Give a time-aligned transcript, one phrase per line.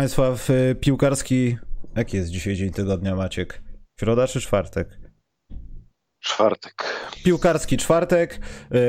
[0.00, 1.56] Państwa w y, piłkarski.
[1.96, 3.62] Jaki jest dzisiaj dzień tygodnia, Maciek?
[4.00, 5.00] Środa czy czwartek?
[6.20, 6.84] Czwartek.
[7.24, 8.40] Piłkarski czwartek.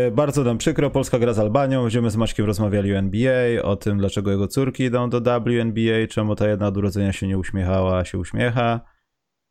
[0.07, 1.81] Y, bardzo nam przykro, Polska gra z Albanią.
[1.81, 6.35] Będziemy z Maćkiem rozmawiali o NBA, o tym, dlaczego jego córki idą do WNBA, czemu
[6.35, 8.81] ta jedna od urodzenia się nie uśmiechała, a się uśmiecha,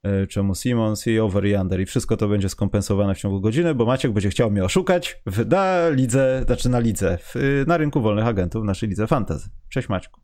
[0.06, 1.80] y, czemu Simons i over i under.
[1.80, 5.46] I wszystko to będzie skompensowane w ciągu godziny, bo Maciek będzie chciał mnie oszukać w,
[5.46, 9.50] na lidze, znaczy na lidze, w, na rynku wolnych agentów, w naszej lidze fantasy.
[9.68, 10.19] Cześć Maćku.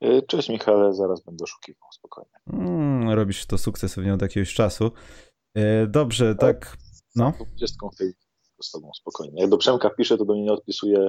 [0.00, 2.30] E, cześć Michale, zaraz będę oszukiwał, spokojnie.
[2.52, 4.90] Mm, robisz to sukcesywnie od jakiegoś czasu.
[5.54, 6.66] E, dobrze, tak.
[6.66, 6.76] tak
[7.16, 7.32] no.
[7.46, 7.90] Dwudziestką
[8.62, 9.40] z tobą, spokojnie.
[9.40, 11.08] Jak do Przemka piszę, to do mnie nie odpisuje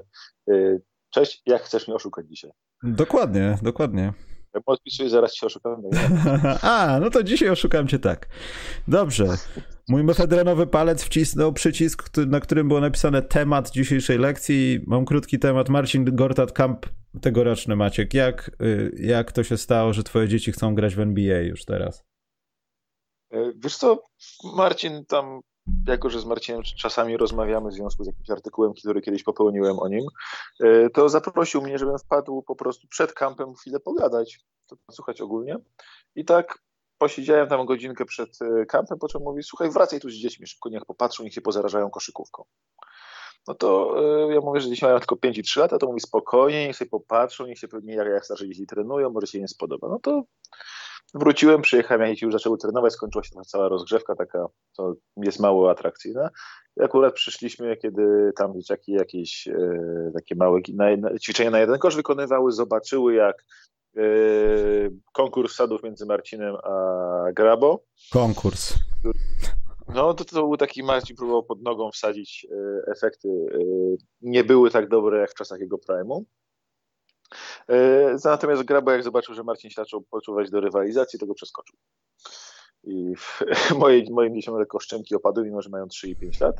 [0.50, 2.52] e, cześć, jak chcesz mnie oszukać dzisiaj?
[2.84, 4.14] Dokładnie, dokładnie.
[4.54, 5.82] Jak odpisuję, zaraz cię oszukam.
[5.84, 5.90] No
[6.72, 8.28] A, no to dzisiaj oszukam cię tak.
[8.88, 9.28] Dobrze.
[9.90, 14.80] Mój mefedrenowy palec wcisnął przycisk, na którym było napisane temat dzisiejszej lekcji.
[14.88, 15.70] Mam krótki temat.
[15.70, 16.86] Marcin Gortat Kamp
[17.22, 18.14] tegoroczny Maciek.
[18.14, 22.04] Jak, y, jak to się stało, że twoje dzieci chcą grać w NBA już teraz?
[23.32, 24.04] E, wiesz co,
[24.56, 25.42] Marcin tam,
[25.88, 29.88] jako że z Marcinem czasami rozmawiamy w związku z jakimś artykułem, który kiedyś popełniłem o
[29.88, 30.06] nim,
[30.60, 35.58] e, to zaprosił mnie, żebym wpadł po prostu przed kampem chwilę pogadać, to słuchać ogólnie.
[36.16, 36.58] I tak
[36.98, 40.70] posiedziałem tam godzinkę przed e, kampem, po czym mówi, słuchaj, wracaj tu z dziećmi, szybko
[40.70, 42.44] niech popatrzą, niech się pozarażają koszykówką.
[43.48, 43.96] No to
[44.30, 46.76] y, ja mówię, że dzieci mają tylko 5 i 3 lata, to mówi spokojnie, niech
[46.76, 49.90] sobie popatrzą, niech się pewnie jak, jak starsze dzieci trenują, może się nie spodoba.
[49.90, 50.24] No to
[51.14, 54.46] wróciłem, przyjechałem, jak dzieci już zaczęły trenować, skończyła się ta cała rozgrzewka taka,
[54.78, 56.30] to jest mało atrakcyjna.
[56.78, 61.96] I akurat przyszliśmy, kiedy tam dzieciaki jakieś e, takie małe na, ćwiczenia na jeden kosz
[61.96, 63.46] wykonywały, zobaczyły jak
[63.98, 64.02] e,
[65.14, 67.84] konkurs sadów między Marcinem a Grabo.
[68.12, 68.74] Konkurs.
[69.94, 73.28] No to, to był taki Marcin próbował pod nogą wsadzić e, efekty.
[73.30, 73.58] E,
[74.22, 76.24] nie były tak dobre jak w czasach jego prime'u.
[77.68, 81.78] E, natomiast Grabo jak zobaczył, że Marcin się zaczął poczuwać do rywalizacji, to go przeskoczył
[82.84, 83.14] i
[83.80, 86.56] moje, moim dzieciom lekko szczęki opadły, mimo że mają 3 i 5 lat.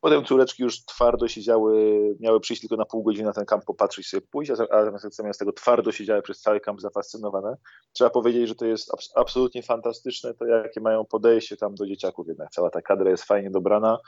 [0.00, 4.06] Potem córeczki już twardo siedziały, miały przyjść tylko na pół godziny na ten kamp, popatrzeć
[4.06, 7.56] sobie pójść, a zamiast tego twardo siedziały przez cały kamp zafascynowane.
[7.92, 12.50] Trzeba powiedzieć, że to jest absolutnie fantastyczne, to jakie mają podejście tam do dzieciaków jednak.
[12.50, 13.98] Cała ta kadra jest fajnie dobrana.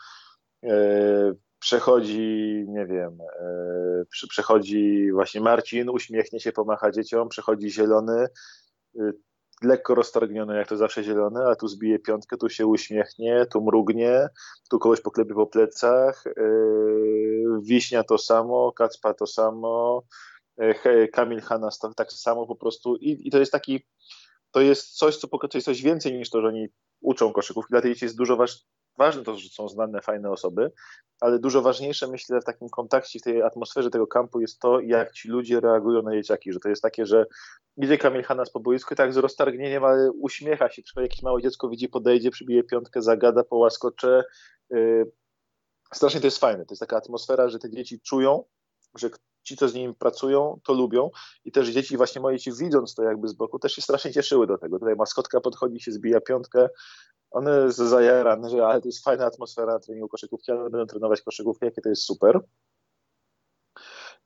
[0.65, 8.27] E, przechodzi, nie wiem, e, przechodzi właśnie Marcin, uśmiechnie się, pomacha dzieciom, przechodzi zielony,
[9.01, 9.13] e,
[9.63, 14.29] lekko roztargniony, jak to zawsze zielony, a tu zbije piątkę, tu się uśmiechnie, tu mrugnie,
[14.71, 20.03] tu kogoś poklepie po plecach, yy, Wiśnia to samo, Kacpa to samo,
[20.59, 23.87] yy, Kamil Hanas to tak samo po prostu i, i to jest taki,
[24.51, 26.69] to jest coś, co jest coś więcej niż to, że oni
[27.01, 28.59] uczą koszykówki, dla tej dzieci jest dużo waż,
[28.99, 30.73] ważne to, że są znane, fajne osoby,
[31.21, 35.13] ale dużo ważniejsze myślę w takim kontakcie, w tej atmosferze tego kampu jest to, jak
[35.13, 37.27] ci ludzie reagują na dzieciaki, że to jest takie, że
[37.77, 41.69] idzie Kamil Hanas po boisku tak z roztargnieniem, ale uśmiecha się, czy jakieś małe dziecko
[41.69, 44.25] widzi, podejdzie, przybije piątkę, zagada, połaskocze.
[44.71, 45.13] Yy,
[45.95, 48.45] strasznie to jest fajne, to jest taka atmosfera, że te dzieci czują,
[48.95, 49.11] że
[49.43, 51.11] ci, co z nimi pracują, to lubią
[51.45, 54.47] i też dzieci, właśnie moje dzieci widząc to jakby z boku, też się strasznie cieszyły
[54.47, 54.79] do tego.
[54.79, 56.69] Tutaj maskotka podchodzi, się zbija piątkę,
[57.37, 61.67] one zajarane, że ale to jest fajna atmosfera na treningu koszykówki, ale będą trenować koszykówkę,
[61.67, 62.41] jakie to jest super.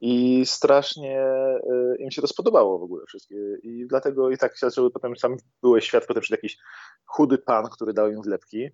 [0.01, 1.25] I strasznie
[1.57, 3.37] y, im się to spodobało w ogóle wszystkie.
[3.63, 5.37] I dlatego i tak się zaczęły potem, sam
[5.79, 6.59] świat, potem przed jakiś
[7.05, 8.69] chudy pan, który dał im wlepki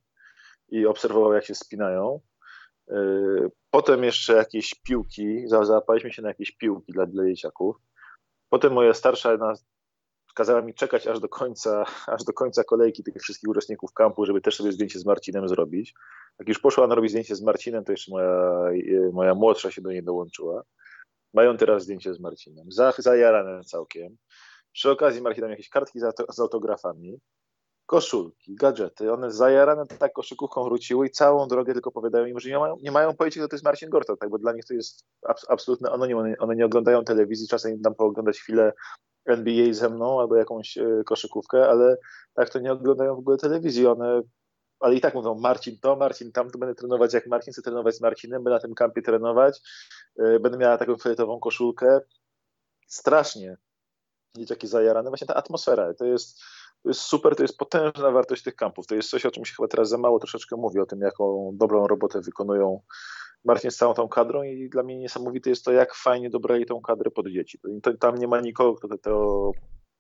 [0.68, 2.20] i obserwował, jak się spinają.
[2.90, 2.94] Y,
[3.70, 7.76] potem jeszcze jakieś piłki, załapaliśmy się na jakieś piłki dla, dla dzieciaków.
[8.48, 9.38] Potem moja starsza
[10.36, 11.84] kazała mi czekać aż do końca,
[12.14, 15.94] aż do końca kolejki tych wszystkich uczestników kampu, żeby też sobie zdjęcie z Marcinem zrobić.
[16.38, 18.70] Jak już poszła na robić zdjęcie z Marcinem, to jeszcze moja,
[19.12, 20.62] moja młodsza się do niej dołączyła.
[21.34, 22.66] Mają teraz zdjęcie z Marcinem.
[22.98, 24.16] Zajarane całkiem.
[24.72, 27.20] Przy okazji Marcin tam jakieś kartki z autografami,
[27.86, 29.12] koszulki, gadżety.
[29.12, 32.92] One zajarane tak koszykówką wróciły i całą drogę tylko opowiadają im, że nie mają, nie
[32.92, 34.30] mają pojęcia, kto to jest Marcin Gorta, tak?
[34.30, 35.04] bo dla nich to jest
[35.48, 36.18] absolutny anonim.
[36.18, 38.72] One, one, nie oglądają telewizji, czasem im dam pooglądać chwilę
[39.26, 41.96] NBA ze mną albo jakąś e, koszykówkę, ale
[42.34, 43.86] tak to nie oglądają w ogóle telewizji.
[43.86, 44.22] One
[44.80, 47.96] ale i tak mówią Marcin to, Marcin tam, to będę trenować jak Marcin, chcę trenować
[47.96, 49.60] z Marcinem, będę na tym kampie trenować,
[50.16, 52.00] yy, będę miała taką fioletową koszulkę.
[52.86, 53.56] Strasznie
[54.36, 55.10] dzieciaki zajarane.
[55.10, 56.40] Właśnie ta atmosfera, to jest,
[56.82, 58.86] to jest super, to jest potężna wartość tych kampów.
[58.86, 61.50] To jest coś, o czym się chyba teraz za mało troszeczkę mówi, o tym, jaką
[61.54, 62.80] dobrą robotę wykonują
[63.46, 66.80] Marcin z całą tą kadrą i dla mnie niesamowite jest to, jak fajnie dobrali tą
[66.80, 67.58] kadrę pod dzieci.
[67.82, 69.52] To, tam nie ma nikogo, kto to, to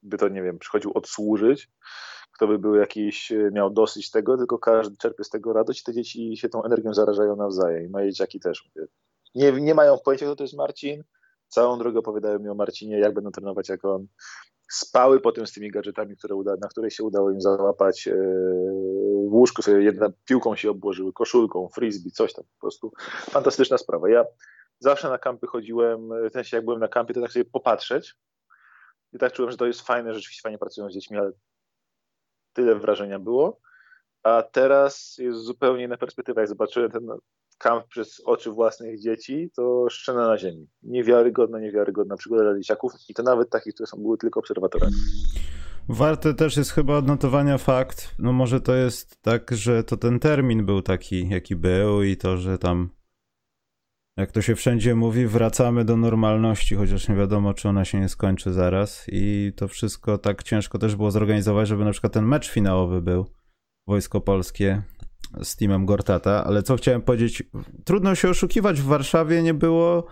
[0.02, 1.68] by to, nie wiem, przychodził odsłużyć,
[2.32, 5.84] kto by był jakiś, e, miał dosyć tego, tylko każdy czerpie z tego radość i
[5.84, 7.90] te dzieci się tą energią zarażają nawzajem.
[7.90, 8.70] Moje dzieciaki też.
[9.34, 11.02] Nie, nie mają pojęcia, kto to jest Marcin,
[11.48, 14.06] całą drogę opowiadają mi o Marcinie, jak będą trenować, jak on
[14.68, 18.08] spały potem z tymi gadżetami, które uda, na które się udało im załapać.
[18.08, 18.14] E,
[19.28, 22.92] w łóżku sobie jedna piłką się obłożyły, koszulką, frisbee, coś tam po prostu.
[23.30, 24.10] Fantastyczna sprawa.
[24.10, 24.24] Ja
[24.78, 28.14] zawsze na kampy chodziłem, w sensie jak byłem na kampie, to tak sobie popatrzeć
[29.12, 31.32] i tak czułem, że to jest fajne, rzeczywiście fajnie pracują z dziećmi, ale
[32.52, 33.60] tyle wrażenia było.
[34.22, 36.40] A teraz jest zupełnie inna perspektywa.
[36.40, 37.06] Jak zobaczyłem ten
[37.58, 40.68] kamp przez oczy własnych dzieci, to szczena na ziemi.
[40.82, 44.94] Niewiarygodna, niewiarygodna przygoda dla dzieciaków i to nawet takich, które są były tylko obserwatorami.
[45.88, 50.66] Warte też jest chyba odnotowania fakt, no może to jest tak, że to ten termin
[50.66, 52.90] był taki, jaki był i to, że tam
[54.16, 58.08] jak to się wszędzie mówi, wracamy do normalności, chociaż nie wiadomo, czy ona się nie
[58.08, 59.06] skończy zaraz.
[59.08, 63.26] I to wszystko tak ciężko też było zorganizować, żeby na przykład ten mecz finałowy był.
[63.86, 64.82] Wojsko Polskie
[65.42, 67.42] z teamem Gortata, ale co chciałem powiedzieć,
[67.84, 70.06] trudno się oszukiwać, w Warszawie nie było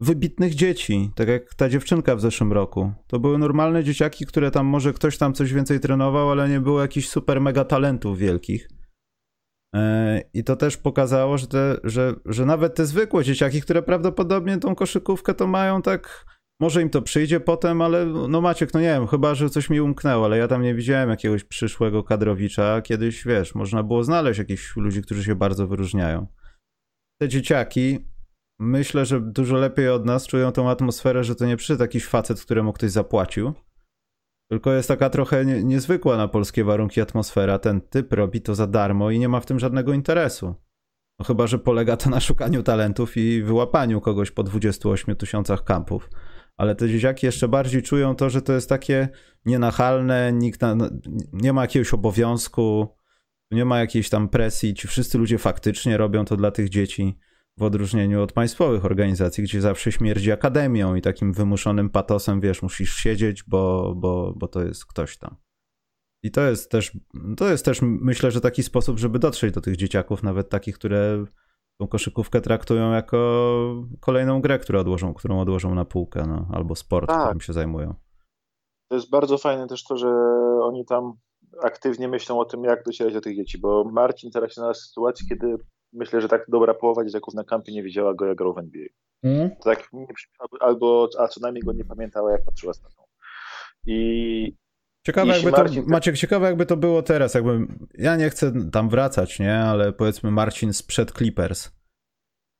[0.00, 2.92] wybitnych dzieci, tak jak ta dziewczynka w zeszłym roku.
[3.06, 6.80] To były normalne dzieciaki, które tam może ktoś tam coś więcej trenował, ale nie było
[6.80, 8.68] jakichś super mega talentów wielkich.
[9.74, 14.58] E, I to też pokazało, że, te, że, że nawet te zwykłe dzieciaki, które prawdopodobnie
[14.58, 16.24] tą koszykówkę to mają tak,
[16.60, 19.80] może im to przyjdzie potem, ale no Maciek, no nie wiem, chyba, że coś mi
[19.80, 22.82] umknęło, ale ja tam nie widziałem jakiegoś przyszłego kadrowicza.
[22.82, 26.26] Kiedyś, wiesz, można było znaleźć jakichś ludzi, którzy się bardzo wyróżniają.
[27.20, 27.98] Te dzieciaki,
[28.58, 32.40] myślę, że dużo lepiej od nas czują tą atmosferę, że to nie przyszedł jakiś facet,
[32.40, 33.52] któremu ktoś zapłacił,
[34.50, 37.58] tylko jest taka trochę nie, niezwykła na polskie warunki atmosfera.
[37.58, 40.54] Ten typ robi to za darmo i nie ma w tym żadnego interesu.
[41.18, 46.10] No chyba, że polega to na szukaniu talentów i wyłapaniu kogoś po 28 tysiącach kampów.
[46.60, 49.08] Ale te dzieciaki jeszcze bardziej czują to, że to jest takie
[49.46, 50.90] nienachalne, nikt na, no,
[51.32, 52.88] nie ma jakiegoś obowiązku,
[53.50, 54.74] nie ma jakiejś tam presji.
[54.74, 57.18] Ci wszyscy ludzie faktycznie robią to dla tych dzieci
[57.56, 62.96] w odróżnieniu od państwowych organizacji, gdzie zawsze śmierdzi akademią i takim wymuszonym patosem, wiesz, musisz
[62.96, 65.36] siedzieć, bo, bo, bo to jest ktoś tam.
[66.22, 66.98] I to jest też,
[67.36, 71.24] to jest też, myślę, że taki sposób, żeby dotrzeć do tych dzieciaków, nawet takich, które
[71.80, 73.16] tą koszykówkę traktują jako
[74.00, 77.20] kolejną grę, którą odłożą, którą odłożą na półkę, no, albo sport, tak.
[77.20, 77.94] którym się zajmują.
[78.88, 80.08] To jest bardzo fajne też to, że
[80.62, 81.12] oni tam
[81.62, 84.84] aktywnie myślą o tym, jak docierać do tych dzieci, bo Marcin teraz się znalazł w
[84.84, 85.56] sytuacji, kiedy
[85.92, 88.86] myślę, że tak dobra połowa dzieciaków na kampie nie wiedziała go, jak grał w NBA.
[89.22, 89.50] Mm.
[89.64, 89.90] Tak,
[90.60, 93.02] albo, a co najmniej go nie pamiętała, jak patrzyła z tatą.
[93.86, 94.56] I
[95.06, 95.84] Ciekawe jakby to, Marcin...
[95.86, 100.30] Maciek, ciekawe jakby to było teraz, jakby, ja nie chcę tam wracać, nie, ale powiedzmy
[100.30, 101.70] Marcin sprzed Clippers.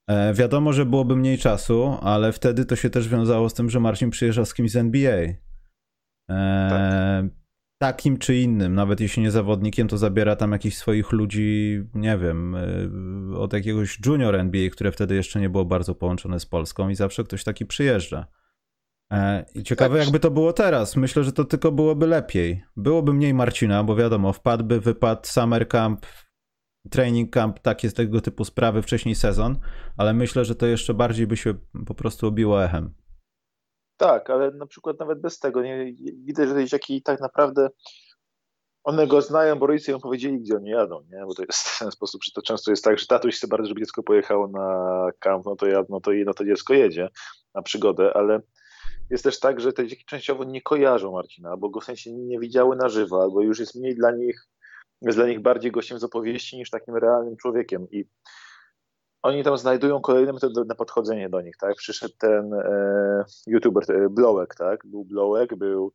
[0.09, 3.81] E, wiadomo, że byłoby mniej czasu, ale wtedy to się też wiązało z tym, że
[3.81, 5.25] Marcin przyjeżdżał z kimś z NBA.
[6.31, 7.41] E, tak
[7.83, 12.55] takim czy innym, nawet jeśli nie zawodnikiem, to zabiera tam jakichś swoich ludzi, nie wiem,
[13.33, 16.95] y, od jakiegoś junior NBA, które wtedy jeszcze nie było bardzo połączone z Polską i
[16.95, 18.27] zawsze ktoś taki przyjeżdża.
[19.13, 20.05] E, I ciekawe, tak.
[20.05, 20.97] jakby to było teraz.
[20.97, 22.65] Myślę, że to tylko byłoby lepiej.
[22.77, 26.07] Byłoby mniej Marcina, bo wiadomo, wpadłby wypad summer camp,
[26.91, 29.59] training camp, takie tego typu sprawy, wcześniej sezon,
[29.97, 31.55] ale myślę, że to jeszcze bardziej by się
[31.87, 32.95] po prostu obiło echem.
[33.97, 35.93] Tak, ale na przykład nawet bez tego nie,
[36.25, 37.69] widać, że te dzieciaki tak naprawdę
[38.85, 41.27] one go znają, bo rodzice ją powiedzieli, gdzie oni jadą, nie?
[41.27, 43.69] Bo to jest w ten sposób, że to często jest tak, że tatuś chce bardzo,
[43.69, 47.09] żeby dziecko pojechało na kamp, no to, ja, no to, no to dziecko jedzie
[47.55, 48.41] na przygodę, ale
[49.11, 52.39] jest też tak, że te dzieci częściowo nie kojarzą Marcina, albo go w sensie nie
[52.39, 54.49] widziały na żywo, albo już jest mniej dla nich,
[55.03, 58.05] jest dla nich bardziej gościem z opowieści niż takim realnym człowiekiem i
[59.23, 61.77] oni tam znajdują kolejne metody na podchodzenie do nich, tak?
[61.77, 64.87] Przyszedł ten e, youtuber, e, Blowek, tak?
[64.87, 65.93] Był Blowek, był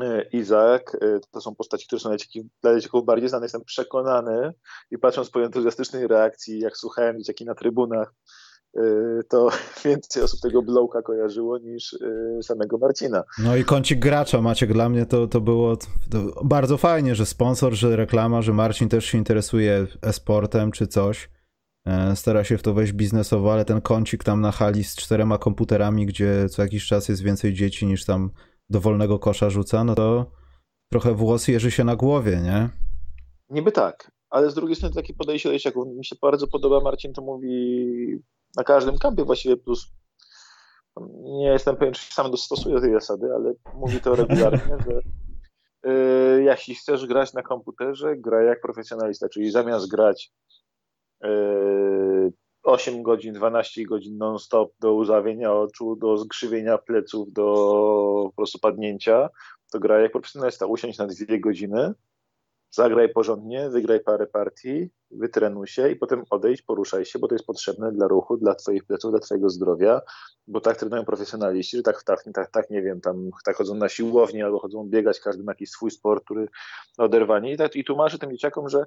[0.00, 3.44] e, Izak, e, to są postaci, które są dla dzieciaków, dla dzieciaków bardziej znane.
[3.44, 4.52] Jestem przekonany
[4.90, 8.14] i patrząc po entuzjastycznej reakcji, jak słuchałem dzieciaki na trybunach,
[9.28, 9.48] to
[9.84, 13.24] więcej osób tego Blowka kojarzyło niż e, samego Marcina.
[13.38, 15.76] No i kącik gracza, Maciek, dla mnie to, to było
[16.10, 21.28] to bardzo fajnie, że sponsor, że reklama, że Marcin też się interesuje e-sportem czy coś
[21.86, 25.38] E, stara się w to wejść biznesowo, ale ten kącik tam na hali z czterema
[25.38, 28.30] komputerami, gdzie co jakiś czas jest więcej dzieci niż tam
[28.70, 30.30] dowolnego kosza rzuca, no to
[30.92, 32.68] trochę włos jeży się na głowie, nie?
[33.50, 37.12] Niby tak, ale z drugiej strony takie podejście do dzieciaków mi się bardzo podoba, Marcin
[37.12, 38.22] to mówi
[38.56, 39.92] na każdym kampie właściwie, plus
[41.22, 45.00] nie jestem pewien, czy sam dostosuje do tej zasady, ale mówi to regularnie, że
[45.90, 50.32] yy, jeśli chcesz grać na komputerze, graj jak profesjonalista, czyli zamiast grać
[52.62, 57.44] 8 godzin, 12 godzin non-stop do uzawienia oczu, do zgrzywienia pleców, do
[58.24, 59.28] po prostu padnięcia,
[59.72, 60.66] to gra jak profesjonalista.
[60.66, 61.94] Usiąść na dwie godziny
[62.70, 67.46] zagraj porządnie, wygraj parę partii, wytrenuj się i potem odejdź, poruszaj się, bo to jest
[67.46, 70.00] potrzebne dla ruchu, dla twoich pleców, dla twojego zdrowia,
[70.46, 73.88] bo tak trenują profesjonaliści, że tak, tak, tak, tak nie wiem, tam tak chodzą na
[73.88, 76.48] siłownię albo chodzą biegać, każdy ma jakiś swój sport, który
[76.98, 78.84] oderwanie i, tak, i tłumaczy tym dzieciakom, że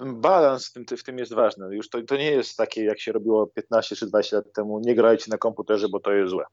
[0.00, 1.74] balans w tym, w tym jest ważny.
[1.74, 4.94] Już to, to nie jest takie, jak się robiło 15 czy 20 lat temu, nie
[4.94, 6.44] grajcie na komputerze, bo to jest złe.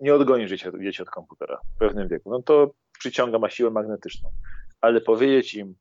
[0.00, 2.30] Nie odgonisz dzieci, dzieci od komputera w pewnym wieku.
[2.30, 4.30] No to przyciąga, ma siłę magnetyczną.
[4.80, 5.74] Ale powiedzieć im,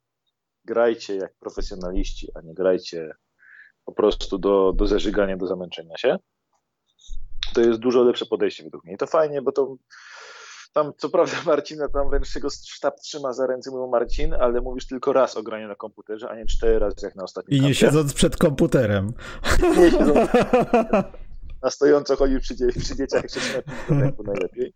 [0.65, 3.11] grajcie jak profesjonaliści, a nie grajcie
[3.85, 6.17] po prostu do, do zażygania, do zamęczenia się,
[7.53, 8.93] to jest dużo lepsze podejście według mnie.
[8.93, 9.75] I to fajnie, bo to
[10.73, 14.61] tam co prawda Marcina tam wręcz się go sztab trzyma za ręce, mówią Marcin, ale
[14.61, 17.61] mówisz tylko raz o graniu na komputerze, a nie cztery razy jak na ostatnim I
[17.61, 17.75] nie kampie.
[17.75, 19.13] siedząc przed komputerem.
[19.77, 20.29] Nie siedząc
[21.65, 24.73] na stojąco chodził przy, przy dzieciach jeszcze na najlepiej.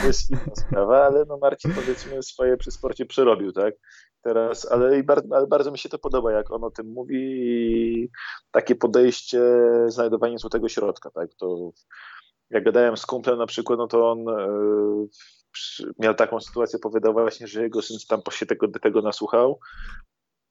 [0.00, 3.74] To jest inna sprawa, ale no Marcin powiedzmy swoje przy sporcie przerobił, tak?
[4.22, 8.08] Teraz, ale, bardzo, ale bardzo mi się to podoba, jak on o tym mówi i
[8.50, 9.40] takie podejście,
[9.86, 11.34] znajdowanie złotego środka, tak?
[11.34, 11.70] To
[12.50, 14.48] jak gadałem z kumplem na przykład, no to on e,
[15.98, 19.60] miał taką sytuację, powiedział właśnie, że jego syn tam się tego, tego nasłuchał,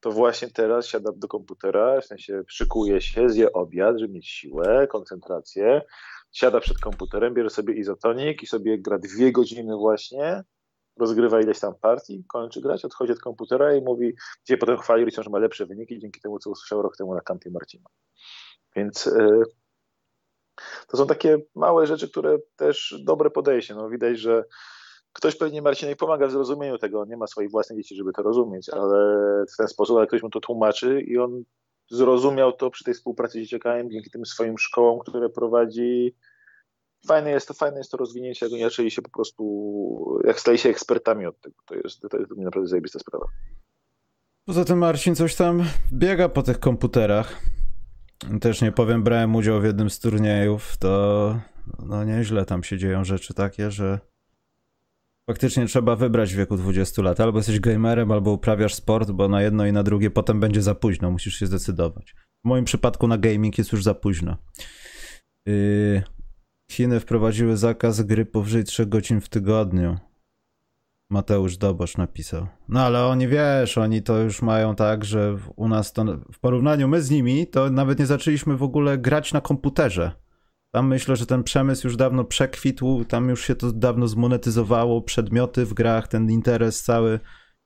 [0.03, 4.87] to właśnie teraz siada do komputera, w sensie szykuje się, zje obiad, żeby mieć siłę,
[4.87, 5.81] koncentrację,
[6.31, 10.43] siada przed komputerem, bierze sobie izotonik i sobie gra dwie godziny właśnie,
[10.97, 14.13] rozgrywa ileś tam partii, kończy grać, odchodzi od komputera i mówi,
[14.45, 17.51] gdzie potem chwali że ma lepsze wyniki dzięki temu, co usłyszał rok temu na kampie
[17.51, 17.89] Marcina.
[18.75, 19.43] Więc yy,
[20.87, 23.75] to są takie małe rzeczy, które też dobre podejście.
[23.75, 24.43] No, widać, że
[25.13, 27.01] ktoś pewnie Marcinej pomaga w zrozumieniu tego.
[27.01, 29.19] On nie ma swoich własnych dzieci, żeby to rozumieć, ale
[29.53, 31.43] w ten sposób, ale ktoś mu to tłumaczy i on
[31.91, 36.15] zrozumiał to przy tej współpracy z dzieciakami, dzięki tym swoim szkołom, które prowadzi.
[37.07, 40.69] Fajne jest to, fajne jest to rozwinięcie, jak inaczej się po prostu, jak staje się
[40.69, 41.55] ekspertami od tego.
[41.65, 43.25] To jest, to jest naprawdę zajebista sprawa.
[44.45, 47.41] Poza tym Marcin coś tam biega po tych komputerach.
[48.41, 51.35] Też nie powiem, brałem udział w jednym z turniejów, to
[51.85, 53.99] no nieźle tam się dzieją rzeczy takie, że
[55.29, 57.19] faktycznie trzeba wybrać w wieku 20 lat.
[57.19, 60.75] Albo jesteś gamerem, albo uprawiasz sport, bo na jedno i na drugie potem będzie za
[60.75, 62.15] późno, musisz się zdecydować.
[62.45, 64.37] W moim przypadku na gaming jest już za późno.
[65.45, 66.03] Yy,
[66.71, 69.97] Chiny wprowadziły zakaz gry powyżej 3 godzin w tygodniu.
[71.09, 72.47] Mateusz Dobosz napisał.
[72.69, 76.03] No ale oni wiesz, oni to już mają tak, że u nas to
[76.33, 80.22] w porównaniu my z nimi, to nawet nie zaczęliśmy w ogóle grać na komputerze.
[80.75, 85.65] Tam myślę, że ten przemysł już dawno przekwitł, tam już się to dawno zmonetyzowało, przedmioty
[85.65, 87.19] w grach, ten interes cały.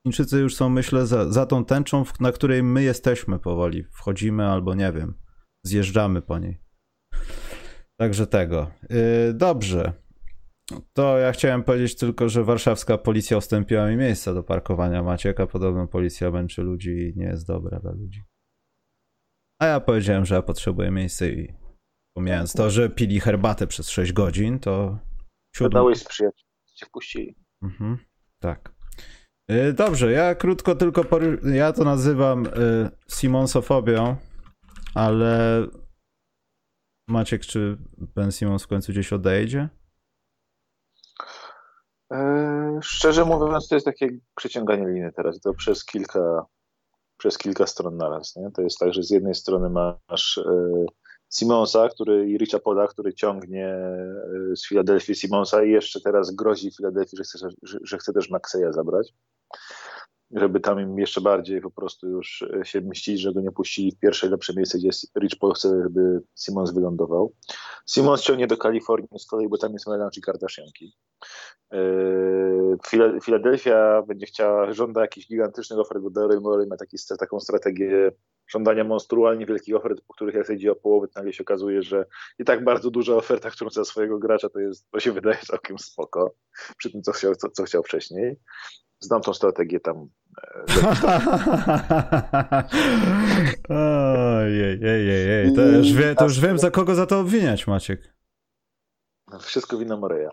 [0.08, 3.84] Chińczycy już są, myślę, za, za tą tęczą, na której my jesteśmy powoli.
[3.84, 5.14] Wchodzimy albo nie wiem,
[5.64, 6.62] zjeżdżamy po niej.
[8.00, 8.72] Także tego.
[8.90, 9.94] Yy, dobrze.
[10.94, 15.48] To ja chciałem powiedzieć tylko, że warszawska policja ustąpiła mi miejsca do parkowania Macieka.
[15.48, 18.24] Podobno policja męczy ludzi i nie jest dobra dla ludzi.
[19.60, 21.67] A ja powiedziałem, że ja potrzebuję miejsca i
[22.18, 24.98] pomijając to, że pili herbatę przez 6 godzin, to...
[25.56, 25.80] Siódmy...
[25.80, 26.46] Dałeś sprzyjać,
[26.76, 27.36] cię wpuścili.
[27.64, 27.98] Mhm,
[28.40, 28.74] tak.
[29.52, 31.06] Y, dobrze, ja krótko tylko,
[31.54, 32.50] ja to nazywam y,
[33.08, 34.16] Simonsofobią,
[34.96, 35.64] ale
[37.08, 39.70] Maciek, czy Ben Simons w końcu gdzieś odejdzie?
[42.14, 45.40] E, szczerze mówiąc, to jest takie przeciąganie liny teraz.
[45.40, 46.46] To przez kilka,
[47.18, 48.36] przez kilka stron naraz.
[48.36, 48.52] Nie?
[48.52, 50.86] To jest tak, że z jednej strony masz e,
[51.30, 56.72] Simonsa, który, i Richa Poda, który ciągnie e, z Filadelfii Simonsa i jeszcze teraz grozi
[56.72, 59.14] Filadelfii, że chce, że, że chce też Maxeya zabrać
[60.32, 63.92] żeby tam im jeszcze bardziej po prostu już e, się mścić, że go nie puścili
[63.92, 67.34] w pierwsze lepsze miejsce, gdzie Rich Paul chce, żeby Simons wylądował.
[67.90, 70.94] Simons ciągnie do Kalifornii z kolei, bo tam jest Melange i Kardashianki.
[71.74, 71.80] E,
[73.24, 78.12] Filadelfia będzie chciała, żąda jakichś gigantycznych ofert, bo Daryl Morey ma taki, taką strategię
[78.48, 82.06] żądania monstrualnie wielkich ofert, po których jak idzie o połowę, to nagle się okazuje, że
[82.40, 85.80] i tak bardzo duża oferta, którą chce swojego gracza, to jest, to się wydaje całkiem
[85.80, 86.36] spoko,
[86.78, 88.38] przy tym, co chciał, co, co chciał wcześniej
[89.00, 89.96] znam tą strategię tam.
[93.70, 95.54] Ojej, ej, ej, ej.
[95.54, 98.14] To, już wie, to już wiem, za kogo za to obwiniać, Maciek.
[99.40, 100.30] Wszystko wina Moreja.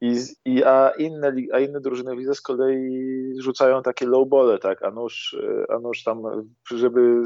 [0.00, 0.14] I,
[0.44, 4.90] i, a, inne, a inne drużyny widzę z kolei rzucają takie low bole, tak, a
[4.90, 5.36] nóż,
[5.68, 6.22] a nóż tam,
[6.70, 7.22] żeby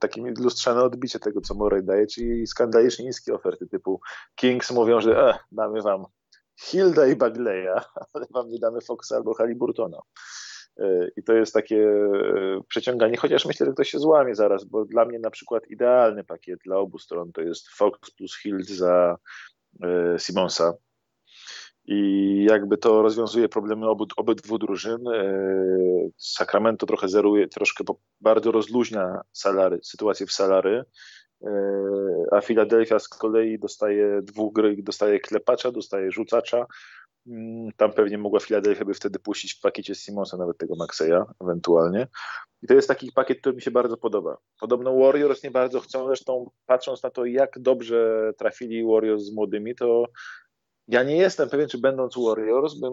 [0.00, 4.00] takie lustrzane odbicie tego, co Morej daje, czyli skandalicznie niskie oferty typu
[4.34, 6.04] Kings mówią, że e, damy wam
[6.60, 7.80] Hilda i Bagleya,
[8.14, 9.98] ale wam nie damy Foxa albo Haliburtona.
[10.78, 14.84] E, I to jest takie e, przeciąganie, chociaż myślę, że to się złamie zaraz, bo
[14.84, 19.16] dla mnie na przykład idealny pakiet dla obu stron to jest Fox plus Hild za
[19.82, 20.72] e, Simonsa.
[21.84, 25.08] I jakby to rozwiązuje problemy obu, obydwu drużyn.
[25.08, 27.84] E, Sacramento trochę zeruje, troszkę
[28.20, 30.84] bardzo rozluźnia salary, sytuację w salary,
[31.44, 31.50] e,
[32.32, 36.66] a Philadelphia z kolei dostaje dwóch gry, dostaje klepacza, dostaje rzucacza.
[37.26, 42.06] Mm, tam pewnie mogła Philadelphia by wtedy puścić w pakiecie Simonsa nawet tego Maxeya ewentualnie.
[42.62, 44.36] I to jest taki pakiet, który mi się bardzo podoba.
[44.60, 49.74] Podobno Warriors nie bardzo chcą, zresztą patrząc na to, jak dobrze trafili Warriors z młodymi,
[49.74, 50.04] to
[50.92, 52.92] ja nie jestem pewien, czy będąc Warriors, bym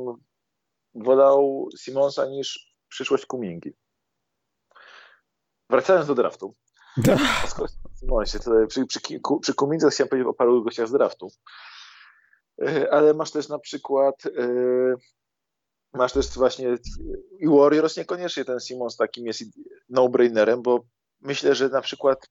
[0.96, 3.74] wolał Simonsa niż przyszłość Kumingi.
[5.70, 6.56] Wracając do draftu.
[8.00, 9.00] Simonsie, przy, przy,
[9.42, 11.28] przy Kumindze chciałem powiedzieć o paru gościach z draftu.
[12.62, 14.50] E, ale masz też na przykład e,
[15.94, 16.78] masz też właśnie
[17.40, 19.44] i Warriors niekoniecznie ten Simons takim jest
[19.90, 20.86] no-brainerem, bo
[21.22, 22.30] myślę, że na przykład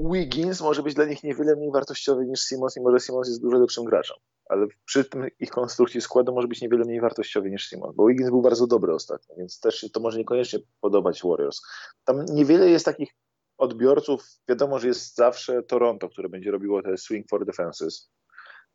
[0.00, 3.58] Wiggins może być dla nich niewiele mniej wartościowy niż Simons i może Simons jest dużo
[3.58, 4.16] lepszym graczem
[4.50, 8.30] ale przy tym ich konstrukcji składu może być niewiele mniej wartościowy niż Simon, bo Wiggins
[8.30, 11.60] był bardzo dobry ostatnio, więc też to może niekoniecznie podobać Warriors.
[12.04, 13.14] Tam niewiele jest takich
[13.58, 18.10] odbiorców, wiadomo, że jest zawsze Toronto, które będzie robiło te swing for defenses,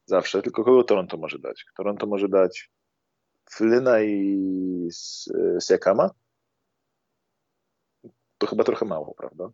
[0.06, 1.66] zawsze, tylko kogo Toronto może dać?
[1.78, 2.72] Toronto może dać
[3.50, 4.90] Flyna i
[5.68, 6.10] Siakama?
[8.38, 9.50] To chyba trochę mało, prawda?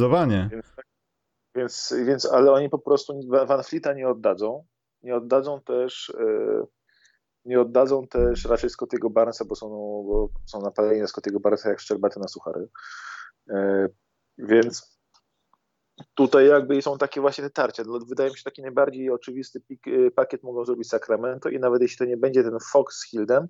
[0.00, 0.48] Zdecydowanie.
[0.52, 0.86] Więc, tak,
[1.54, 4.64] więc, więc, ale oni po prostu Van Fleeta nie oddadzą.
[5.02, 6.66] Nie oddadzą też e,
[7.44, 11.80] nie oddadzą też raczej Scottiego Barnesa, bo są, bo są napaleni na Scottiego Barnesa jak
[11.80, 12.68] szczerbaty na suchary.
[13.50, 13.88] E,
[14.38, 15.00] więc
[16.14, 17.82] tutaj jakby są takie właśnie te tarcia.
[18.08, 21.98] Wydaje mi się taki najbardziej oczywisty pik, e, pakiet mogą zrobić Sacramento i nawet jeśli
[21.98, 23.48] to nie będzie ten Fox z Hildem,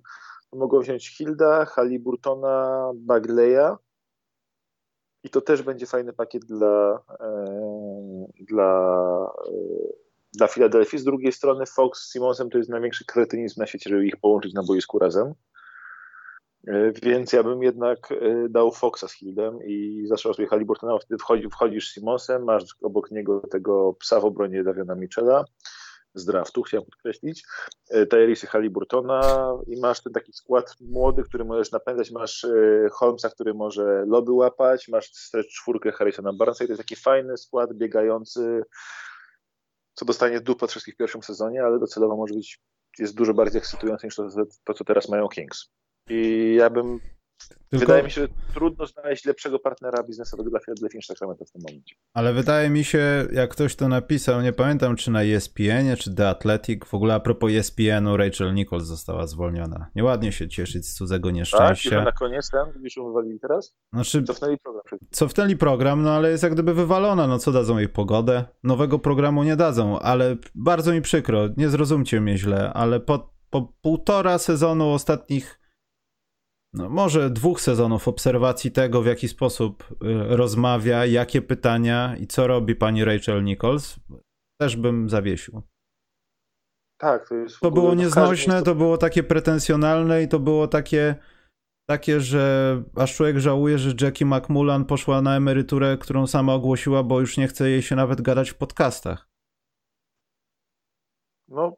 [0.49, 3.77] to mogą wziąć Hilda, Haliburtona, Bagleya
[5.23, 9.53] i to też będzie fajny pakiet dla, e, dla, e,
[10.33, 10.99] dla Filadelfii.
[10.99, 14.53] Z drugiej strony Fox z Simonsem to jest największy kretynizm na świecie, żeby ich połączyć
[14.53, 15.33] na boisku razem.
[16.67, 18.13] E, więc ja bym jednak
[18.49, 20.99] dał Foxa z Hildem i zaczął sobie Haliburtona.
[20.99, 25.45] Wtedy wchodzi, wchodzisz z Simonsem, masz obok niego tego psa w obronie Daviana Michela
[26.13, 27.43] z draftu, chciałem podkreślić,
[27.89, 33.29] e, Tyrese Halliburtona i masz ten taki skład młody, który możesz napędzać, masz e, Holmesa,
[33.29, 37.73] który może lobby łapać, masz stretch czwórkę Harrisona Barnesa i to jest taki fajny skład
[37.73, 38.63] biegający,
[39.93, 42.59] co dostanie dupa wszystkich w pierwszym sezonie, ale docelowo może być,
[42.99, 44.27] jest dużo bardziej ekscytujący niż to,
[44.63, 45.69] to co teraz mają Kings.
[46.09, 46.99] I ja bym
[47.49, 47.85] tylko...
[47.85, 51.61] Wydaje mi się, że trudno znaleźć lepszego partnera biznesowego dla Philadelphia niż Sacramento w tym
[51.67, 51.95] momencie.
[52.13, 56.29] Ale wydaje mi się, jak ktoś to napisał, nie pamiętam czy na ESPN czy The
[56.29, 59.87] Athletic, w ogóle a propos ESPN-u Rachel Nichols została zwolniona.
[59.95, 61.89] Nieładnie się cieszyć z cudzego nieszczęścia.
[61.89, 63.75] Tak, na koniec ten, już ją wywalili teraz?
[63.93, 64.83] Znaczy, cofnęli program.
[65.11, 68.45] Cofnęli program, no ale jest jak gdyby wywalona, no co dadzą jej pogodę?
[68.63, 73.73] Nowego programu nie dadzą, ale bardzo mi przykro, nie zrozumcie mnie źle, ale po, po
[73.81, 75.60] półtora sezonu ostatnich
[76.73, 79.95] no, może dwóch sezonów obserwacji tego, w jaki sposób y,
[80.35, 83.99] rozmawia, jakie pytania i co robi pani Rachel Nichols,
[84.61, 85.61] też bym zawiesił.
[86.97, 87.59] Tak, to jest.
[87.59, 91.15] To było nieznośne, to było takie pretensjonalne i to było takie,
[91.89, 97.19] takie, że aż człowiek żałuje, że Jackie McMullan poszła na emeryturę, którą sama ogłosiła, bo
[97.19, 99.29] już nie chce jej się nawet gadać w podcastach.
[101.47, 101.75] No,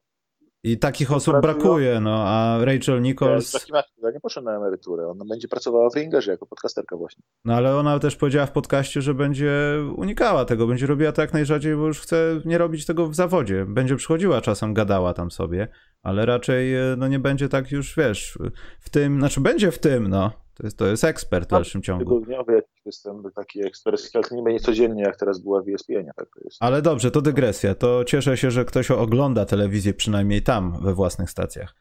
[0.63, 3.53] i takich osób brakuje, no a Rachel Nichols...
[3.73, 7.23] Ja, nie poszła na emeryturę, ona będzie pracowała w Ringerze jako podcasterka właśnie.
[7.45, 9.51] No ale ona też powiedziała w podcaście, że będzie
[9.95, 13.65] unikała tego, będzie robiła to jak najrzadziej, bo już chce nie robić tego w zawodzie.
[13.65, 15.67] Będzie przychodziła czasem, gadała tam sobie,
[16.03, 18.39] ale raczej e, no nie będzie tak już, wiesz,
[18.79, 21.81] w tym, znaczy będzie w tym, no, to jest, to jest ekspert w tak, dalszym
[21.81, 22.03] ciągu.
[22.03, 26.05] Tygodniowy jakiś występ, taki ekspercki, ale to nie będzie codziennie, jak teraz była w ESPN.
[26.15, 26.57] Tak to jest.
[26.59, 27.75] Ale dobrze, to dygresja.
[27.75, 31.75] To cieszę się, że ktoś ogląda telewizję przynajmniej tam, we własnych stacjach.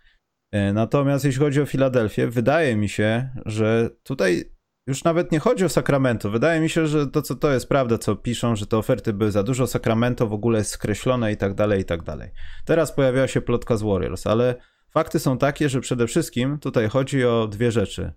[0.52, 4.52] E, natomiast jeśli chodzi o Filadelfię, wydaje mi się, że tutaj
[4.86, 6.30] już nawet nie chodzi o Sacramento.
[6.30, 9.30] Wydaje mi się, że to, co to jest prawda, co piszą, że te oferty były
[9.30, 12.30] za dużo, Sacramento w ogóle jest skreślone i tak dalej, i tak dalej.
[12.64, 14.54] Teraz pojawiła się plotka z Warriors, ale
[14.90, 18.12] fakty są takie, że przede wszystkim tutaj chodzi o dwie rzeczy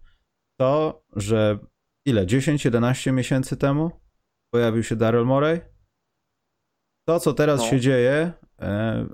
[0.60, 1.60] to, że
[2.06, 3.92] ile, 10-11 miesięcy temu
[4.54, 5.62] pojawił się Daryl Morey?
[7.08, 7.70] To, co teraz no.
[7.70, 9.06] się dzieje, e,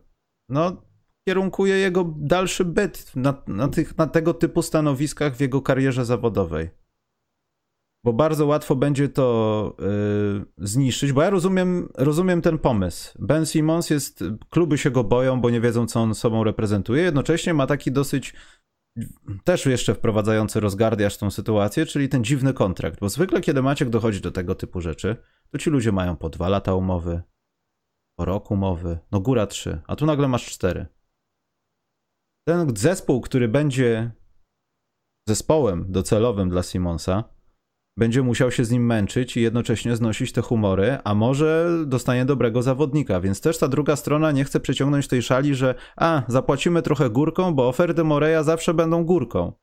[0.49, 0.81] no,
[1.27, 6.69] kierunkuje jego dalszy byt na, na, tych, na tego typu stanowiskach w jego karierze zawodowej.
[8.03, 13.17] Bo bardzo łatwo będzie to y, zniszczyć, bo ja rozumiem, rozumiem ten pomysł.
[13.19, 17.03] Ben Simmons jest, kluby się go boją, bo nie wiedzą, co on sobą reprezentuje.
[17.03, 18.33] Jednocześnie ma taki dosyć
[19.43, 22.99] też jeszcze wprowadzający rozgardiasz tą sytuację, czyli ten dziwny kontrakt.
[22.99, 25.17] Bo zwykle, kiedy Maciek dochodzi do tego typu rzeczy,
[25.49, 27.21] to ci ludzie mają po dwa lata umowy,
[28.17, 30.85] po rok umowy, no góra trzy, a tu nagle masz cztery.
[32.47, 34.11] ten zespół, który będzie
[35.27, 37.23] zespołem docelowym dla Simonsa,
[37.97, 42.61] będzie musiał się z nim męczyć i jednocześnie znosić te humory, a może dostanie dobrego
[42.61, 47.09] zawodnika, więc też ta druga strona nie chce przeciągnąć tej szali, że a, zapłacimy trochę
[47.09, 49.53] górką, bo oferty Moreya zawsze będą górką.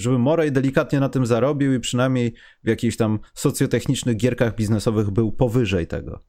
[0.00, 5.32] Żeby Morej delikatnie na tym zarobił i przynajmniej w jakichś tam socjotechnicznych gierkach biznesowych był
[5.32, 6.24] powyżej tego.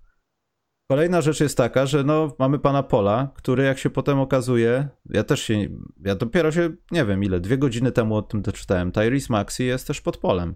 [0.92, 5.24] Kolejna rzecz jest taka, że no, mamy pana Pola, który jak się potem okazuje, ja
[5.24, 5.68] też się,
[6.06, 9.88] ja dopiero się, nie wiem ile, dwie godziny temu o tym doczytałem, Tyrese Maxi jest
[9.88, 10.56] też pod polem.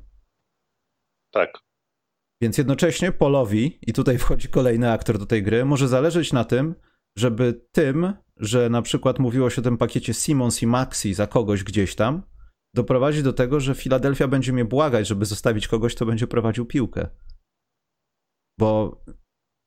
[1.31, 1.59] Tak.
[2.41, 6.75] Więc jednocześnie Polowi, i tutaj wchodzi kolejny aktor do tej gry, może zależeć na tym,
[7.17, 11.63] żeby tym, że na przykład mówiło się o tym pakiecie Simons i Maxi za kogoś
[11.63, 12.23] gdzieś tam,
[12.73, 17.09] doprowadzić do tego, że Filadelfia będzie mnie błagać, żeby zostawić kogoś, kto będzie prowadził piłkę.
[18.59, 19.01] Bo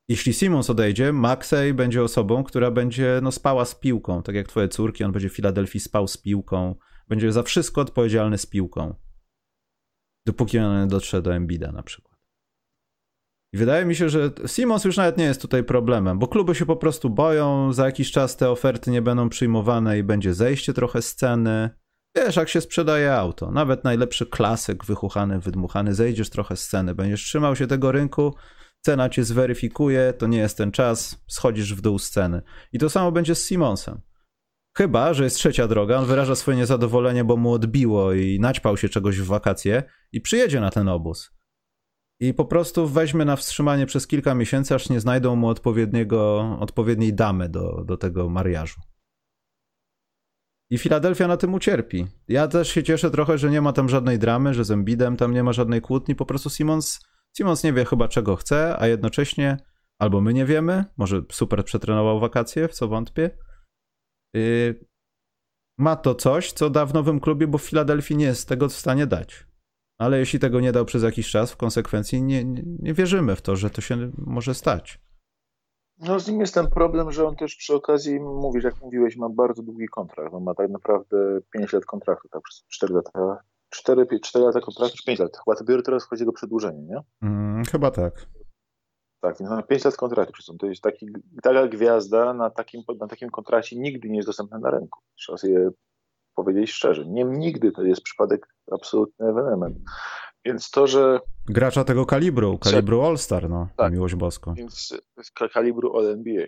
[0.09, 4.67] jeśli Simons odejdzie, Maxey będzie osobą, która będzie no, spała z piłką, tak jak twoje
[4.67, 6.75] córki, on będzie w Filadelfii spał z piłką,
[7.07, 8.95] będzie za wszystko odpowiedzialny z piłką.
[10.25, 12.15] Dopóki on nie dotrze do Embida na przykład.
[13.53, 16.65] I wydaje mi się, że Simons już nawet nie jest tutaj problemem, bo kluby się
[16.65, 21.01] po prostu boją, za jakiś czas te oferty nie będą przyjmowane i będzie zejście trochę
[21.01, 21.69] z ceny.
[22.15, 27.23] Wiesz, jak się sprzedaje auto, nawet najlepszy klasyk wychuchany, wydmuchany, zejdziesz trochę z ceny, będziesz
[27.23, 28.35] trzymał się tego rynku,
[28.81, 32.41] cena cię zweryfikuje, to nie jest ten czas, schodzisz w dół sceny.
[32.73, 34.01] I to samo będzie z Simonsem.
[34.77, 38.89] Chyba, że jest trzecia droga, on wyraża swoje niezadowolenie, bo mu odbiło i naćpał się
[38.89, 41.31] czegoś w wakacje i przyjedzie na ten obóz.
[42.19, 47.13] I po prostu weźmie na wstrzymanie przez kilka miesięcy, aż nie znajdą mu odpowiedniego, odpowiedniej
[47.13, 48.81] damy do, do tego mariażu.
[50.69, 52.07] I Filadelfia na tym ucierpi.
[52.27, 55.33] Ja też się cieszę trochę, że nie ma tam żadnej dramy, że z Embidem tam
[55.33, 56.99] nie ma żadnej kłótni, po prostu Simons
[57.37, 59.57] Simons nie wie chyba czego chce, a jednocześnie
[59.99, 63.31] albo my nie wiemy, może super przetrenował wakacje, w co wątpię.
[64.35, 64.85] Yy,
[65.77, 68.73] ma to coś, co da w nowym klubie, bo w Filadelfii nie jest tego w
[68.73, 69.47] stanie dać.
[69.97, 73.41] Ale jeśli tego nie dał przez jakiś czas, w konsekwencji nie, nie, nie wierzymy w
[73.41, 74.99] to, że to się może stać.
[75.99, 79.29] No z nim jest ten problem, że on też przy okazji, mówisz, jak mówiłeś, ma
[79.29, 80.33] bardzo długi kontrakt.
[80.33, 83.37] On ma tak naprawdę 5 lat kontraktu, tak przez 4 lata
[83.69, 85.37] 4, 4 lata kontraktu, czy 5 lat.
[85.45, 86.97] Chyba dopiero teraz wchodzi jego przedłużenie, nie?
[87.21, 88.27] Mm, chyba tak.
[89.25, 90.57] Tak, na 5 lat kontraktu.
[90.57, 91.07] To jest taki,
[91.43, 94.99] taka gwiazda na takim, na takim kontrakcie nigdy nie jest dostępna na rynku.
[95.15, 95.69] Trzeba sobie
[96.35, 97.05] powiedzieć szczerze.
[97.05, 99.77] Nie, nigdy to jest przypadek absolutny ewenement.
[100.45, 101.19] Więc to, że...
[101.45, 104.53] Gracza tego kalibru, kalibru All-Star, no, tak, miłość boską.
[104.53, 104.93] Więc
[105.53, 106.47] kalibru All-NBA.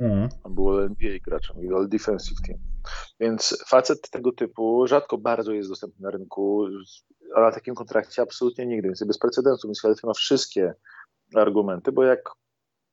[0.00, 0.28] Mm.
[0.44, 2.58] On był All-NBA graczem i All-Defensive Team.
[3.20, 6.66] Więc facet tego typu rzadko bardzo jest dostępny na rynku,
[7.34, 10.74] a na takim kontrakcie absolutnie nigdy, więc bez precedensu, więc Philadelphia ma wszystkie
[11.34, 12.20] argumenty, bo jak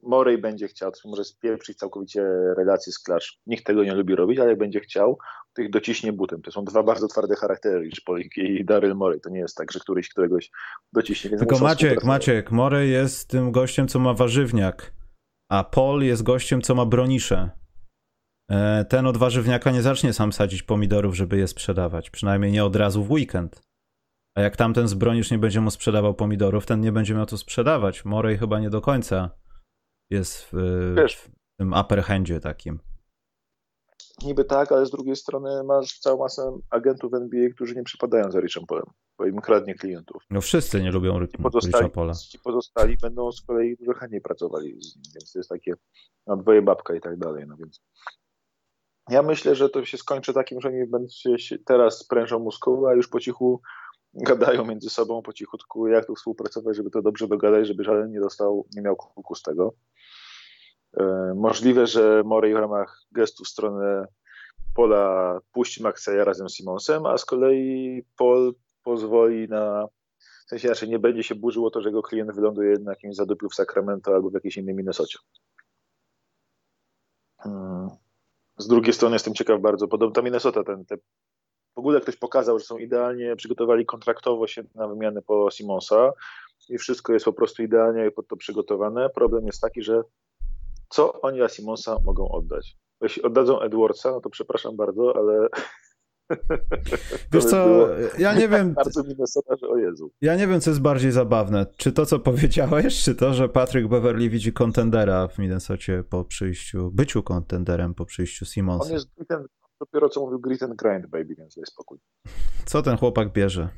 [0.03, 2.23] Morey będzie chciał, to może spieprzyć całkowicie
[2.57, 3.39] relacje z Clash.
[3.47, 5.17] Nikt tego nie lubi robić, ale jak będzie chciał,
[5.53, 6.41] to ich dociśnie butem.
[6.41, 9.21] To są dwa bardzo twarde charaktery, Polik i Daryl Morey.
[9.21, 10.51] To nie jest tak, że któryś któregoś
[10.93, 11.37] dociśnie.
[11.37, 14.93] Tylko Maciek, Maciek, Morey jest tym gościem, co ma warzywniak,
[15.49, 17.49] a Paul jest gościem, co ma bronisze.
[18.51, 22.09] E, ten od warzywniaka nie zacznie sam sadzić pomidorów, żeby je sprzedawać.
[22.09, 23.61] Przynajmniej nie od razu w weekend.
[24.35, 28.05] A jak tamten zbronisz nie będzie mu sprzedawał pomidorów, ten nie będzie miał to sprzedawać.
[28.05, 29.29] Morej chyba nie do końca
[30.09, 30.51] jest w,
[31.15, 32.79] w tym upper handzie takim.
[34.23, 38.39] Niby tak, ale z drugiej strony masz całą masę agentów NBA, którzy nie przypadają za
[38.39, 38.85] Richem Polem,
[39.17, 40.23] bo im kradnie klientów.
[40.29, 42.13] No wszyscy nie lubią Richa Pola.
[42.13, 45.73] Ci pozostali będą z kolei dużo chętniej pracowali z nim, więc to jest takie
[46.27, 47.81] na dwoje babka i tak dalej, no więc
[49.09, 52.93] ja myślę, że to się skończy takim, że oni będą się teraz sprężą muskuły, a
[52.93, 53.61] już po cichu
[54.15, 58.19] gadają między sobą po cichutku, jak tu współpracować, żeby to dobrze dogadać, żeby żaden nie
[58.19, 59.73] dostał, nie miał kuku z tego.
[60.97, 64.07] E, możliwe, że Morey w ramach gestu w stronę
[64.75, 69.87] Pola puści Maxeya razem z Simonsem, a z kolei Paul pozwoli na
[70.45, 73.49] w sensie inaczej nie będzie się burzyło to, że jego klient wyląduje na jakimś zadupiu
[73.49, 75.19] w Sacramento albo w jakiejś innej Minnesocie.
[77.37, 77.89] Hmm.
[78.57, 80.97] Z drugiej strony jestem ciekaw bardzo, podobno ta Minnesota, ten, te,
[81.75, 86.13] w ogóle ktoś pokazał, że są idealnie, przygotowali kontraktowo się na wymianę po Simonsa
[86.69, 89.09] i wszystko jest po prostu idealnie pod to przygotowane.
[89.09, 90.03] Problem jest taki, że
[90.89, 92.77] co oni dla Simonsa mogą oddać?
[93.01, 95.47] Jeśli oddadzą Edwardsa, no to przepraszam bardzo, ale
[97.33, 98.73] Wiesz co, ja nie wiem.
[98.83, 100.11] Bardzo Minnesota, że o Jezu.
[100.21, 101.65] Ja nie wiem, co jest bardziej zabawne.
[101.77, 106.91] Czy to, co powiedziałeś, czy to, że Patrick Beverly widzi kontendera w Minnesocie po przyjściu,
[106.91, 108.85] byciu kontenderem po przyjściu Simonsa.
[108.85, 109.09] On jest
[109.79, 111.99] dopiero co mówił grit and grind, baby, więc jest spokój.
[112.65, 113.69] Co ten chłopak bierze?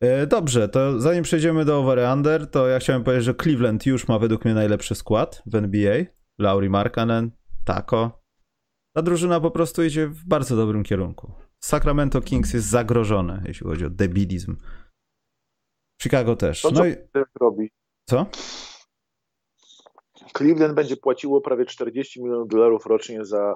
[0.00, 4.18] E, dobrze, to zanim przejdziemy do over-under, to ja chciałem powiedzieć, że Cleveland już ma
[4.18, 6.04] według mnie najlepszy skład w NBA.
[6.38, 7.30] Laurie Markkanen,
[7.64, 8.22] Taco,
[8.96, 11.32] Ta drużyna po prostu idzie w bardzo dobrym kierunku.
[11.64, 14.56] Sacramento Kings jest zagrożone, jeśli chodzi o debilizm.
[16.02, 16.62] Chicago też.
[16.62, 16.94] To, no i
[17.40, 17.70] robi?
[18.08, 18.26] co?
[20.36, 23.54] Cleveland będzie płaciło prawie 40 milionów dolarów rocznie za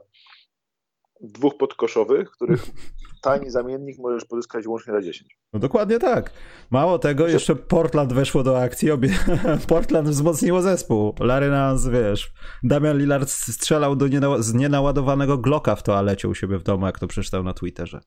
[1.20, 2.66] dwóch podkoszowych, których
[3.22, 5.38] tani zamiennik możesz pozyskać łącznie za 10.
[5.52, 6.30] No dokładnie tak.
[6.70, 8.90] Mało tego, jeszcze Portland weszło do akcji.
[8.90, 9.08] Obie...
[9.68, 11.14] Portland wzmocniło zespół.
[11.20, 14.42] Larry Nance, wiesz, Damian Lillard strzelał do niena...
[14.42, 18.00] z nienaładowanego Glocka w toalecie u siebie w domu, jak to przeczytał na Twitterze.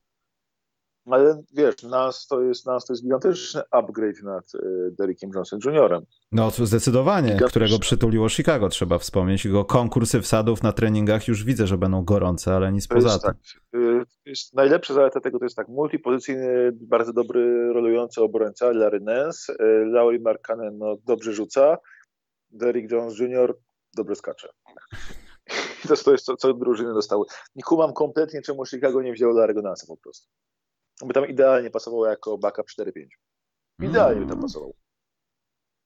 [1.12, 4.58] Ale wiesz, nas to jest, nas to jest gigantyczny upgrade nad y,
[4.98, 6.02] Derekiem Johnson Jr.
[6.32, 9.44] No zdecydowanie, którego przytuliło Chicago, trzeba wspomnieć.
[9.44, 13.22] Jego konkursy wsadów na treningach już widzę, że będą gorące, ale nic To poza jest
[13.22, 13.30] tym.
[13.30, 13.36] tak,
[14.26, 19.56] jest najlepsza zaleta tego to jest tak, multipozycyjny, bardzo dobry, rolujący obrońca, Larry Nance, y,
[19.86, 21.76] Laurie Markkanen no, dobrze rzuca,
[22.50, 23.58] Derrick Jones Jr.
[23.94, 24.48] dobrze skacze.
[25.84, 27.24] I to, to jest co, co drużyny dostały.
[27.54, 30.28] Nie kumam kompletnie, czemu Chicago nie wzięło Larry'ego Nance'a po prostu.
[31.06, 32.90] By tam idealnie pasowało jako backup 4-5.
[33.82, 34.74] Idealnie by tam pasował.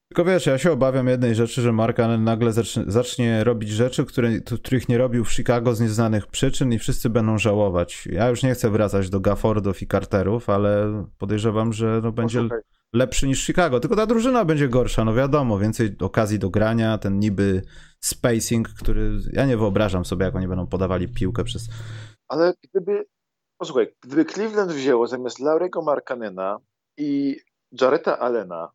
[0.09, 4.41] Tylko wiesz, ja się obawiam jednej rzeczy, że Markanen nagle zacznie, zacznie robić rzeczy, które,
[4.41, 8.09] których nie robił w Chicago z nieznanych przyczyn i wszyscy będą żałować.
[8.13, 12.61] Ja już nie chcę wracać do Gaffordów i Carterów, ale podejrzewam, że no, będzie Posłuchaj,
[12.93, 13.81] lepszy niż Chicago.
[13.81, 17.63] Tylko ta drużyna będzie gorsza, no wiadomo, więcej okazji do grania, ten niby
[18.01, 21.69] spacing, który ja nie wyobrażam sobie, jak oni będą podawali piłkę przez...
[22.29, 23.05] Ale gdyby,
[23.65, 26.59] posłuchaj, gdyby Cleveland wzięło zamiast Laurego Markanena
[26.97, 27.37] i
[27.81, 28.71] Jareta Allena,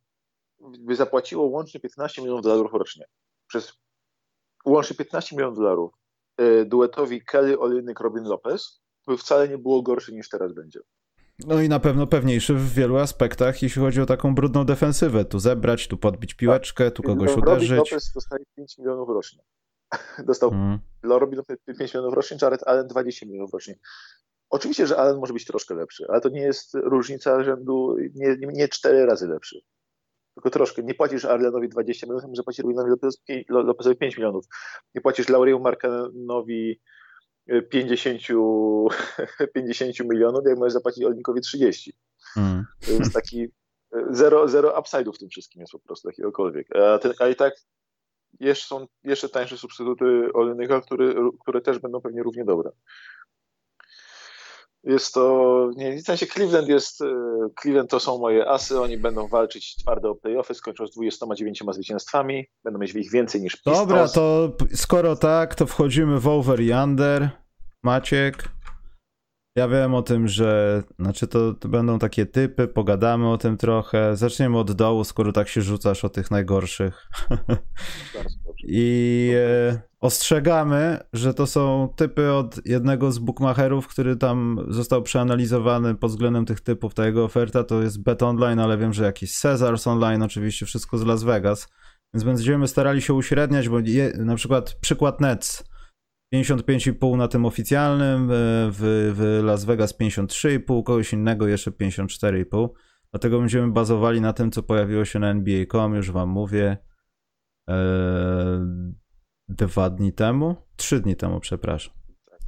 [0.80, 3.06] by zapłaciło łącznie 15 milionów dolarów rocznie,
[3.48, 3.74] przez
[4.66, 5.94] łącznie 15 milionów dolarów
[6.42, 10.80] y, duetowi Kelly Olynyk Robin Lopez, by wcale nie było gorsze niż teraz będzie.
[11.46, 15.26] No i na pewno pewniejszy w wielu aspektach, jeśli chodzi o taką brudną defensywę.
[15.26, 17.70] Tu zebrać, tu podbić piłeczkę, tu kogoś Robin uderzyć.
[17.70, 19.44] Lopez dostaje 5 milionów rocznie.
[20.28, 20.80] Dostał Mm.
[21.04, 23.76] Robin Lopez 5 milionów rocznie, Jared Allen 20 milionów rocznie.
[24.50, 28.68] Oczywiście, że Allen może być troszkę lepszy, ale to nie jest różnica rzędu, nie, nie,
[28.68, 29.62] cztery razy lepszy.
[30.36, 30.84] Tylko troszkę.
[30.84, 32.66] Nie płacisz Allenowi 20 milionów, że płacisz
[33.30, 34.46] pię- Lopezowi 5 milionów.
[34.96, 36.82] Nie płacisz Lauriemu Markanowi
[37.70, 38.22] 50,
[39.54, 41.94] 50 milionów, jak możesz zapłacić Olnikowi 30.
[42.38, 42.66] Mm.
[42.86, 43.48] To jest taki
[44.10, 46.76] zero, zero upside'u w tym wszystkim jest po prostu jakiegokolwiek.
[46.76, 47.54] A, te, a i tak
[48.40, 52.72] jeszcze są jeszcze tańsze substytuty Olenyka, które, które też będą pewnie równie dobre.
[54.84, 57.06] Jest to, nie, w sensie Cleveland jest, e,
[57.62, 62.46] Cleveland to są moje asy, oni będą walczyć twardo o playoffy, skończą z 29 zwycięstwami,
[62.64, 63.78] będą mieć ich więcej niż Pistons.
[63.78, 67.30] Dobra, to skoro tak, to wchodzimy w over i under.
[67.84, 68.59] Maciek.
[69.56, 74.16] Ja wiem o tym, że znaczy to, to będą takie typy, pogadamy o tym trochę.
[74.16, 77.10] Zaczniemy od dołu, skoro tak się rzucasz o tych najgorszych.
[78.64, 85.96] I e, ostrzegamy, że to są typy od jednego z bookmacherów, który tam został przeanalizowany
[85.96, 86.94] pod względem tych typów.
[86.94, 90.98] Ta jego oferta to jest Bet Online, ale wiem, że jakiś Caesars Online, oczywiście wszystko
[90.98, 91.68] z Las Vegas.
[92.14, 95.64] Więc będziemy starali się uśredniać, bo je, na przykład przykład Nets
[96.34, 98.36] 55,5 na tym oficjalnym, e,
[98.72, 102.70] w, w Las Vegas 53,5, kogoś innego jeszcze 54,5.
[103.12, 106.78] Dlatego będziemy bazowali na tym, co pojawiło się na NBA.com, już wam mówię.
[107.68, 108.60] Eee,
[109.50, 110.56] dwa dni temu?
[110.76, 111.94] Trzy dni temu, przepraszam.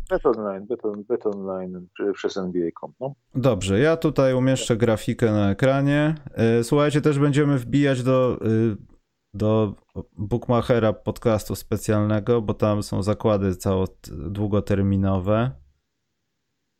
[0.09, 2.93] Bet online, bet, on, bet online przez NBA.com.
[2.99, 3.13] No.
[3.35, 6.15] Dobrze, ja tutaj umieszczę grafikę na ekranie.
[6.33, 8.77] E, Słuchajcie, też będziemy wbijać do, y,
[9.33, 9.75] do
[10.17, 15.51] Bookmachera podcastu specjalnego, bo tam są zakłady cało długoterminowe.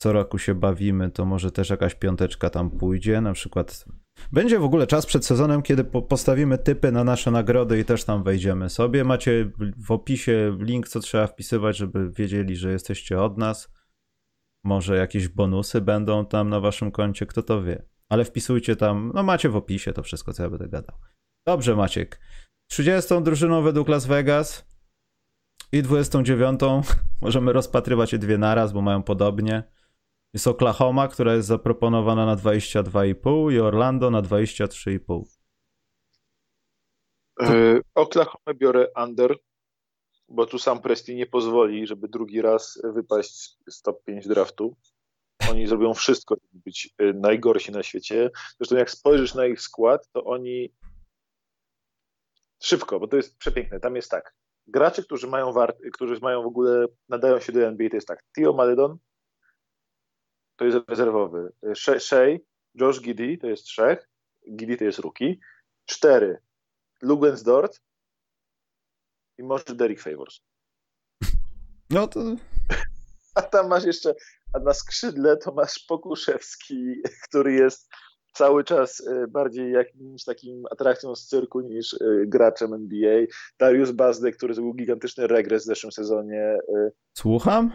[0.02, 3.21] Co roku się bawimy, to może też jakaś piąteczka tam pójdzie.
[3.21, 3.86] Na przykład
[4.32, 8.04] będzie w ogóle czas przed sezonem, kiedy po- postawimy typy na nasze nagrody i też
[8.04, 9.04] tam wejdziemy sobie.
[9.04, 13.71] Macie w- w opisie link, co trzeba wpisywać, żeby wiedzieli, że jesteście od nas.
[14.63, 17.86] Może jakieś bonusy będą tam na waszym koncie, kto to wie.
[18.10, 20.95] Ale wpisujcie tam, no macie w opisie to wszystko, co ja będę gadał.
[21.47, 22.19] Dobrze, Maciek.
[22.71, 24.65] 30 drużyną według Las Vegas
[25.71, 26.62] i 29
[27.21, 29.63] możemy rozpatrywać je dwie naraz, bo mają podobnie.
[30.34, 35.23] Jest Oklahoma, która jest zaproponowana na 22,5 i Orlando na 23,5.
[37.41, 39.36] E, Oklahoma biorę under,
[40.27, 44.77] bo tu sam Presti nie pozwoli, żeby drugi raz wypaść z- top 5 draftu.
[45.49, 48.29] Oni zrobią wszystko, żeby być e, najgorsi na świecie.
[48.57, 50.73] Zresztą jak spojrzysz na ich skład, to oni
[52.63, 53.80] szybko, bo to jest przepiękne.
[53.80, 54.36] Tam jest tak.
[54.67, 58.24] Gracze, którzy mają wart, którzy mają w ogóle, nadają się do NBA, to jest tak.
[58.36, 58.97] Tio Maledon
[60.56, 61.54] to jest rezerwowy.
[61.63, 62.38] Shea- Shea,
[62.76, 64.10] Josh Giddy to jest trzech.
[64.56, 65.36] Giddy to jest rookie.
[65.86, 66.38] Cztery.
[67.02, 67.82] Lugensdort
[69.38, 70.39] i może Derek Favors.
[71.89, 72.19] No to
[73.36, 74.13] A tam masz jeszcze,
[74.54, 77.89] a na skrzydle to masz Pokuszewski, który jest
[78.31, 83.25] cały czas e, bardziej jakimś takim atrakcją z cyrku niż e, graczem NBA.
[83.59, 86.57] Darius Bazde, który zrobił gigantyczny regres w zeszłym sezonie.
[86.75, 87.71] E, Słucham?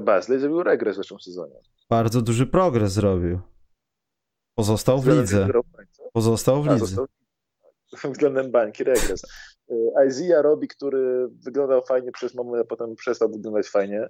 [0.00, 1.60] Bazley zrobił regres w zeszłym sezonie.
[1.90, 3.40] Bardzo duży progres zrobił.
[4.54, 5.48] Pozostał w lidze.
[6.12, 6.86] Pozostał w lidze.
[6.86, 7.06] Został
[8.12, 9.22] względem bańki regres.
[10.08, 14.08] Isaiah Robi, który wyglądał fajnie przez moment, a potem przestał wyglądać fajnie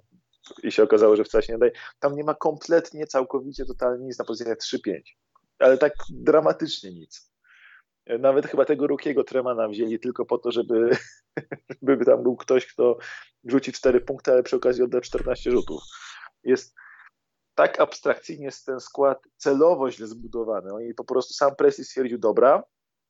[0.63, 1.71] i się okazało, że wcale się nie daje.
[1.99, 5.01] Tam nie ma kompletnie, całkowicie, totalnie nic na pozycjach 3-5.
[5.59, 7.31] Ale tak dramatycznie nic.
[8.19, 10.89] Nawet chyba tego Rukiego Tremana wzięli tylko po to, żeby,
[11.87, 12.97] żeby tam był ktoś, kto
[13.43, 15.81] rzuci 4 punkty, ale przy okazji odda 14 rzutów.
[16.43, 16.75] Jest
[17.55, 20.73] tak abstrakcyjnie jest ten skład celowo źle zbudowany.
[20.73, 22.63] Oni po prostu sam Presti stwierdził, dobra,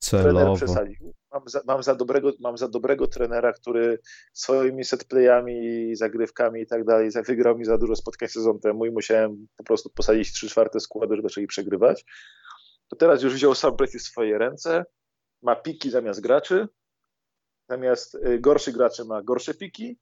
[0.03, 0.31] Celowo.
[0.31, 1.13] trener przesadził.
[1.31, 3.99] Mam za, mam, za dobrego, mam za dobrego trenera, który
[4.33, 9.47] swoimi setplayami, zagrywkami i tak dalej wygrał mi za dużo spotkań sezon temu i musiałem
[9.57, 12.05] po prostu posadzić trzy czwarte składy, żeby zaczęli przegrywać.
[12.87, 14.85] To teraz już wziął sam w swoje ręce,
[15.41, 16.67] ma piki zamiast graczy,
[17.69, 19.99] zamiast y, gorszych graczy ma gorsze piki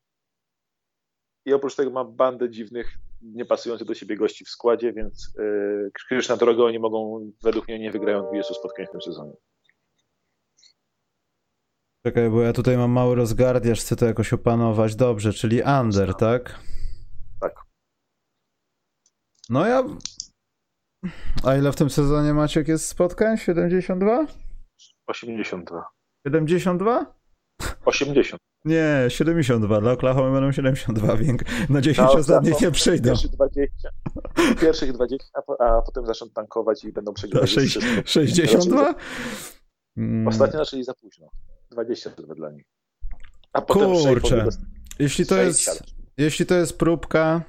[1.45, 6.29] i oprócz tego ma bandę dziwnych, niepasujących do siebie gości w składzie, więc yy, krzyż
[6.29, 9.33] na drogę oni mogą, według mnie nie wygrają 20 spotkań w tym sezonie.
[12.05, 14.95] Czekaj, bo ja tutaj mam mały rozgardiaż, chcę to jakoś opanować.
[14.95, 16.59] Dobrze, czyli under, tak?
[17.41, 17.55] Tak.
[19.49, 19.83] No ja...
[21.43, 23.37] A ile w tym sezonie Maciek jest spotkań?
[23.37, 24.27] 72?
[25.07, 25.89] 82.
[26.27, 27.05] 72?
[27.85, 28.41] 80.
[28.65, 29.81] Nie, 72.
[29.81, 33.09] Dla Oklahoma będą 72, więc na 10 no, ostatnich nie przyjdą.
[33.09, 33.89] Pierwszych 20,
[34.61, 35.27] pierwszych 20
[35.59, 37.49] a, a potem zaczną tankować i będą przegrywać.
[38.05, 38.95] 62?
[39.97, 40.27] Mm.
[40.27, 41.27] Ostatnio zaczęli za późno.
[41.71, 42.65] 22 dla nich.
[43.53, 44.47] A potem Kurczę.
[44.99, 45.83] Jeśli to, jest,
[46.17, 47.41] jeśli to jest próbka,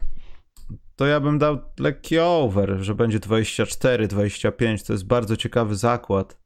[0.96, 4.83] to ja bym dał lekki over, że będzie 24, 25.
[4.83, 6.40] To jest bardzo ciekawy zakład.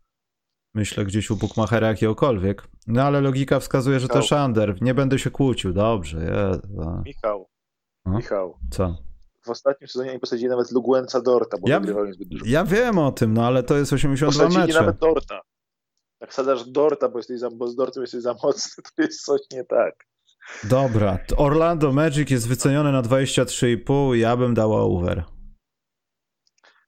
[0.74, 2.68] Myślę gdzieś u Bookmachera jakiegokolwiek.
[2.86, 4.22] No ale logika wskazuje, że Michał.
[4.22, 4.82] też under.
[4.82, 5.72] Nie będę się kłócił.
[5.72, 6.24] Dobrze.
[6.24, 6.58] Ja,
[7.04, 7.48] Michał.
[8.06, 8.58] Michał.
[8.70, 8.96] Co?
[9.42, 11.80] W ostatnim sezonie nie posadzili nawet Luguenca Dorta, bo ja,
[12.12, 12.44] zbyt dużo.
[12.48, 14.80] Ja wiem o tym, no ale to jest 82 posadzili mecze.
[14.80, 15.40] nawet Dorta.
[16.24, 19.40] Jak sadasz Dorta, bo, jesteś za, bo z Dortem jesteś za mocny, to jest coś
[19.52, 20.06] nie tak.
[20.64, 25.24] Dobra, Orlando Magic jest wycenione na 23,5 ja bym dał over.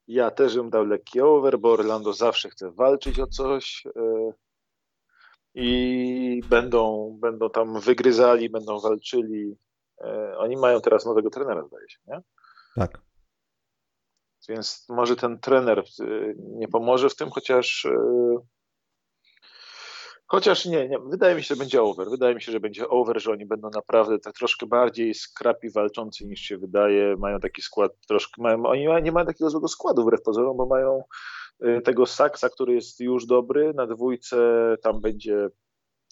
[0.08, 4.32] Ja też bym dał lekki over, bo Orlando zawsze chce walczyć o coś yy,
[5.54, 9.56] i będą, będą tam wygryzali, będą walczyli.
[10.00, 12.20] Yy, oni mają teraz nowego trenera, zdaje się, nie?
[12.74, 13.02] Tak.
[14.48, 17.86] Więc może ten trener yy, nie pomoże w tym, chociaż
[20.28, 22.10] Chociaż nie, nie, wydaje mi się, że będzie over.
[22.10, 26.26] Wydaje mi się, że będzie over, że oni będą naprawdę tak troszkę bardziej skrapi walczący
[26.26, 27.16] niż się wydaje.
[27.16, 31.02] Mają taki skład troszkę, mają, oni nie mają takiego złego składu wbrew pozorom, bo mają
[31.64, 33.74] y, tego Saksa, który jest już dobry.
[33.74, 34.36] Na dwójce
[34.82, 35.48] tam będzie,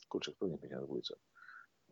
[0.08, 1.16] kurczę, kto nie będzie na dwójce.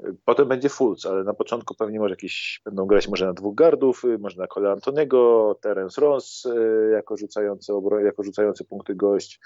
[0.01, 3.55] Y, potem będzie Fulc, ale na początku pewnie może jakieś, będą grać może na dwóch
[3.55, 6.49] gardów, y, może na kole Antonego, Terence Ross
[6.93, 7.73] jako rzucający,
[8.05, 9.41] jako rzucający punkty gość.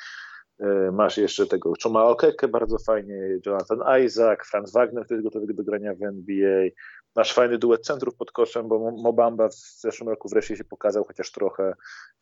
[0.60, 5.54] E, masz jeszcze tego Choma Okeke, bardzo fajnie, Jonathan Isaac, Franz Wagner, który jest gotowy
[5.54, 6.68] do grania w NBA.
[7.16, 11.32] Masz fajny duet centrów pod koszem, bo Mobamba w zeszłym roku wreszcie się pokazał, chociaż
[11.32, 11.74] trochę.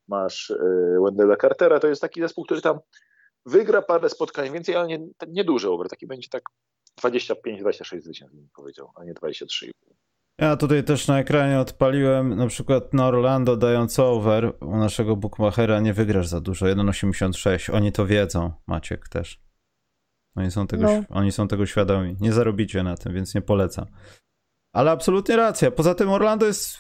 [0.09, 0.57] Masz e,
[1.05, 2.79] Wendella Cartera, to jest taki zespół, który tam
[3.47, 6.42] wygra parę spotkań więcej, ale nie, nie duży over, taki będzie tak
[7.03, 9.70] 25-26 zwycięstw, bym powiedział, a nie 23,5.
[10.38, 15.80] Ja tutaj też na ekranie odpaliłem na przykład na Orlando dając over u naszego bookmachera
[15.80, 17.74] nie wygrasz za dużo, 1,86.
[17.74, 19.45] Oni to wiedzą, Maciek też.
[20.37, 21.03] Oni są, tego, no.
[21.09, 22.16] oni są tego świadomi.
[22.20, 23.87] Nie zarobicie na tym, więc nie polecam.
[24.72, 25.70] Ale absolutnie racja.
[25.70, 26.78] Poza tym Orlando jest.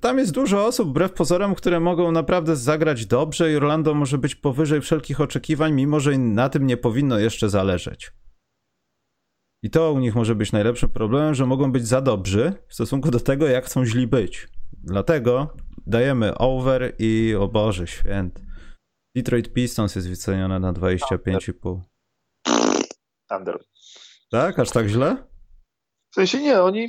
[0.00, 4.34] Tam jest dużo osób, wbrew pozorom, które mogą naprawdę zagrać dobrze i Orlando może być
[4.34, 8.12] powyżej wszelkich oczekiwań, mimo że na tym nie powinno jeszcze zależeć.
[9.64, 13.10] I to u nich może być najlepszym problemem, że mogą być za dobrzy w stosunku
[13.10, 14.48] do tego, jak chcą źli być.
[14.72, 15.56] Dlatego
[15.86, 18.46] dajemy over i o Boże święty.
[19.16, 21.80] Detroit Pistons jest wycenione na 25,5.
[23.30, 23.64] Under.
[24.30, 24.58] Tak?
[24.58, 25.26] Aż tak źle?
[26.10, 26.88] W sensie nie, oni,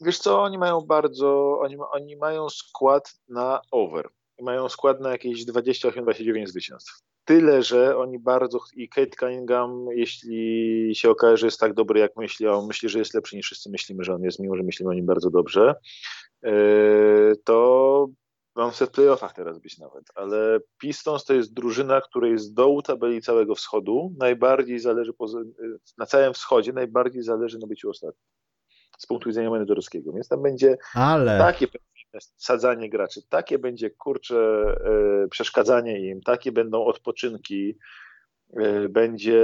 [0.00, 4.08] wiesz co, oni mają bardzo, oni, oni mają skład na over.
[4.40, 7.02] Mają skład na jakieś 28-29 zwycięstw.
[7.24, 12.16] Tyle, że oni bardzo i Kate Cunningham, jeśli się okaże, że jest tak dobry, jak
[12.16, 14.62] myśli, a on myśli, że jest lepszy niż wszyscy myślimy, że on jest, mimo że
[14.62, 15.74] myślimy o nim bardzo dobrze,
[16.44, 16.52] e,
[17.44, 18.08] to
[18.56, 23.22] mam w playoffach teraz być nawet, ale Pistons to jest drużyna, której z dołu tabeli
[23.22, 25.12] całego wschodu najbardziej zależy,
[25.98, 28.24] na całym wschodzie najbardziej zależy na byciu ostatnim.
[28.98, 30.12] z punktu widzenia menedżerskiego.
[30.12, 31.38] Więc tam będzie Ale...
[31.38, 31.68] takie
[32.20, 34.66] sadzanie graczy, takie będzie kurcze
[35.30, 37.78] przeszkadzanie im, takie będą odpoczynki,
[38.56, 39.42] e, będzie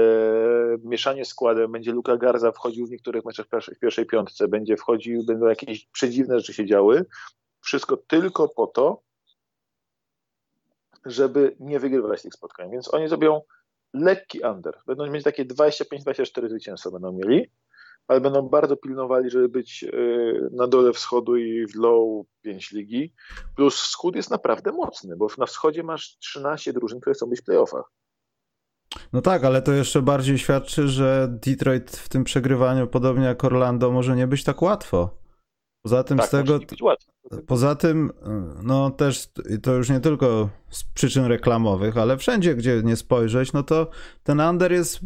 [0.85, 5.47] mieszanie składem, będzie Luka Garza wchodził w niektórych meczach w pierwszej piątce, będzie wchodził, będą
[5.47, 7.05] jakieś przedziwne rzeczy się działy.
[7.61, 9.03] Wszystko tylko po to,
[11.05, 12.71] żeby nie wygrywać tych spotkań.
[12.71, 13.41] Więc oni zrobią
[13.95, 14.79] lekki under.
[14.87, 17.51] Będą mieć takie 25-24 zwycięstwa będą mieli,
[18.09, 19.89] ale będą bardzo pilnowali, żeby być e,
[20.53, 23.13] na dole wschodu i w low 5 ligi.
[23.57, 27.45] Plus wschód jest naprawdę mocny, bo na wschodzie masz 13 drużyn, które chcą być w
[27.45, 27.93] playoffach.
[29.13, 33.91] No tak, ale to jeszcze bardziej świadczy, że Detroit w tym przegrywaniu, podobnie jak Orlando,
[33.91, 35.21] może nie być tak łatwo.
[35.83, 36.61] Poza tym tak, z tego.
[37.47, 38.13] Poza tym,
[38.63, 39.29] no też
[39.63, 43.91] to już nie tylko z przyczyn reklamowych, ale wszędzie, gdzie nie spojrzeć, no to
[44.23, 45.01] ten under jest,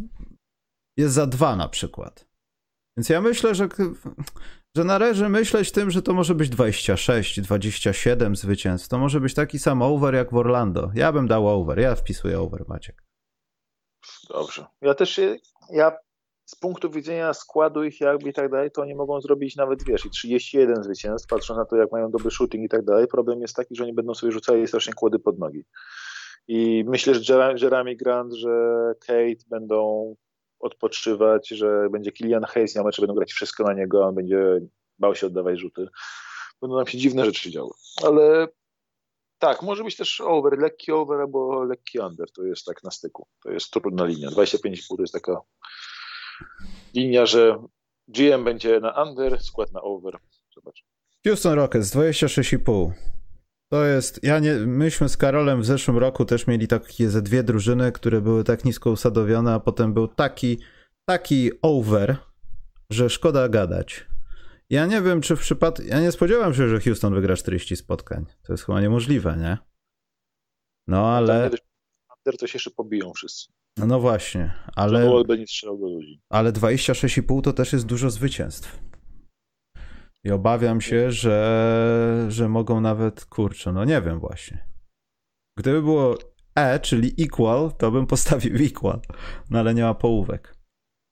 [0.97, 2.27] jest za dwa na przykład.
[2.97, 3.67] Więc ja myślę, że,
[4.77, 8.89] że należy myśleć tym, że to może być 26, 27 zwycięstw.
[8.89, 10.91] To może być taki sam over jak w Orlando.
[10.93, 11.79] Ja bym dał over.
[11.79, 13.03] Ja wpisuję over, Maciek.
[14.29, 14.65] Dobrze.
[14.81, 15.19] Ja też
[15.69, 15.91] ja
[16.45, 20.05] z punktu widzenia składu ich jakby i tak dalej, to oni mogą zrobić nawet, wiesz,
[20.05, 23.07] i 31 zwycięstw, patrząc na to, jak mają dobry shooting i tak dalej.
[23.07, 25.65] Problem jest taki, że oni będą sobie rzucali strasznie kłody pod nogi.
[26.47, 28.49] I myślę, że Jeremy Grant, że
[29.07, 30.15] Kate będą
[30.59, 34.59] odpoczywać, że będzie Kilian Hayes, na mecze będą grać wszystko na niego, on będzie
[34.99, 35.87] bał się oddawać rzuty.
[36.61, 37.71] Będą nam się dziwne rzeczy działy.
[38.03, 38.47] Ale
[39.39, 43.27] tak, może być też over, lekki over albo lekki under, to jest tak na styku.
[43.43, 44.29] To jest trudna linia.
[44.29, 45.41] 25,5 to jest taka
[46.93, 47.63] linia, że
[48.07, 50.17] GM będzie na under, skład na over.
[50.55, 50.85] Zobacz.
[51.27, 52.91] Houston Rockets 26,5.
[53.71, 57.43] To jest, ja nie, myśmy z Karolem w zeszłym roku też mieli takie ze dwie
[57.43, 60.59] drużyny, które były tak nisko usadowione, a potem był taki,
[61.05, 62.17] taki over,
[62.89, 64.05] że szkoda gadać.
[64.69, 68.25] Ja nie wiem, czy w przypadku, ja nie spodziewałem się, że Houston wygra 40 spotkań.
[68.43, 69.57] To jest chyba niemożliwe, nie?
[70.87, 71.43] No ale...
[72.17, 73.53] Under to się jeszcze pobiją wszyscy.
[73.77, 74.99] No, no właśnie, ale...
[76.29, 78.79] Ale 26,5 to też jest dużo zwycięstw.
[80.25, 84.67] I obawiam się, że, że mogą nawet, kurczę, no nie wiem właśnie.
[85.57, 86.17] Gdyby było
[86.55, 88.99] E, czyli equal, to bym postawił equal,
[89.49, 90.55] no ale nie ma połówek.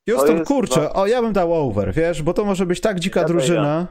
[0.09, 3.27] Houston, kurczę, o ja bym dał over, wiesz, bo to może być tak dzika ja
[3.27, 3.87] drużyna.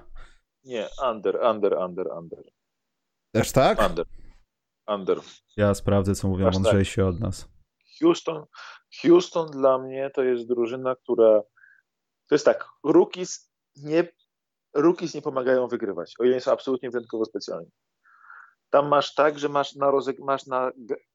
[0.65, 2.45] Nie, under, under, under, under.
[3.35, 3.91] Też tak?
[3.91, 4.07] Under.
[4.89, 5.19] Under.
[5.57, 7.05] Ja sprawdzę, co mówią mądrzejsi tak.
[7.05, 7.49] od nas.
[8.01, 8.45] Houston,
[9.03, 11.43] Houston dla mnie to jest drużyna, która
[12.29, 14.09] to jest tak, rookies nie
[14.75, 17.71] rookies nie pomagają wygrywać, o ile są absolutnie wyjątkowo specjalni.
[18.71, 20.73] Tam masz tak, że masz na, masz na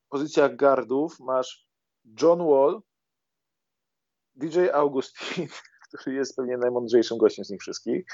[0.09, 1.67] pozycjach gardów, masz
[2.21, 2.81] John Wall,
[4.35, 5.47] DJ Augustin,
[5.99, 8.05] który jest pewnie najmądrzejszym gościem z nich wszystkich,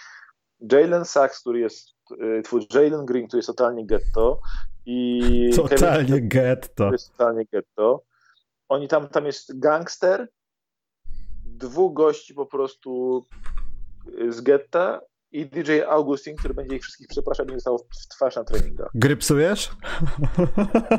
[0.72, 4.40] Jalen Sachs, który jest, y, twój Jalen Green, który jest totalnie getto
[4.86, 6.92] i totalnie Kevin, getto.
[6.92, 8.04] jest totalnie getto.
[8.70, 10.30] Oni tam, tam jest gangster,
[11.46, 13.24] dwóch gości po prostu
[14.30, 15.02] z getta
[15.34, 18.90] i DJ Augustin, który będzie ich wszystkich przepraszał, będzie stał w twarz na treningach.
[18.94, 19.72] Grypsujesz?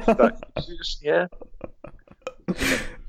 [0.07, 1.29] Tak, przecież nie.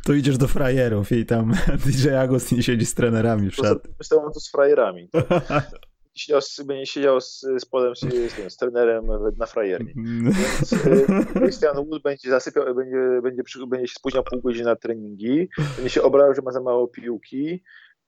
[0.06, 1.54] To idziesz do frajerów i tam
[1.86, 3.78] DJ Augustin siedzi z trenerami w szat.
[4.00, 5.10] Myślałem to z frajerami.
[6.16, 9.06] Siedział z, będzie siedział z, z polem, z, z, z trenerem
[9.38, 9.94] na frajerni.
[10.24, 11.06] Więc y,
[11.40, 16.02] Christian Wood będzie zasypiał, będzie, będzie, będzie się spóźniał pół godziny na treningi, będzie się
[16.02, 17.64] obrażał, że ma za mało piłki.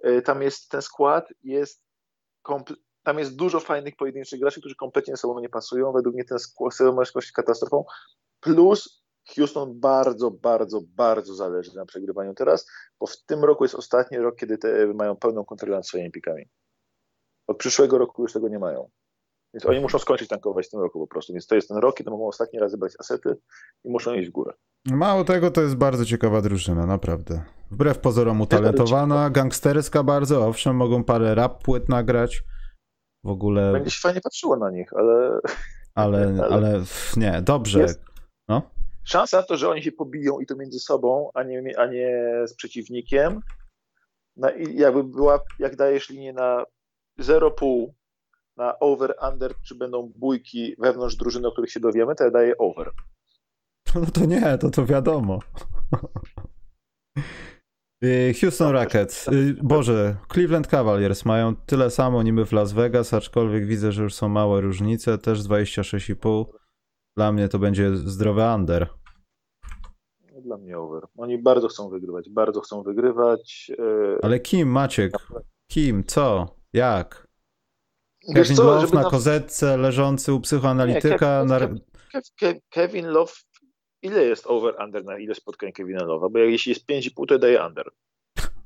[0.08, 1.84] Y, tam jest ten skład, jest
[3.08, 5.92] tam jest dużo fajnych pojedynczych graczy, którzy kompletnie ze sobą nie pasują.
[5.92, 6.38] Według mnie ten
[6.94, 7.86] może być katastrofą.
[8.40, 9.04] Plus
[9.36, 12.68] Houston bardzo, bardzo, bardzo zależy na przegrywaniu teraz,
[13.00, 16.44] bo w tym roku jest ostatni rok, kiedy te mają pełną kontrolę nad swoimi pikami.
[17.48, 18.90] Od przyszłego roku już tego nie mają.
[19.54, 21.34] Więc oni muszą skończyć tankować w tym roku po prostu.
[21.34, 23.38] Więc to jest ten rok, kiedy mogą ostatni raz zebrać asety
[23.84, 24.54] i muszą iść w górę.
[24.86, 27.44] Mało tego, to jest bardzo ciekawa drużyna, naprawdę.
[27.72, 32.44] Wbrew pozorom utalentowana, gangsterska bardzo, owszem, mogą parę rap płyt nagrać
[33.28, 33.72] w ogóle.
[33.72, 35.40] Będzie się fajnie patrzyło na nich, ale.
[35.96, 36.84] Ale, ale, ale
[37.18, 37.80] nie, dobrze.
[37.80, 38.02] Jest
[38.48, 38.62] no?
[39.04, 42.24] Szansa na to, że oni się pobiją i to między sobą, a nie, a nie
[42.46, 43.42] z przeciwnikiem.
[44.38, 46.64] No i jakby była, jak dajesz linię na
[47.20, 47.88] 0,5
[48.58, 52.58] na over, under, czy będą bójki wewnątrz drużyny, o których się dowiemy, to ja daję
[52.58, 52.92] over.
[53.96, 55.40] No to nie, to to wiadomo.
[58.04, 63.66] Y, Houston Rockets, y, Boże, Cleveland Cavaliers mają tyle samo niby w Las Vegas, aczkolwiek
[63.66, 66.46] widzę, że już są małe różnice, też 26,5.
[67.18, 68.88] Dla mnie to będzie zdrowy under.
[70.42, 71.04] Dla mnie over.
[71.18, 73.72] Oni bardzo chcą wygrywać, bardzo chcą wygrywać.
[73.80, 75.14] Y, Ale kim, Maciek?
[75.72, 77.28] Kim, co, jak?
[78.36, 81.44] Kevin co, Love na, na kozetce, leżący u psychoanalityka.
[81.44, 81.80] Nie, Kevin,
[82.42, 82.52] na...
[82.70, 83.34] Kevin Love,
[84.02, 86.32] ile jest over-under na ile spotkań Kevina Love'a?
[86.32, 87.90] Bo jeśli jest 5,5, to daje under.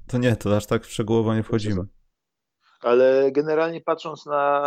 [0.08, 1.86] To nie, to aż tak szczegółowo nie wchodzimy.
[2.82, 4.64] Ale generalnie patrząc na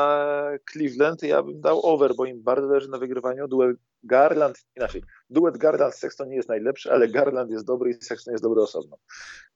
[0.73, 3.49] Cleveland, ja bym dał over, bo im bardzo leży na wygrywaniu.
[3.49, 8.45] Duet Garland, inaczej, duet Garland-Sexton nie jest najlepszy, ale Garland jest dobry i Sexton jest
[8.45, 8.97] dobry osobno.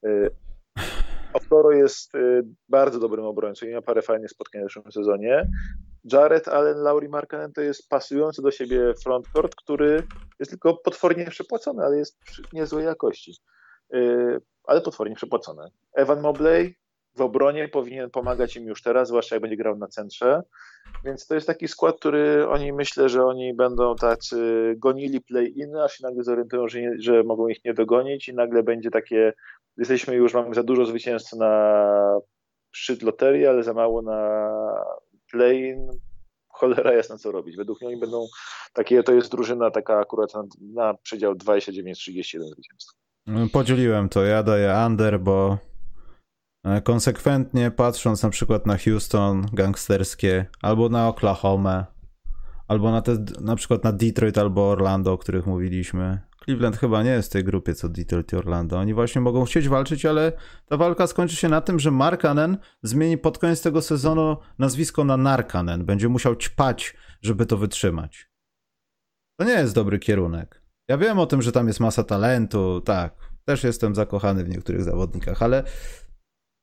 [0.06, 0.30] Y,
[1.32, 5.48] Okoro jest y, bardzo dobrym obrońcą i ma parę fajnych spotkań w zeszłym sezonie.
[6.04, 11.84] Jared Allen, Laurie Markkanen to jest pasujący do siebie frontcourt, który jest tylko potwornie przepłacony,
[11.84, 12.18] ale jest
[12.52, 13.36] niezłej jakości.
[13.94, 15.70] Y, ale potwornie przepłacony.
[15.94, 16.76] Evan Mobley
[17.16, 20.42] w obronie powinien pomagać im już teraz, zwłaszcza jak będzie grał na centrze.
[21.04, 25.92] Więc to jest taki skład, który oni myślę, że oni będą tacy gonili play-in, aż
[25.92, 29.32] się nagle zorientują, że, nie, że mogą ich nie dogonić i nagle będzie takie,
[29.76, 32.20] jesteśmy już, mamy za dużo zwycięstw na
[32.72, 34.50] szczyt loterii, ale za mało na
[35.32, 35.88] play-in.
[36.48, 37.56] Cholera jasna co robić.
[37.56, 38.26] Według mnie będą
[38.72, 40.42] takie, to jest drużyna taka akurat na,
[40.74, 42.94] na przedział 29-31 zwycięstw.
[43.52, 45.58] Podzieliłem to, ja daję under, bo
[46.64, 51.86] E, konsekwentnie patrząc na przykład na Houston gangsterskie, albo na Oklahoma,
[52.68, 56.18] albo na, te, na przykład na Detroit albo Orlando, o których mówiliśmy.
[56.44, 58.78] Cleveland chyba nie jest w tej grupie co Detroit i Orlando.
[58.78, 60.32] Oni właśnie mogą chcieć walczyć, ale
[60.66, 65.16] ta walka skończy się na tym, że Markanen zmieni pod koniec tego sezonu nazwisko na
[65.16, 65.84] Narkanen.
[65.84, 68.30] Będzie musiał ćpać, żeby to wytrzymać.
[69.40, 70.62] To nie jest dobry kierunek.
[70.88, 73.14] Ja wiem o tym, że tam jest masa talentu, tak.
[73.44, 75.64] Też jestem zakochany w niektórych zawodnikach, ale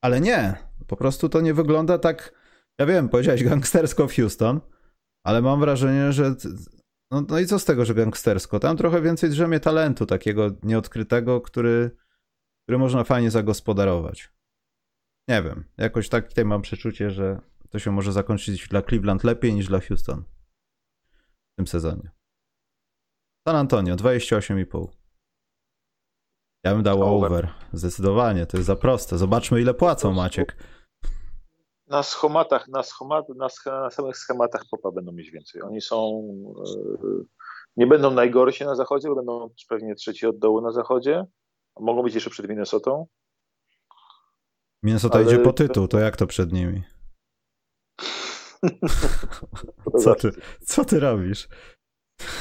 [0.01, 0.55] ale nie,
[0.87, 2.33] po prostu to nie wygląda tak.
[2.79, 4.61] Ja wiem, powiedziałeś gangstersko w Houston,
[5.25, 6.35] ale mam wrażenie, że.
[7.11, 8.59] No, no i co z tego, że gangstersko?
[8.59, 11.91] Tam trochę więcej drzemie talentu takiego nieodkrytego, który,
[12.63, 14.33] który można fajnie zagospodarować.
[15.29, 19.53] Nie wiem, jakoś tak tutaj mam przeczucie, że to się może zakończyć dla Cleveland lepiej
[19.53, 20.23] niż dla Houston
[21.53, 22.11] w tym sezonie.
[23.47, 24.87] San Antonio 28,5.
[26.65, 27.31] Ja bym dał over.
[27.31, 27.53] over.
[27.73, 29.17] Zdecydowanie, to jest za proste.
[29.17, 30.57] Zobaczmy, ile płacą, Maciek.
[31.87, 35.61] Na schematach, na, schemat, na, na samych schematach popa będą mieć więcej.
[35.61, 36.27] Oni są.
[37.03, 37.25] Yy,
[37.77, 41.25] nie będą najgorsi na zachodzie, bo będą pewnie trzeci od dołu na zachodzie.
[41.79, 43.07] Mogą być jeszcze przed Minnesotą.
[44.83, 45.27] Minnesota Ale...
[45.27, 46.83] idzie po tytuł, to jak to przed nimi?
[50.03, 50.31] co, ty,
[50.61, 51.47] co ty robisz?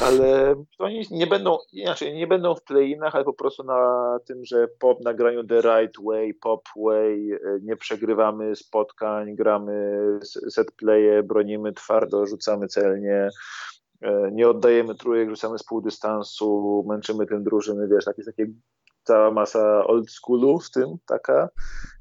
[0.00, 4.68] Ale oni nie będą, inaczej, nie będą w play-inach, ale po prostu na tym, że
[4.68, 9.98] pop na graniu the right way, pop way, e, nie przegrywamy spotkań, gramy
[10.50, 13.28] set playe, bronimy twardo, rzucamy celnie,
[14.02, 18.46] e, nie oddajemy trójek, rzucamy z pół dystansu, męczymy tym drużyny, wiesz, takie, takie
[19.04, 21.48] cała masa old schoolu w tym taka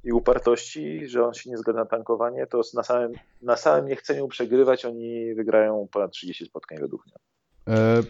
[0.03, 3.11] i upartości, że on się nie zgadza na tankowanie, to na samym,
[3.41, 7.15] na samym niechceniu przegrywać oni wygrają ponad 30 spotkań według mnie.
[7.68, 8.03] E,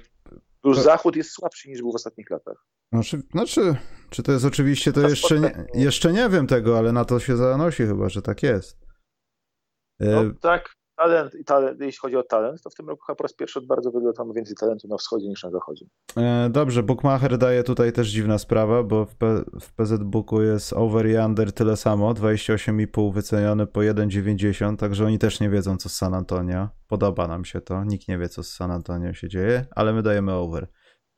[0.66, 2.66] Już Zachód jest słabszy niż był w ostatnich latach.
[2.94, 3.76] Znaczy, znaczy
[4.10, 7.38] czy to jest oczywiście, to jeszcze nie, jeszcze nie wiem tego, ale na to się
[7.38, 8.78] zanosi chyba, że tak jest.
[10.00, 13.16] E, no, tak, talent, i talent, jeśli chodzi o talent, to w tym roku chyba
[13.16, 15.86] po raz pierwszy od bardzo wielu mamy więcej talentu na wschodzie niż na zachodzie.
[16.18, 21.16] E, dobrze, Bookmacher daje tutaj też dziwna sprawa, bo w, P, w jest over i
[21.16, 26.14] under tyle samo, 28,5 wyceniony po 1,90, także oni też nie wiedzą co z San
[26.14, 26.70] Antonio.
[26.88, 30.02] Podoba nam się to, nikt nie wie co z San Antonio się dzieje, ale my
[30.02, 30.68] dajemy over.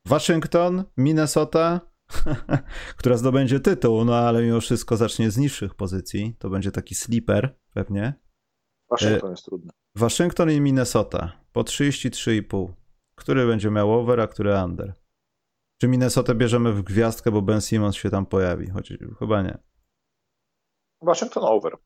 [0.06, 1.82] Waszyngton, Minnesota,
[2.98, 6.36] która zdobędzie tytuł, no ale mimo wszystko zacznie z niższych pozycji.
[6.40, 8.25] To będzie taki sleeper pewnie.
[8.90, 9.72] Waszyngton jest trudny.
[9.96, 12.74] Waszyngton i Minnesota po 33,5.
[13.16, 14.94] Który będzie miał over, a który under?
[15.82, 18.70] Czy Minnesota bierzemy w gwiazdkę, bo Ben Simmons się tam pojawi?
[18.70, 19.58] Choć chyba nie.
[21.02, 21.78] Waszyngton over.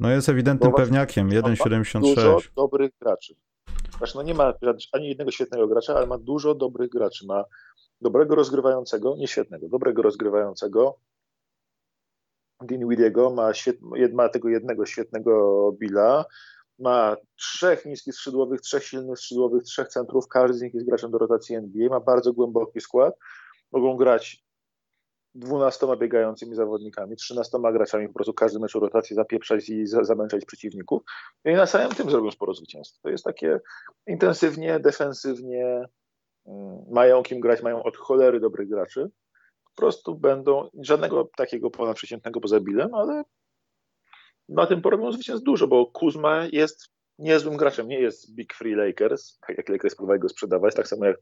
[0.00, 2.00] No jest ewidentnym pewniakiem, 1,76.
[2.00, 3.34] Dużo dobrych graczy.
[3.98, 4.52] Znaczy, no nie ma
[4.92, 7.26] ani jednego świetnego gracza, ale ma dużo dobrych graczy.
[7.26, 7.44] Ma
[8.00, 10.98] dobrego rozgrywającego, nie świetnego, dobrego rozgrywającego.
[12.62, 13.78] Dinwidiego ma, świet,
[14.12, 16.24] ma tego jednego świetnego Billa,
[16.78, 21.18] ma trzech niskich skrzydłowych, trzech silnych skrzydłowych, trzech centrów, każdy z nich jest graczem do
[21.18, 23.14] rotacji NBA, ma bardzo głęboki skład,
[23.72, 24.43] mogą grać
[25.34, 31.02] dwunastoma biegającymi zawodnikami, trzynastoma graczami, po prostu każdy mecz rotacji zapieprzać i zamęczać przeciwników.
[31.44, 33.00] No I na samym tym zrobią sporo zwycięstw.
[33.00, 33.60] To jest takie
[34.06, 35.84] intensywnie, defensywnie,
[36.46, 39.10] mm, mają kim grać, mają od cholery dobrych graczy.
[39.64, 43.22] Po prostu będą, żadnego takiego ponadprzeciętnego poza Bilem, ale
[44.48, 47.88] na tym porobią zwycięstw dużo, bo Kuzma jest niezłym graczem.
[47.88, 51.16] Nie jest Big Free Lakers, tak jak Lakers próbowali go sprzedawać, tak samo jak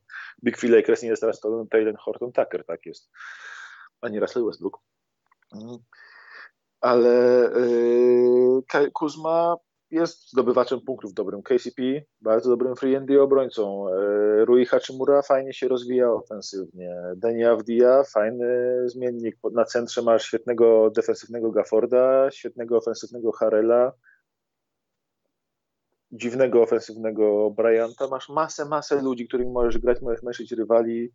[0.45, 3.11] Big Free Lakers nie jest teraz to Taylor Horton Tucker, tak jest.
[4.03, 4.79] A nie Russell Westbrook.
[5.55, 5.79] Mhm.
[6.81, 7.51] Ale
[8.75, 9.57] yy, Kuzma
[9.93, 11.43] jest zdobywaczem punktów dobrym.
[11.43, 11.83] KCP,
[12.21, 13.89] bardzo dobrym free and obrońcą.
[13.89, 16.97] E, Rui Hachimura fajnie się rozwija ofensywnie.
[17.17, 19.37] Deni Avdia, fajny zmiennik.
[19.53, 23.93] Na centrze masz świetnego defensywnego Gafforda, świetnego ofensywnego Harela,
[26.13, 28.09] dziwnego ofensywnego Bryanta.
[28.09, 31.13] Masz masę, masę ludzi, którymi możesz grać, możesz męczyć rywali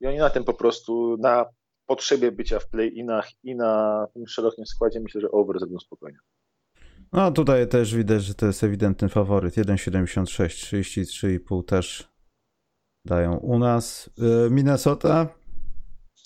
[0.00, 1.46] i oni na tym po prostu, na
[1.86, 6.18] potrzebie bycia w play-inach i na tym szerokim składzie myślę, że over zrobią spokojnie.
[7.12, 9.54] No tutaj też widać, że to jest ewidentny faworyt.
[9.54, 12.08] 1,76, 33,5 też
[13.04, 14.10] dają u nas.
[14.46, 15.28] Y, Minnesota.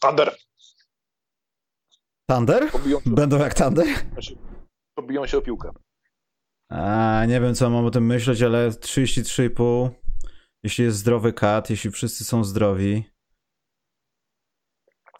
[0.02, 0.36] Thunder.
[2.30, 2.70] Thunder?
[3.06, 3.86] Będą jak Thunder?
[4.12, 4.36] Znaczy,
[4.94, 5.70] pobiją się o piłkę.
[6.68, 9.90] A, nie wiem co mam o tym myśleć, ale 33,5
[10.62, 13.04] jeśli jest zdrowy kat, jeśli wszyscy są zdrowi,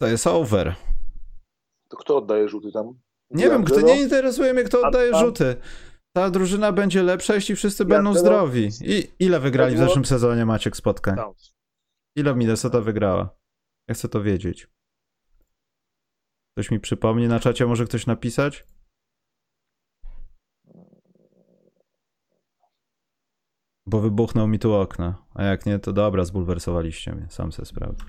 [0.01, 0.75] to jest over.
[1.89, 2.99] To kto oddaje rzuty tam?
[3.29, 5.55] Nie wiem, kto nie interesuje mnie, kto oddaje rzuty.
[6.15, 8.69] Ta drużyna będzie lepsza, jeśli wszyscy będą zdrowi.
[8.85, 11.17] I ile wygrali w zeszłym sezonie Maciek spotkań?
[12.15, 13.29] Ile Minnesota wygrała?
[13.87, 14.67] Ja chcę to wiedzieć.
[16.55, 18.65] Ktoś mi przypomni na czacie, może ktoś napisać?
[23.85, 25.27] Bo wybuchnął mi tu okno.
[25.35, 27.27] A jak nie, to dobra, zbulwersowaliście mnie.
[27.29, 28.05] Sam se sprawdzę.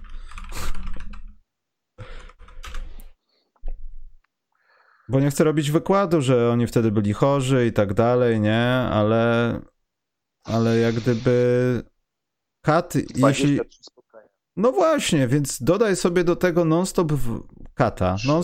[5.09, 8.67] Bo nie chcę robić wykładu, że oni wtedy byli chorzy i tak dalej, nie?
[8.93, 9.61] Ale,
[10.45, 11.83] ale jak gdyby
[12.65, 13.61] kat, jeśli...
[14.57, 17.13] No właśnie, więc dodaj sobie do tego non-stop
[17.75, 18.17] kata.
[18.27, 18.43] Non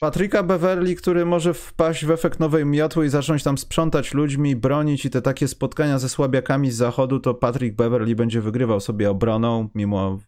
[0.00, 5.04] Patryka Beverly, który może wpaść w efekt nowej miotły i zacząć tam sprzątać ludźmi, bronić
[5.04, 9.68] i te takie spotkania ze słabiakami z zachodu, to Patrick Beverly będzie wygrywał sobie obroną,
[9.74, 10.18] mimo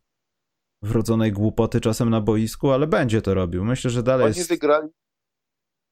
[0.82, 3.64] wrodzonej głupoty czasem na boisku, ale będzie to robił.
[3.64, 4.26] Myślę, że dalej.
[4.26, 4.50] Oni jest...
[4.50, 4.88] wygrali.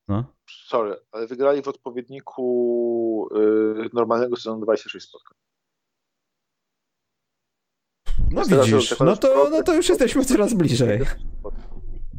[0.08, 0.24] No.
[0.66, 5.38] Sorry, ale wygrali w odpowiedniku yy, normalnego sezonu 26 spotkań.
[8.30, 11.00] No widzisz, no to, no to już jesteśmy coraz bliżej.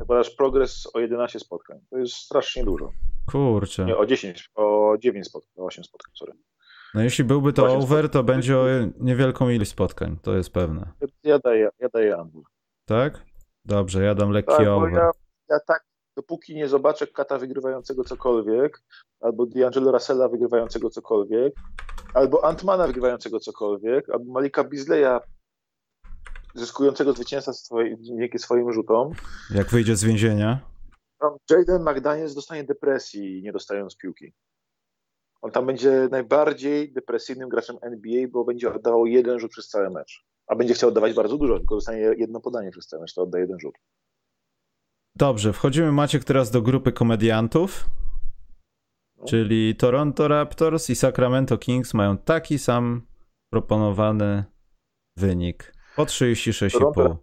[0.08, 1.80] Badasz progres o 11 spotkań.
[1.90, 2.92] To jest strasznie dużo.
[3.32, 3.86] Kurczę.
[3.86, 6.34] Nie, o 10, o 9 spotkań, o 8 spotkań, sorry.
[6.94, 8.66] No jeśli byłby to over, to będzie o
[9.00, 10.92] niewielką ilość spotkań, to jest pewne.
[11.24, 12.42] Ja daję, ja daję under.
[12.90, 13.22] Tak?
[13.66, 14.94] Dobrze, ja dam lekki tak, over.
[14.94, 15.12] Ja,
[15.50, 15.86] ja, tak,
[16.16, 18.82] dopóki nie zobaczę Kata wygrywającego cokolwiek,
[19.20, 21.54] albo D'Angelo Russella wygrywającego cokolwiek,
[22.14, 25.20] albo Antmana wygrywającego cokolwiek, albo Malika Bizleya
[26.56, 29.12] zyskującego zwycięstwa swoje, dzięki swoim rzutom.
[29.56, 30.60] Jak wyjdzie z więzienia?
[31.50, 34.34] Jaden McDaniels dostanie depresji nie dostając piłki.
[35.42, 40.30] On tam będzie najbardziej depresyjnym graczem NBA, bo będzie oddawał jeden rzut przez cały mecz
[40.50, 43.60] a będzie chciał oddawać bardzo dużo, tylko dostanie jedno podanie przez mecz, to odda jeden
[43.60, 43.76] rzut.
[45.16, 47.90] Dobrze, wchodzimy Maciek teraz do grupy komediantów,
[49.18, 49.26] no.
[49.26, 53.08] czyli Toronto Raptors i Sacramento Kings mają taki sam
[53.50, 54.44] proponowany
[55.18, 57.16] wynik, po 36,5.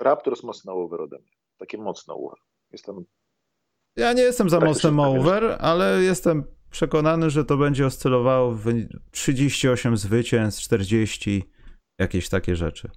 [0.00, 2.38] Raptors mocno over ode mnie, takie mocno over.
[2.72, 3.04] Jestem
[3.96, 8.64] ja nie jestem za mocnym over, ale jestem przekonany, że to będzie oscylowało w
[9.10, 11.52] 38 zwycięstw, 40
[12.02, 12.90] Jakieś takie rzeczy.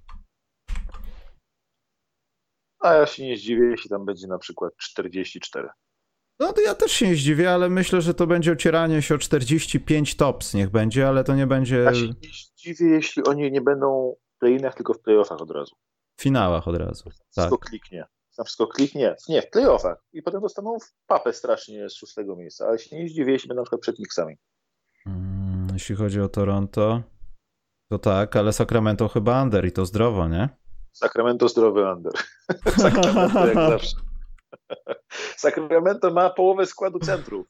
[2.79, 5.69] A ja się nie zdziwię, jeśli tam będzie na przykład 44.
[6.39, 9.17] No to ja też się nie zdziwię, ale myślę, że to będzie ocieranie się o
[9.17, 11.75] 45 tops, niech będzie, ale to nie będzie...
[11.75, 15.75] Ja się nie zdziwię, jeśli oni nie będą w play-inach, tylko w playoffach od razu.
[16.17, 17.09] W finałach od razu.
[17.09, 17.69] Wszystko tak.
[17.69, 18.05] kliknie.
[18.37, 19.15] Na wszystko kliknie.
[19.29, 20.03] Nie, w playoffach.
[20.13, 23.61] I potem dostaną w papę strasznie z szóstego miejsca, ale się nie zdziwię, jeśli będą
[23.61, 24.35] na przykład przed Knicksami.
[25.03, 27.03] Hmm, jeśli chodzi o Toronto,
[27.89, 30.49] to tak, ale Sacramento chyba under i to zdrowo, nie?
[30.93, 32.13] Sacramento zdrowy under.
[32.81, 33.97] Sacramento jak zawsze.
[35.37, 37.47] Sacramento ma połowę składu centrów.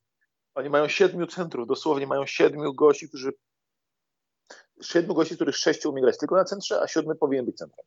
[0.56, 3.34] Oni mają siedmiu centrów, dosłownie mają siedmiu gości, którzy
[4.84, 7.86] siedmiu gości, których sześciu umie grać tylko na centrze, a siódmy powinien być centrum.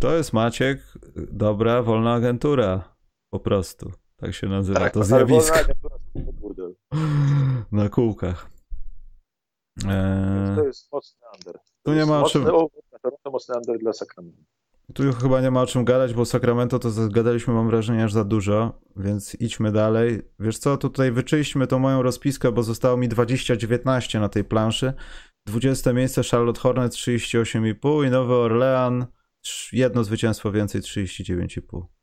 [0.00, 0.78] To jest Maciek,
[1.16, 2.96] dobra, wolna agentura.
[3.30, 3.92] Po prostu.
[4.16, 5.58] Tak się nazywa tak, to zjawisko.
[7.72, 8.55] Na kółkach.
[9.84, 10.56] Eee...
[10.56, 11.60] To jest mocny under.
[11.82, 12.44] Tu nie ma o czym.
[12.44, 14.42] To mocny under dla Sacramento.
[14.94, 18.24] Tu chyba nie ma o czym gadać, bo Sacramento to gadaliśmy, mam wrażenie, aż za
[18.24, 20.22] dużo, więc idźmy dalej.
[20.38, 24.92] Wiesz co, tutaj wyczyśćmy tą moją rozpiskę, bo zostało mi 20-19 na tej planszy.
[25.46, 29.06] 20 miejsce Charlotte Hornets 38,5 i Nowy Orlean
[29.72, 31.95] jedno zwycięstwo więcej 39,5.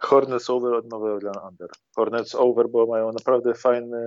[0.00, 1.68] Hornets over od Nowy Orleans under.
[1.96, 3.98] Hornets over, bo mają naprawdę fajny,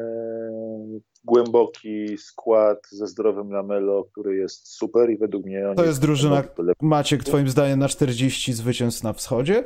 [1.23, 5.73] głęboki skład ze zdrowym Lamelo, który jest super i według mnie...
[5.75, 6.43] To jest drużyna,
[6.81, 9.63] Maciek, twoim zdaniem na 40 zwycięstw na wschodzie?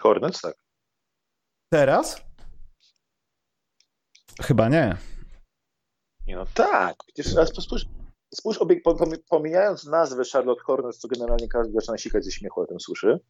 [0.00, 0.54] Hornets, tak.
[1.72, 2.22] Teraz?
[4.42, 4.96] Chyba nie.
[6.26, 7.86] Nie no tak, przecież raz spójrz,
[8.34, 8.58] spójrz
[9.28, 13.20] pomijając nazwę Charlotte Hornets, co generalnie każdy zaczyna sikać ze śmiechu, o tym słyszy,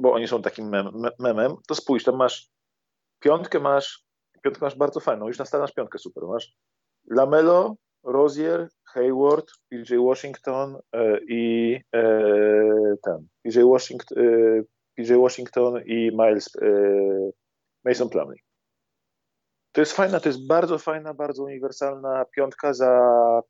[0.00, 2.48] bo oni są takim mem, memem, to spójrz, tam masz
[3.20, 4.04] piątkę masz,
[4.42, 6.56] piątkę masz bardzo fajną, już nastawiasz piątkę super, masz
[7.10, 12.02] Lamelo, Rozier, Hayward, PJ Washington e, i e,
[13.04, 14.62] ten, PJ Washington, e,
[14.96, 16.68] PJ Washington i Miles e,
[17.84, 18.40] Mason Plumlee.
[19.72, 22.90] To jest fajna, to jest bardzo fajna, bardzo uniwersalna piątka za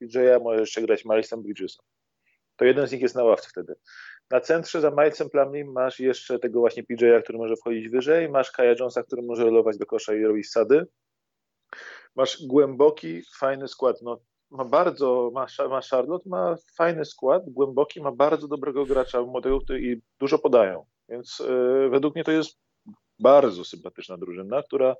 [0.01, 1.85] PJ'a możesz jeszcze grać Milesem Bridgesem.
[2.57, 3.75] To jeden z nich jest na ławce wtedy.
[4.31, 8.51] Na centrze za Milesem Plumlee masz jeszcze tego właśnie PJ'a, który może wchodzić wyżej, masz
[8.51, 10.87] Kaja Jonesa, który może rolować do kosza i robić sady.
[12.17, 13.97] Masz głęboki, fajny skład.
[14.03, 14.21] No,
[14.51, 19.81] ma bardzo, ma, ma Charlotte, ma fajny skład, głęboki, ma bardzo dobrego gracza młodego który,
[19.81, 20.87] i dużo podają.
[21.09, 22.59] Więc yy, według mnie to jest
[23.19, 24.95] bardzo sympatyczna drużyna, która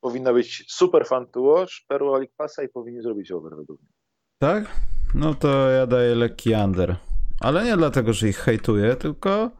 [0.00, 3.90] powinna być super fan to watch, perła League Passa i powinni zrobić over według mnie.
[4.38, 4.64] Tak?
[5.14, 6.96] No to ja daję lekki under.
[7.40, 9.50] Ale nie dlatego, że ich hejtuję, tylko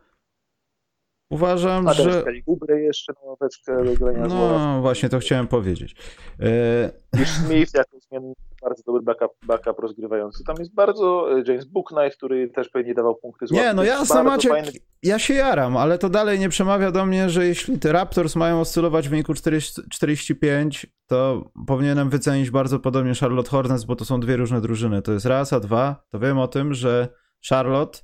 [1.31, 2.25] uważam, A że...
[2.47, 5.97] Ubre jeszcze na ławeczkę do grania No, właśnie to chciałem powiedzieć.
[6.41, 7.25] E...
[7.25, 10.45] Smith jako zmienny bardzo dobry backup, backup rozgrywający.
[10.45, 14.23] Tam jest bardzo e, James Booknight, który też pewnie dawał punkty z Nie, no jasne
[14.23, 14.69] macie, fajny...
[15.03, 18.61] ja się jaram, ale to dalej nie przemawia do mnie, że jeśli te Raptors mają
[18.61, 24.21] oscylować w wyniku 40, 45, to powinienem wycenić bardzo podobnie Charlotte Hornets, bo to są
[24.21, 25.03] dwie różne drużyny.
[25.03, 27.09] To jest raz, a dwa, to wiem o tym, że
[27.49, 27.99] Charlotte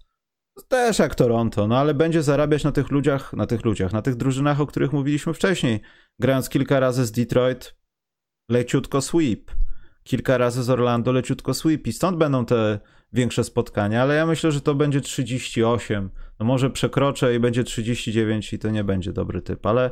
[0.68, 4.16] też jak Toronto, no ale będzie zarabiać na tych ludziach, na tych ludziach, na tych
[4.16, 5.80] drużynach, o których mówiliśmy wcześniej.
[6.18, 7.74] Grając kilka razy z Detroit,
[8.49, 9.51] leciutko sweep
[10.05, 12.80] kilka razy z Orlando leciutko sweep i stąd będą te
[13.12, 16.11] większe spotkania, ale ja myślę, że to będzie 38.
[16.41, 19.91] No może przekroczę i będzie 39 i to nie będzie dobry typ, ale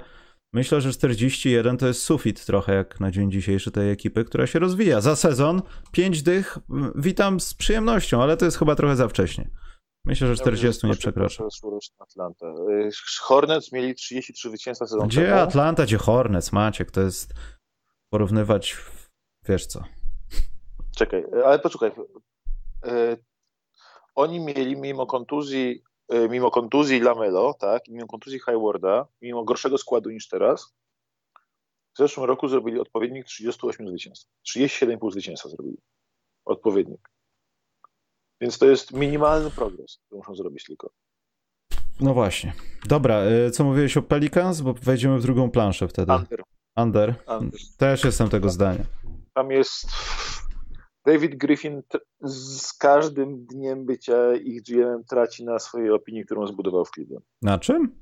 [0.53, 4.59] myślę, że 41 to jest sufit trochę jak na dzień dzisiejszy tej ekipy, która się
[4.59, 5.01] rozwija.
[5.01, 6.59] Za sezon 5 dych
[6.95, 9.51] witam z przyjemnością, ale to jest chyba trochę za wcześnie.
[10.05, 11.45] Myślę, że 40 nie przekroczę.
[11.99, 12.47] Atlanta.
[12.47, 12.91] Y,
[13.21, 15.41] Hornets mieli 33 zwycięstwa sezon Gdzie temu.
[15.41, 17.35] Atlanta, gdzie Hornets, Maciek, to jest
[18.13, 18.77] porównywać,
[19.49, 19.85] wiesz co.
[20.97, 21.91] Czekaj, ale poczekaj.
[22.85, 23.17] E,
[24.15, 25.83] oni mieli mimo kontuzji,
[26.31, 30.75] mimo kontuzji Lamelo, tak, mimo kontuzji Haywarda, mimo gorszego składu niż teraz,
[31.95, 34.29] w zeszłym roku zrobili odpowiednik 38 zwycięstw.
[34.57, 35.79] 37,5 zwycięstwa zrobili.
[36.45, 37.09] Odpowiednik.
[38.41, 40.91] Więc to jest minimalny progres, który muszą zrobić tylko.
[42.01, 42.53] No właśnie.
[42.89, 44.61] Dobra, e, co mówiłeś o Pelicans?
[44.61, 46.13] Bo wejdziemy w drugą planszę wtedy.
[46.13, 46.43] Under.
[46.77, 47.15] Under.
[47.41, 47.61] Under.
[47.77, 48.85] Też jestem tego zdania.
[49.35, 49.87] Tam jest
[51.07, 51.83] David Griffin
[52.21, 57.27] z każdym dniem bycia ich GM traci na swojej opinii, którą zbudował w Cleveland.
[57.43, 58.01] Na czym?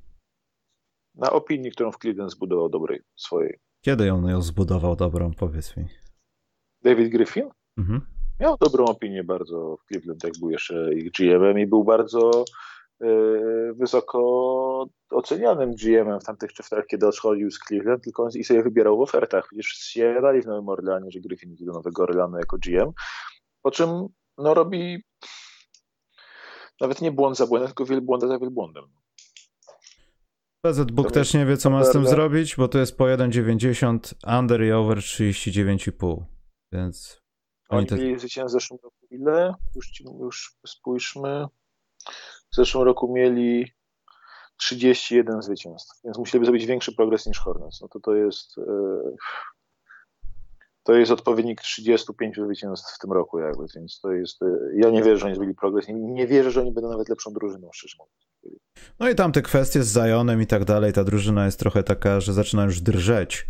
[1.15, 3.59] Na opinii, którą w Cleveland zbudował dobrej swojej.
[3.85, 5.85] Kiedy on ją zbudował dobrą, powiedz mi.
[6.83, 7.51] David Griffin?
[7.79, 8.01] Mhm.
[8.41, 12.45] Miał dobrą opinię bardzo w Cleveland, jak był jeszcze ich GM-em i był bardzo
[13.75, 19.01] wysoko ocenianym GM-em w tamtych czasach, kiedy odchodził z Cleveland, tylko i sobie wybierał w
[19.01, 19.47] ofertach.
[19.49, 22.93] Przecież się dali w Nowym Orleanie, że Griffin idzie do Nowego Orleanu jako GM,
[23.63, 24.07] po czym
[24.39, 25.05] no, robi
[26.81, 28.85] nawet nie błąd za błędem, tylko wielbłąda za wielbłądem.
[30.67, 34.39] PZ Book też nie wie, co ma z tym zrobić, bo to jest po 1,90
[34.39, 36.23] under i over 39,5,
[36.73, 37.21] więc...
[37.69, 38.45] Oni, oni te...
[38.45, 39.55] w zeszłym roku ile?
[39.77, 41.47] Już, już spójrzmy.
[42.53, 43.73] W zeszłym roku mieli
[44.57, 47.81] 31 zwycięstw, więc musieliby zrobić większy progres niż Hornets.
[47.81, 48.63] No to to jest e,
[50.83, 55.03] to jest odpowiednik 35 zwycięstw w tym roku jakby, więc to jest, e, ja nie
[55.03, 57.97] wierzę, że oni zrobili progres, nie, nie wierzę, że oni będą nawet lepszą drużyną, szczerze
[57.99, 58.61] mówiąc.
[58.99, 62.21] No i tam te kwestie z Zionem i tak dalej, ta drużyna jest trochę taka,
[62.21, 63.47] że zaczyna już drżeć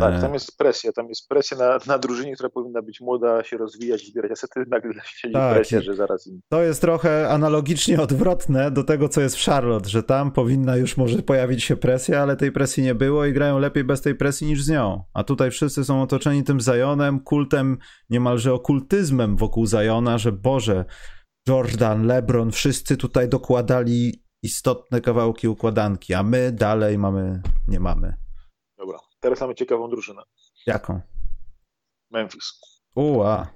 [0.00, 3.56] tak, tam jest presja, tam jest presja na, na drużynie, która powinna być młoda, się
[3.56, 6.40] rozwijać, zbierać asety, nagle siedzi tak, presja, że zaraz im...
[6.48, 10.96] To jest trochę analogicznie odwrotne do tego, co jest w Charlotte, że tam powinna już
[10.96, 14.46] może pojawić się presja, ale tej presji nie było i grają lepiej bez tej presji
[14.46, 15.04] niż z nią.
[15.14, 17.78] A tutaj wszyscy są otoczeni tym Zajonem, kultem,
[18.10, 20.84] niemalże okultyzmem wokół Zajona, że Boże,
[21.48, 28.23] Jordan, LeBron, wszyscy tutaj dokładali istotne kawałki układanki, a my dalej mamy, nie mamy.
[29.24, 30.22] Teraz mamy ciekawą drużynę.
[30.66, 31.00] Jaką?
[32.10, 32.60] Memphis.
[32.94, 33.46] Uła.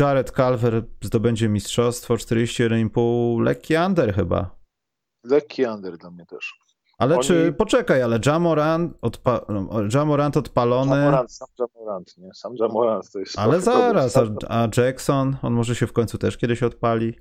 [0.00, 3.40] Jared Calver zdobędzie mistrzostwo 41,5.
[3.42, 4.56] Lekki under chyba.
[5.24, 6.54] Lekki under dla mnie też.
[6.98, 12.34] Ale Oni- czy, poczekaj, ale Jamorant, odpa no, Jamorant odpalony, Jamorant, sam Jamorant, nie?
[12.34, 13.38] Sam Jamorant to jest...
[13.38, 17.18] ale zaraz, a, a Jackson, on może się w końcu też kiedyś odpali.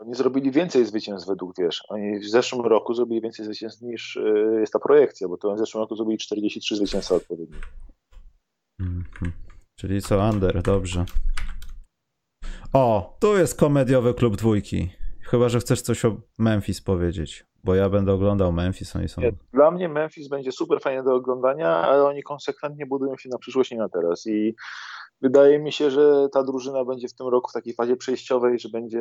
[0.00, 4.56] Oni zrobili więcej zwycięstw według, wiesz, oni w zeszłym roku zrobili więcej zwycięstw niż y,
[4.60, 7.58] jest ta projekcja, bo to w zeszłym roku zrobili 43 zwycięstwa odpowiednio.
[8.80, 9.32] Mhm.
[9.78, 11.04] Czyli co, Under, dobrze.
[12.72, 14.90] O, tu jest komediowy klub dwójki.
[15.20, 19.22] Chyba, że chcesz coś o Memphis powiedzieć, bo ja będę oglądał Memphis, oni są...
[19.52, 23.70] Dla mnie Memphis będzie super fajnie do oglądania, ale oni konsekwentnie budują się na przyszłość,
[23.70, 24.26] nie na teraz.
[24.26, 24.54] I
[25.20, 28.68] wydaje mi się, że ta drużyna będzie w tym roku w takiej fazie przejściowej, że
[28.68, 29.00] będzie.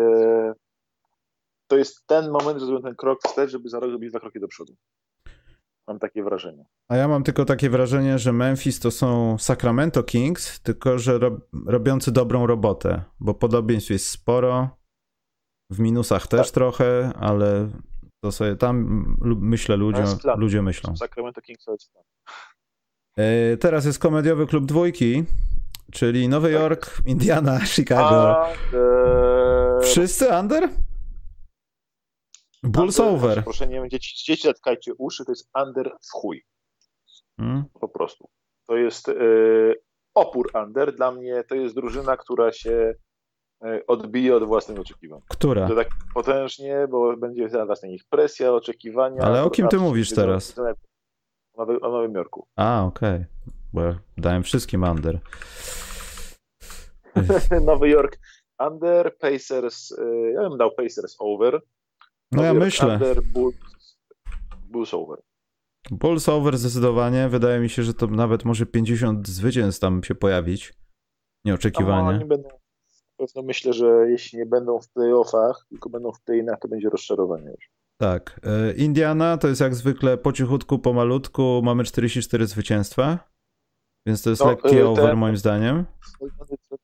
[1.70, 4.39] To jest ten moment, że zrobią ten krok wstecz, żeby za rok zrobić dwa kroki
[4.39, 4.74] do przodu.
[5.88, 6.65] Mam takie wrażenie.
[6.88, 11.34] A ja mam tylko takie wrażenie, że Memphis to są Sacramento Kings, tylko że rob,
[11.65, 14.70] robiący dobrą robotę, bo podobieństw jest sporo,
[15.72, 16.53] w minusach też Tak.
[16.53, 17.70] trochę, ale
[18.24, 20.03] to sobie tam myślę ludzie,
[20.38, 20.97] ludzie myślą.
[20.97, 22.03] Sacramento Kings to jest plan.
[23.17, 25.24] E, Teraz jest komediowy klub dwójki,
[25.91, 28.38] czyli Nowy Tak Jork, Indiana, Chicago.
[28.38, 28.49] A,
[29.82, 30.70] Wszyscy under?
[32.64, 33.43] Bulls over.
[33.43, 36.43] Proszę, nie wiem, dzieci, dzieci zatkajcie uszy, to jest under w chuj.
[37.39, 37.64] Mm?
[37.82, 38.30] po prostu.
[38.68, 39.14] To jest e,
[40.16, 40.95] opór under.
[40.95, 42.93] Dla mnie to jest drużyna, która się
[43.64, 45.22] e, odbije od własnych oczekiwań.
[45.30, 45.68] Która?
[45.68, 49.22] To tak potężnie, bo będzie zaraz na nich presja, oczekiwania.
[49.22, 50.60] Ale o kim ty mówisz znaczy, teraz?
[50.60, 50.64] O,
[51.57, 52.47] Nowy, o Nowym Jorku.
[52.55, 53.26] A, okej.
[53.74, 55.20] Bo ja dałem wszystkim under.
[57.66, 58.18] Nowy Jork
[58.68, 61.62] under, Pacers, e, ja bym dał Pacers over.
[62.32, 62.93] No ja myślę.
[62.93, 63.55] Under, Bulls,
[64.69, 65.19] Bulls over.
[65.91, 67.30] Bulls over zdecydowanie.
[67.30, 70.73] Wydaje mi się, że to nawet może 50 zwycięstw tam się pojawić.
[71.45, 72.07] No, Nieoczekiwanie.
[72.17, 72.49] oni będą,
[73.17, 77.45] pewno myślę, że jeśli nie będą w playoffach, tylko będą w play-inach, to będzie rozczarowanie
[77.49, 77.69] już.
[77.97, 78.39] Tak.
[78.43, 81.61] E, Indiana to jest jak zwykle po cichutku, pomalutku.
[81.63, 83.30] Mamy 44 zwycięstwa.
[84.07, 85.86] Więc to jest No, lekki y, over ten- moim zdaniem.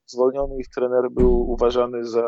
[0.06, 2.22] Zwolniony, ich trener był uważany za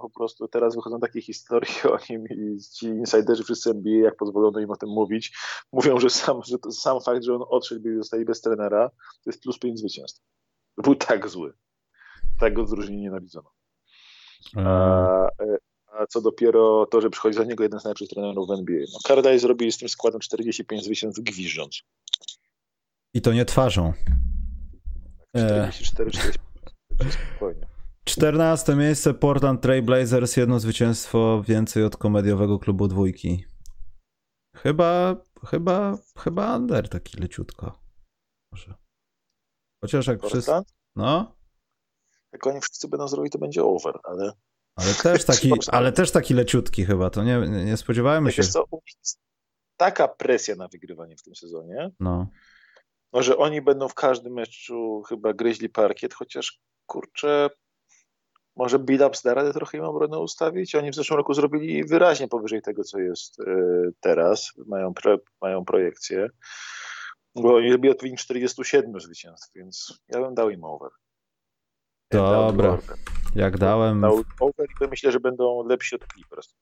[0.00, 4.60] po prostu, teraz wychodzą takie historie o nim i ci insiderzy wszyscy NBA, jak pozwolono
[4.60, 5.38] im o tym mówić,
[5.72, 8.88] mówią, że sam, że to sam fakt, że on odszedł i zostali bez trenera,
[9.24, 10.20] to jest plus 5 zwycięstw.
[10.84, 11.52] Był tak zły.
[12.40, 13.50] Tak go drużynie nienawidzono.
[14.56, 15.28] E, A,
[15.92, 18.80] a co dopiero to, że przychodzi za niego jeden z najlepszych trenerów w NBA.
[18.92, 21.82] No, Cardai zrobili z tym składem 45 zwycięstw gwiżdżąc.
[23.14, 23.92] I to nie twarzą.
[25.34, 25.68] E.
[25.70, 26.47] 44, 45.
[27.10, 27.66] Spokojnie.
[28.04, 33.44] 14 miejsce Portland Trail Blazers, jedno zwycięstwo więcej od komediowego klubu dwójki.
[34.56, 37.80] Chyba, chyba, chyba under taki leciutko.
[38.52, 38.74] Może.
[39.84, 40.36] Chociaż jak wszyscy.
[40.36, 40.74] Portland?
[40.96, 41.36] No,
[42.32, 44.32] Jak oni wszyscy będą zrobić, to będzie over, ale
[44.76, 48.42] ale też taki, ale też taki leciutki chyba, to nie, nie spodziewajmy się.
[48.42, 48.64] wiesz co,
[49.76, 52.26] taka presja na wygrywanie w tym sezonie, No.
[53.12, 57.50] no, że oni będą w każdym meczu chyba gryźli parkiet, chociaż kurczę,
[58.58, 60.74] może build-up da radę trochę im obronę ustawić.
[60.74, 63.44] Oni w zeszłym roku zrobili wyraźnie powyżej tego, co jest e,
[64.00, 64.52] teraz.
[64.66, 66.28] Mają, pro, mają projekcję.
[67.34, 70.90] Bo oni robili odpowiednio 47 zwycięstw, więc ja bym dał im over.
[72.10, 72.78] Dobra.
[73.34, 76.54] Jak dałem, Dał over i to myślę, że będą lepsi od Clippers.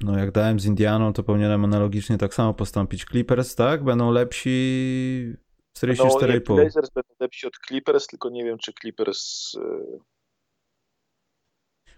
[0.00, 3.04] no jak dałem z Indianą, to powinienem analogicznie tak samo postąpić.
[3.04, 3.84] Clippers, tak?
[3.84, 5.36] Będą lepsi
[5.82, 6.54] No, jak 44,5.
[6.54, 9.98] Blazers będą lepsi od Clippers, tylko nie wiem, czy Clippers e,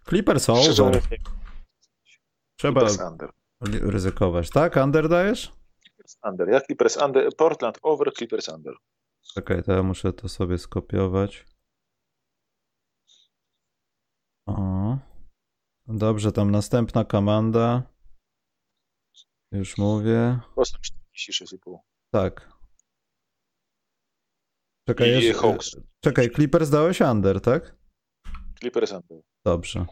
[0.09, 1.01] Clippers over.
[2.57, 2.81] Trzeba
[3.63, 4.51] ryzykować.
[4.51, 4.77] Tak?
[4.77, 5.53] Under dajesz?
[5.83, 6.49] Clippers under.
[6.49, 7.37] Ja Clippers under.
[7.37, 8.75] Portland over, Clippers under.
[9.35, 11.47] Czekaj, to ja muszę to sobie skopiować.
[14.47, 14.99] O.
[15.87, 17.83] Dobrze, tam następna komanda.
[19.53, 20.39] Już mówię.
[20.57, 20.81] Boston
[21.31, 21.79] 46,5.
[22.11, 22.58] Tak.
[24.89, 25.77] Czekaj, I jeszcze, Hawks.
[26.05, 27.77] czekaj, Clippers dałeś under, tak?
[28.61, 29.21] Clippers under.
[29.45, 29.87] Dobrze.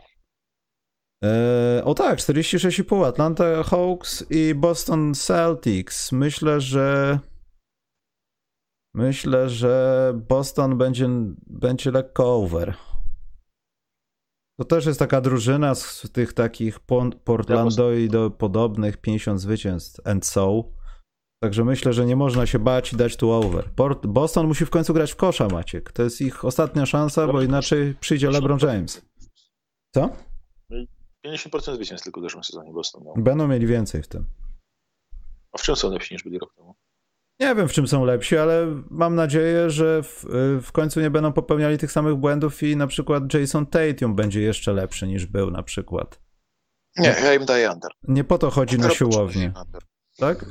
[1.25, 6.13] E, o tak, 46,5 Atlanta Hawks i Boston Celtics.
[6.13, 7.19] Myślę, że
[8.95, 11.09] myślę, że Boston będzie,
[11.47, 12.75] będzie lekko over.
[14.59, 16.81] To też jest taka drużyna z tych takich
[17.25, 20.65] Portlandoido podobnych 50 zwycięstw and so.
[21.41, 23.71] Także myślę, że nie można się bać i dać tu over.
[23.77, 25.93] Port- Boston musi w końcu grać w kosza, Maciek.
[25.93, 29.03] To jest ich ostatnia szansa, bo inaczej przyjdzie LeBron James.
[29.95, 30.11] Co?
[31.27, 33.15] 50% zwycięstw tylko w zeszłym sezonie Boston miał.
[33.17, 34.25] Będą mieli więcej w tym.
[35.53, 36.75] A w czym są lepsi niż byli rok temu?
[37.41, 40.25] Nie wiem, w czym są lepsi, ale mam nadzieję, że w,
[40.63, 44.73] w końcu nie będą popełniali tych samych błędów i na przykład Jason Tatum będzie jeszcze
[44.73, 46.21] lepszy niż był na przykład.
[46.99, 47.91] Nie, ja im daję under.
[48.09, 49.53] Nie po to chodzi na siłownię,
[50.19, 50.45] tak?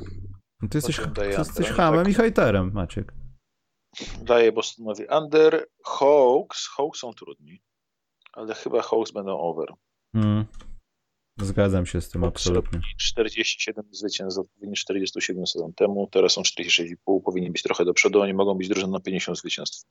[0.62, 2.12] No Ty jesteś, Potem ty jesteś hamem tak.
[2.12, 3.12] i hejterem, Maciek.
[4.22, 5.66] Daję Bostonowi under.
[5.84, 6.68] Hawks.
[6.68, 7.62] Hawks są trudni.
[8.32, 9.68] Ale chyba Hawks będą over.
[10.14, 10.44] Mm.
[11.38, 12.70] Zgadzam się z tym Hawks absolutnie.
[12.78, 16.94] robili 47 zwycięstw, odpowiednio 47 sezon temu, teraz są 46,5,
[17.24, 19.86] powinni być trochę do przodu, oni mogą być drużyną na 50 zwycięstw.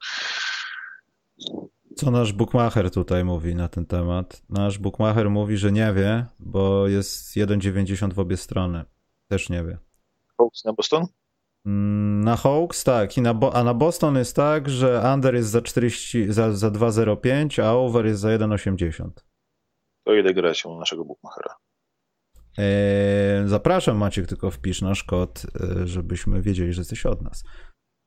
[1.96, 4.42] Co nasz bookmacher tutaj mówi na ten temat?
[4.50, 8.84] Nasz bookmacher mówi, że nie wie, bo jest 1,90 w obie strony.
[9.28, 9.78] Też nie wie.
[10.38, 11.06] Hawks na Boston?
[11.66, 15.50] Mm, Na Hawks tak, I na Bo- a na Boston jest tak, że under jest
[15.50, 19.10] za 40, za, za 2,05, a over jest za 1,80.
[20.06, 21.56] To idę grać u naszego bookmachera.
[22.58, 25.46] Eee, zapraszam Maciek, tylko wpisz nasz kod,
[25.82, 27.44] e, żebyśmy wiedzieli, że jesteś od nas.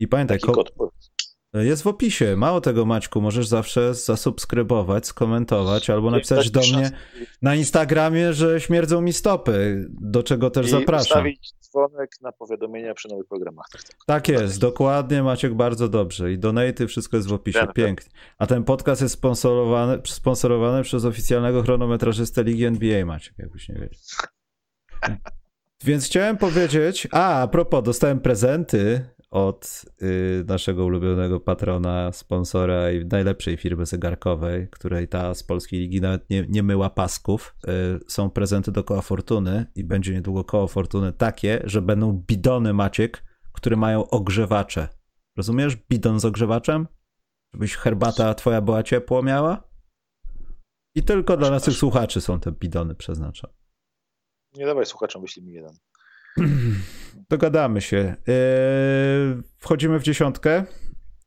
[0.01, 1.11] I pamiętaj, Taki kod powiedz.
[1.55, 2.37] Jest w opisie.
[2.37, 6.91] Mało tego Maćku, możesz zawsze zasubskrybować, skomentować albo napisać do mnie
[7.43, 11.19] na Instagramie, że śmierdzą mi stopy, do czego też I zapraszam.
[11.19, 13.67] ustawić dzwonek na powiadomienia przy nowych programach.
[13.73, 13.97] Tak, tak.
[14.07, 16.33] Tak jest, dokładnie Maciek, bardzo dobrze.
[16.33, 18.11] I donaty, wszystko jest w opisie, pięknie.
[18.39, 24.01] A ten podcast jest sponsorowany, sponsorowany przez oficjalnego chronometrażystę Ligi NBA, Maciek, jakbyś nie wiedział.
[25.85, 33.05] Więc chciałem powiedzieć, a, a propos, dostałem prezenty od y, naszego ulubionego patrona, sponsora i
[33.05, 37.55] najlepszej firmy zegarkowej, której ta z polskiej ligi nawet nie, nie myła pasków.
[37.69, 42.73] Y, są prezenty do koła fortuny i będzie niedługo koło fortuny takie, że będą bidony
[42.73, 44.89] Maciek, które mają ogrzewacze.
[45.37, 45.77] Rozumiesz?
[45.77, 46.87] Bidon z ogrzewaczem?
[47.53, 49.69] Żebyś herbata twoja była ciepło miała?
[50.95, 53.53] I tylko dla naszych słuchaczy są te bidony przeznaczone.
[54.55, 55.73] Nie dawaj słuchaczom, wyślij mi jeden.
[57.31, 58.17] Dogadamy się.
[58.27, 60.65] Yy, wchodzimy w dziesiątkę.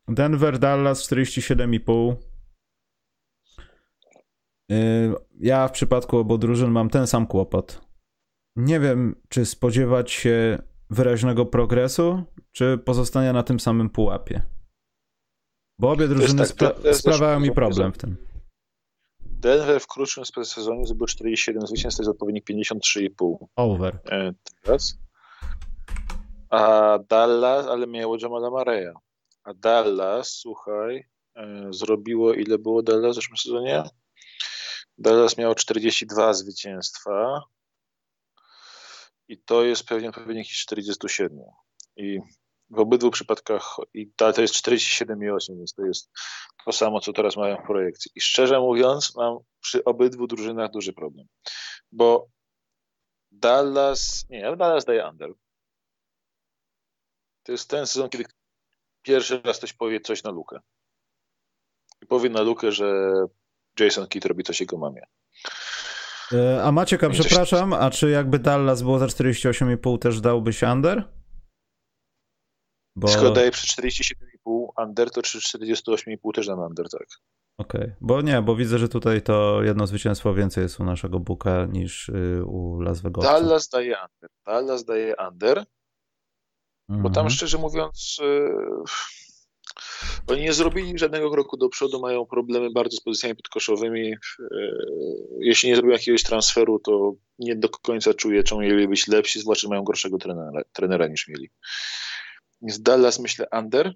[0.08, 2.16] Denver, Dallas 47,5.
[4.70, 7.82] Yy, ja w przypadku obu drużyn mam ten sam kłopot.
[8.56, 14.42] Nie wiem, czy spodziewać się wyraźnego progresu, czy pozostania na tym samym pułapie.
[15.80, 18.18] Bo obie drużyny tak, spra- sprawiają mi problem w tym.
[19.42, 24.00] Denver w krótszym sezonie zdobył 47 zwycięstw, to jest odpowiednik 53,5 Over.
[24.12, 24.34] e,
[24.64, 24.98] teraz.
[26.50, 28.94] A Dallas, ale miało Jamala Mareya.
[29.44, 33.84] A Dallas, słuchaj, e, zrobiło ile było Dallas w zeszłym sezonie?
[34.98, 37.42] Dallas miało 42 zwycięstwa
[39.28, 41.40] i to jest pewnie odpowiednik 47.
[41.96, 42.20] I
[42.72, 46.12] w obydwu przypadkach i ta- to jest 47,8, więc to jest
[46.66, 48.12] to samo, co teraz mają w projekcji.
[48.16, 51.28] I szczerze mówiąc, mam przy obydwu drużynach duży problem,
[51.92, 52.28] bo
[53.32, 55.30] Dallas, nie, Dallas daje under.
[57.44, 58.26] To jest ten sezon, kiedy
[59.02, 60.60] pierwszy raz ktoś powie coś na lukę.
[62.02, 63.12] I powie na lukę, że
[63.80, 65.02] Jason Kidd robi coś jego mamie.
[66.32, 71.21] Yy, a Maciek, a przepraszam, a czy jakby Dallas było za 48,5 też dałbyś under?
[72.96, 73.08] Bo...
[73.08, 77.08] Skoro daje przy 47,5 under, to przy 48,5 też dam under, tak.
[77.58, 81.66] Okej, bo nie, bo widzę, że tutaj to jedno zwycięstwo więcej jest u naszego Buka
[81.66, 83.24] niż y, u Las Vegas.
[83.26, 84.30] Dallas daje under.
[84.46, 85.64] Dallas daje under,
[86.90, 87.30] bo tam Mhm.
[87.30, 88.84] szczerze mówiąc yy,
[90.28, 94.08] oni nie zrobili żadnego kroku do przodu, mają problemy bardzo z pozycjami podkoszowymi.
[94.10, 94.18] Yy,
[95.40, 99.68] jeśli nie zrobią jakiegoś transferu, to nie do końca czuję, czemu mieli być lepsi, zwłaszcza,
[99.68, 101.50] mają gorszego trenera, trenera niż mieli.
[102.62, 103.94] Więc Dallas myślę under,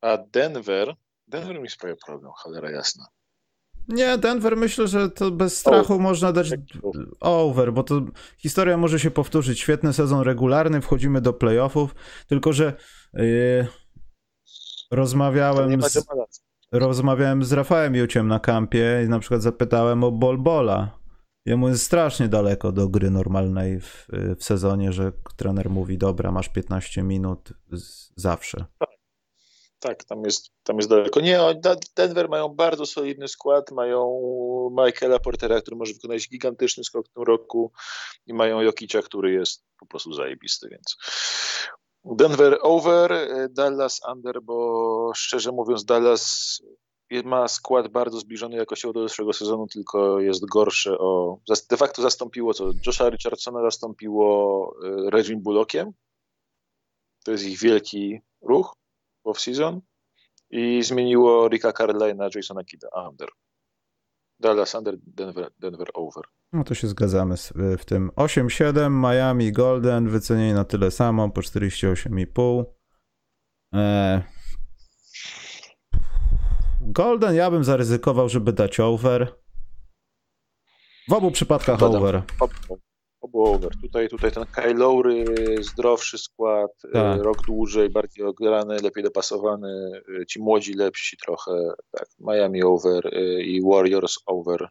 [0.00, 0.94] a Denver,
[1.26, 3.06] Denver mi sprawia problem, cholera jasna.
[3.88, 6.50] Nie, Denver myślę, że to bez strachu można dać
[7.20, 8.00] over, bo to
[8.38, 9.60] historia może się powtórzyć.
[9.60, 11.94] Świetny sezon regularny, wchodzimy do playoffów,
[12.26, 12.72] tylko że
[13.14, 13.66] yy,
[14.90, 16.04] rozmawiałem ma z,
[16.72, 20.99] rozmawiałem z Rafałem Juciem na kampie i na przykład zapytałem o Bolbola.
[21.46, 24.06] Jemu jest strasznie daleko do gry normalnej w,
[24.38, 28.64] w sezonie, że trener mówi, dobra, masz 15 minut z, zawsze.
[29.78, 31.20] Tak, tam jest, tam jest daleko.
[31.20, 31.40] Nie,
[31.96, 34.20] Denver mają bardzo solidny skład, mają
[34.70, 37.72] Michaela Portera, który może wykonać gigantyczny skok w tym roku
[38.26, 40.96] i mają Jokicia, który jest po prostu zajebisty, więc
[42.04, 46.58] Denver over, Dallas under, bo szczerze mówiąc Dallas
[47.24, 51.38] ma skład bardzo zbliżony jakościowo do zeszłego sezonu, tylko jest gorsze o...
[51.70, 52.70] De facto zastąpiło co?
[52.86, 54.74] Josha Richardsona zastąpiło
[55.06, 55.92] e, Reggie Bullockiem.
[57.24, 58.72] To jest ich wielki ruch
[59.26, 59.80] off-season
[60.50, 63.28] i zmieniło Ricka Carlisle na Jasona Kidda, under.
[64.40, 66.24] Dallas under, Denver, Denver over.
[66.52, 68.10] No to się zgadzamy z- w tym.
[68.16, 72.64] 8-7, Miami Golden, wycenieni na tyle samo, po 48,5.
[73.72, 74.20] Eee.
[76.80, 79.34] Golden ja bym zaryzykował, żeby dać over.
[81.08, 82.02] W obu przypadkach Dodam.
[82.02, 82.22] over.
[83.20, 83.70] Obu over.
[83.82, 85.24] Tutaj, tutaj ten Kyle Lowry,
[85.60, 87.22] zdrowszy skład, y, tak.
[87.22, 91.52] rok dłużej, bardziej ograny, lepiej dopasowany, y, ci młodzi lepsi trochę,
[91.90, 93.10] tak, Miami over
[93.44, 94.68] i Warriors over.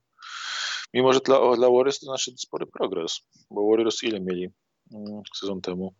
[0.93, 3.19] Mimo, że dla, dla Warriors to znaczy spory progres,
[3.51, 4.49] bo Warriors ile mieli
[4.93, 5.93] mm, sezon temu?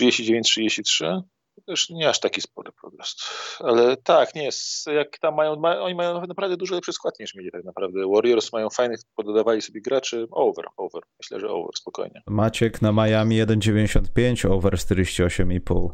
[0.00, 1.22] 39-33?
[1.62, 3.16] Też nie aż taki spory progres.
[3.60, 4.48] Ale tak, nie,
[4.94, 8.00] jak tam mają, ma, oni mają naprawdę dużo lepszy skład niż mieli tak naprawdę.
[8.14, 12.22] Warriors mają fajnych, pododawali sobie graczy, over, over, myślę, że over, spokojnie.
[12.26, 15.90] Maciek na Miami 1,95, over 48,5.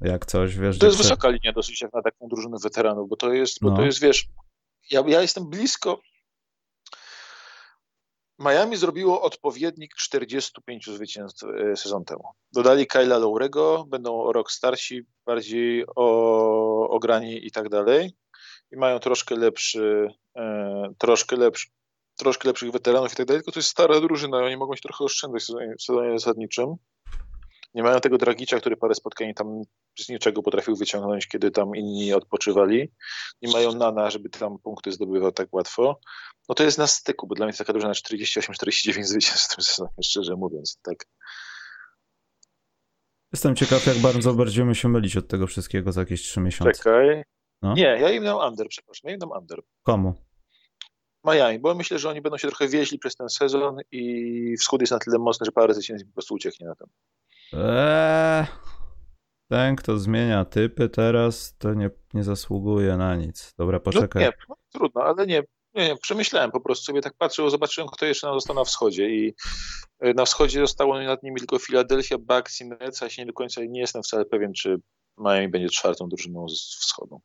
[0.00, 0.78] Jak coś, wiesz...
[0.78, 3.76] To jest wysoka linia dosyć jak na taką drużynę weteranów, bo to jest, bo no.
[3.76, 4.26] to jest, wiesz,
[4.90, 6.00] ja, ja jestem blisko,
[8.38, 12.22] Miami zrobiło odpowiednik 45 zwycięstw e, sezon temu.
[12.52, 18.16] Dodali Kyla Lowrego, będą rok starsi, bardziej o, ograni i tak dalej.
[18.72, 21.68] I mają troszkę lepszy, e, troszkę lepszy,
[22.16, 25.04] troszkę lepszych weteranów i tak dalej, tylko to jest stara drużyna, oni mogą się trochę
[25.04, 26.74] oszczędzać w sezonie, w sezonie zasadniczym.
[27.76, 29.62] Nie mają tego Dragicia, który parę spotkań tam
[29.98, 32.92] z niczego potrafił wyciągnąć, kiedy tam inni odpoczywali.
[33.42, 36.00] Nie mają Nana, żeby tam punkty zdobywał tak łatwo.
[36.48, 39.64] No to jest na styku, bo dla mnie to taka drużyna 48-49 zwycięstw w tym
[39.64, 40.78] sezonie, szczerze mówiąc.
[40.82, 41.04] Tak.
[43.32, 46.72] Jestem ciekaw, jak bardzo będziemy się mylić od tego wszystkiego za jakieś 3 miesiące.
[46.72, 47.22] Czekaj.
[47.62, 47.74] No?
[47.74, 49.08] Nie, ja im dam under, przepraszam.
[49.08, 49.60] Ja im dam under.
[49.82, 50.14] Komu?
[51.24, 54.90] Miami, bo myślę, że oni będą się trochę wieźli przez ten sezon i wschód jest
[54.90, 56.86] na tyle mocny, że parę zwycięstw po prostu ucieknie na tym.
[57.52, 58.46] Eee,
[59.50, 63.54] ten, kto zmienia typy teraz, to nie, nie zasługuje na nic.
[63.58, 64.22] Dobra, poczekaj.
[64.22, 65.42] No nie, no, trudno, ale nie,
[65.74, 69.34] nie, nie, przemyślałem po prostu sobie tak patrzyłem, zobaczyłem, kto jeszcze został na wschodzie i
[69.98, 73.32] e, na wschodzie zostało nad nimi tylko Philadelphia, Bucks i Nets, a się nie do
[73.32, 74.76] końca nie jestem wcale pewien, czy
[75.18, 77.20] Miami będzie czwartą drużyną z wschodu.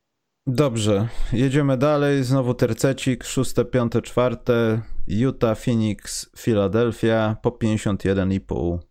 [0.47, 2.23] Dobrze, jedziemy dalej.
[2.23, 4.81] Znowu tercecik, szóste, piąte, czwarte.
[5.07, 8.90] Utah, Phoenix, Philadelphia po 51,5.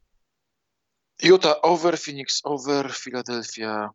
[1.23, 3.91] Utah over, Phoenix over, Philadelphia.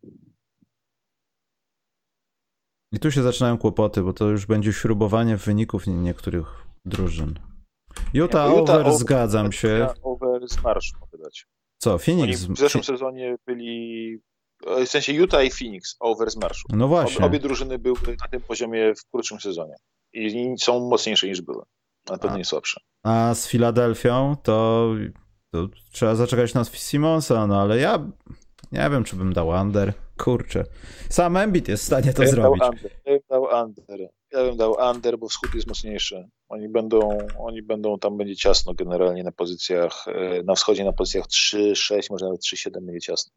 [2.92, 6.48] I tu się zaczynają kłopoty, bo to już będzie śrubowanie wyników niektórych
[6.86, 7.40] drużyn.
[8.14, 9.88] Utah, Utah over, over, zgadzam się.
[10.02, 11.48] Over z marszu mogę dać.
[11.78, 12.44] Co, Phoenix?
[12.44, 14.18] Oni w zeszłym sezonie byli,
[14.86, 16.68] w sensie Utah i Phoenix over z marszu.
[16.70, 17.26] No właśnie.
[17.26, 19.76] Obie drużyny były na tym poziomie w krótszym sezonie
[20.14, 21.64] i są mocniejsze niż były,
[22.10, 22.82] na pewno nie słabsze.
[23.04, 24.90] A z Filadelfią to
[25.56, 28.00] to trzeba zaczekać na Simonsa, no ale ja
[28.72, 29.94] nie wiem, czy bym dał under.
[30.18, 30.66] Kurczę.
[31.10, 32.60] Sam Embiid jest w stanie to ja zrobić.
[32.60, 32.92] Dał under.
[33.06, 34.00] Ja bym dał under.
[34.32, 36.30] Ja bym dał under, bo wschód jest mocniejszy.
[36.50, 41.26] Oni będą, oni będą, tam będzie ciasno generalnie na pozycjach, e, na wschodzie na pozycjach
[41.26, 43.34] 3-6, może nawet 3-7 będzie ciasno.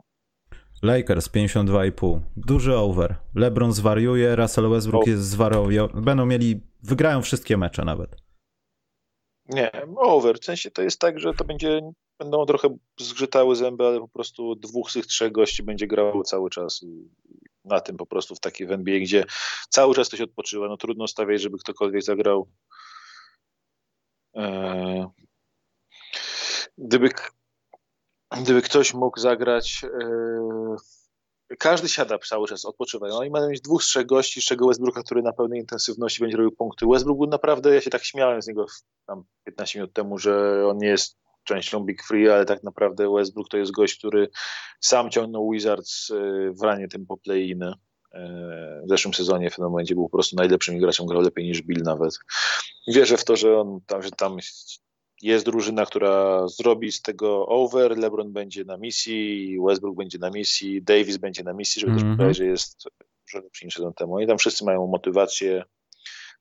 [0.82, 2.20] Lakers 52,5.
[2.36, 3.16] Duży over.
[3.34, 5.88] LeBron zwariuje, Russell Westbrook jest zwariował.
[6.02, 8.16] Będą mieli, wygrają wszystkie mecze nawet.
[9.48, 10.38] Nie, over.
[10.38, 11.80] W sensie to jest tak, że to będzie
[12.18, 16.50] będą trochę zgrzytały zęby, ale po prostu dwóch z tych trzech gości będzie grało cały
[16.50, 16.84] czas
[17.64, 19.24] na tym po prostu w takiej w NBA, gdzie
[19.68, 20.68] cały czas ktoś odpoczywa.
[20.68, 22.48] No trudno stawiać, żeby ktokolwiek zagrał.
[24.34, 25.06] Eee,
[26.78, 27.10] gdyby,
[28.42, 30.76] gdyby ktoś mógł zagrać eee,
[31.58, 33.08] każdy siada cały czas, odpoczywa.
[33.08, 36.36] No i mają mieć dwóch, trzech gości, z czego Westbrooka, który na pełnej intensywności będzie
[36.36, 36.86] robił punkty.
[36.86, 38.66] Westbrook naprawdę, ja się tak śmiałem z niego
[39.06, 41.16] tam 15 minut temu, że on nie jest
[41.48, 44.28] częścią Big Free, ale tak naprawdę Westbrook to jest gość, który
[44.80, 46.14] sam ciągnął Wizards e,
[46.52, 47.62] w ranie tym po play-in.
[47.62, 47.74] E,
[48.86, 51.82] w zeszłym sezonie w tym momencie był po prostu najlepszym graczem, grał lepiej niż Bill
[51.82, 52.18] nawet.
[52.88, 54.36] Wierzę w to, że on tam, że tam
[55.22, 60.82] jest drużyna, która zrobi z tego over, LeBron będzie na misji, Westbrook będzie na misji,
[60.82, 62.06] Davis będzie na misji, żeby mm -hmm.
[62.06, 62.16] też mhm.
[62.18, 62.84] pokazać, że jest
[63.26, 64.20] dużo lepszy niż sezon temu.
[64.20, 65.64] I tam wszyscy mają motywację,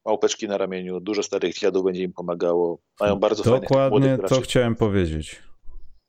[0.08, 2.80] małpeczki na ramieniu, dużo starych dziadów będzie im pomagało.
[3.00, 5.44] Mają bardzo Dokładnie fajnych to chciałem powiedzieć.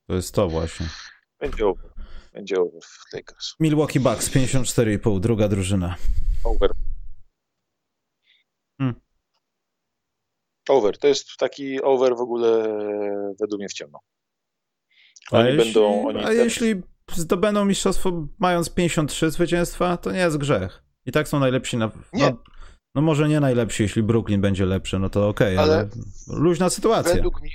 [0.07, 0.87] To jest to właśnie.
[1.41, 1.91] Będzie over.
[2.33, 3.55] Będzie over w Lakers.
[3.61, 5.97] Milwaukee Bucks 54,5, druga drużyna.
[6.45, 6.71] Over.
[8.79, 9.01] Hmm.
[10.69, 10.99] Over.
[10.99, 12.63] To jest taki over w ogóle
[13.41, 13.99] według mnie w ciemno.
[15.31, 15.65] Oni a będą.
[15.65, 16.83] Jeśli, oni a jeśli
[17.15, 20.83] zdobędą mistrzostwo mając 53 zwycięstwa, to nie jest grzech.
[21.07, 21.91] I tak są najlepsi na.
[22.13, 22.31] Nie.
[22.31, 22.43] No,
[22.99, 25.89] no może nie najlepszy, jeśli Brooklyn będzie lepszy, no to okej, okay, ale, ale
[26.29, 27.15] luźna sytuacja.
[27.15, 27.51] Według mnie,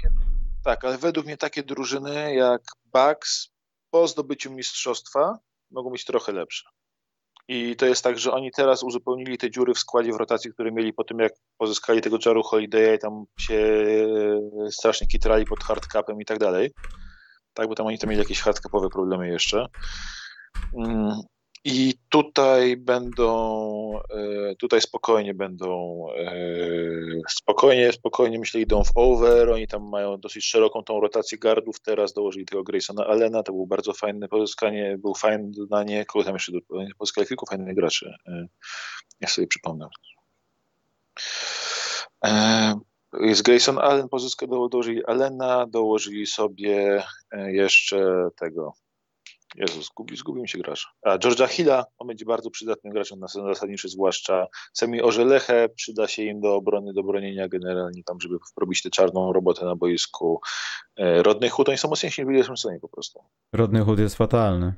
[0.64, 2.62] tak, ale według mnie takie drużyny jak
[2.94, 3.50] Bucks
[3.90, 5.38] po zdobyciu mistrzostwa
[5.72, 6.70] mogą być trochę lepsze.
[7.48, 10.72] I to jest tak, że oni teraz uzupełnili te dziury w składzie w rotacji, które
[10.72, 13.76] mieli po tym, jak pozyskali tego Jaru Holiday'a i tam się
[14.72, 16.72] strasznie kitrali pod hardcapem i tak dalej.
[17.54, 19.66] Tak, bo tam oni tam mieli jakieś hardcapowe problemy jeszcze.
[21.66, 26.32] I tutaj będą, e, tutaj spokojnie będą, e,
[27.30, 32.14] spokojnie, spokojnie myślę idą w over, oni tam mają dosyć szeroką tą rotację gardów, teraz
[32.14, 36.52] dołożyli tego Graysona Allena, to było bardzo fajne pozyskanie, był fajne dodanie, kogo tam jeszcze
[36.98, 37.28] pozyskali?
[37.28, 38.48] Kilku fajnych graczy, e,
[39.22, 39.88] ja sobie przypomnę.
[43.20, 47.04] Jest Grayson Allen, pozyskał, dołożyli Allena, dołożyli sobie
[47.48, 48.74] jeszcze tego
[49.56, 50.88] Jezus, zgubi, zgubił się gracz.
[51.04, 56.08] A Georgia Hilla, on będzie bardzo przydatnym graczem na sezon zasadniczy, zwłaszcza Semi Orzelechę, przyda
[56.08, 60.42] się im do obrony, do bronienia generalnie tam, żeby robić tę czarną robotę na boisku.
[60.98, 63.20] E, Rodney Hood, oni są mocniejsi niż w sezonie po prostu.
[63.54, 64.74] Rodney Hood jest fatalny.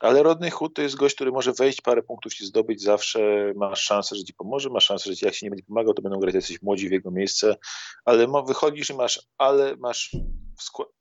[0.00, 3.80] Ale Rodney Hood to jest gość, który może wejść, parę punktów ci zdobyć, zawsze masz
[3.80, 6.34] szansę, że ci pomoże, masz szansę, że jak ci nie będzie pomagał, to będą grać
[6.34, 7.56] jacyś młodzi w jego miejsce,
[8.04, 10.16] ale wychodzisz i masz, ale masz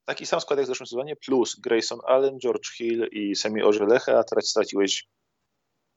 [0.06, 4.18] taki sam skład jak w zeszłym sezonie, plus Grayson Allen, George Hill i Semi Orzeleche,
[4.18, 5.08] a teraz straciłeś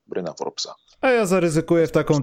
[0.07, 0.75] Bryna Forbesa.
[1.01, 2.21] A ja zaryzykuję w taką,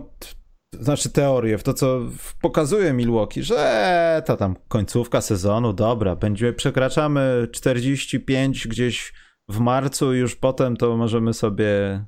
[0.80, 2.00] znaczy teorię, w to co
[2.42, 9.14] pokazuje Milwaukee, że ta tam końcówka sezonu, dobra, będziemy, przekraczamy 45 gdzieś
[9.50, 12.06] w marcu i już potem to możemy sobie,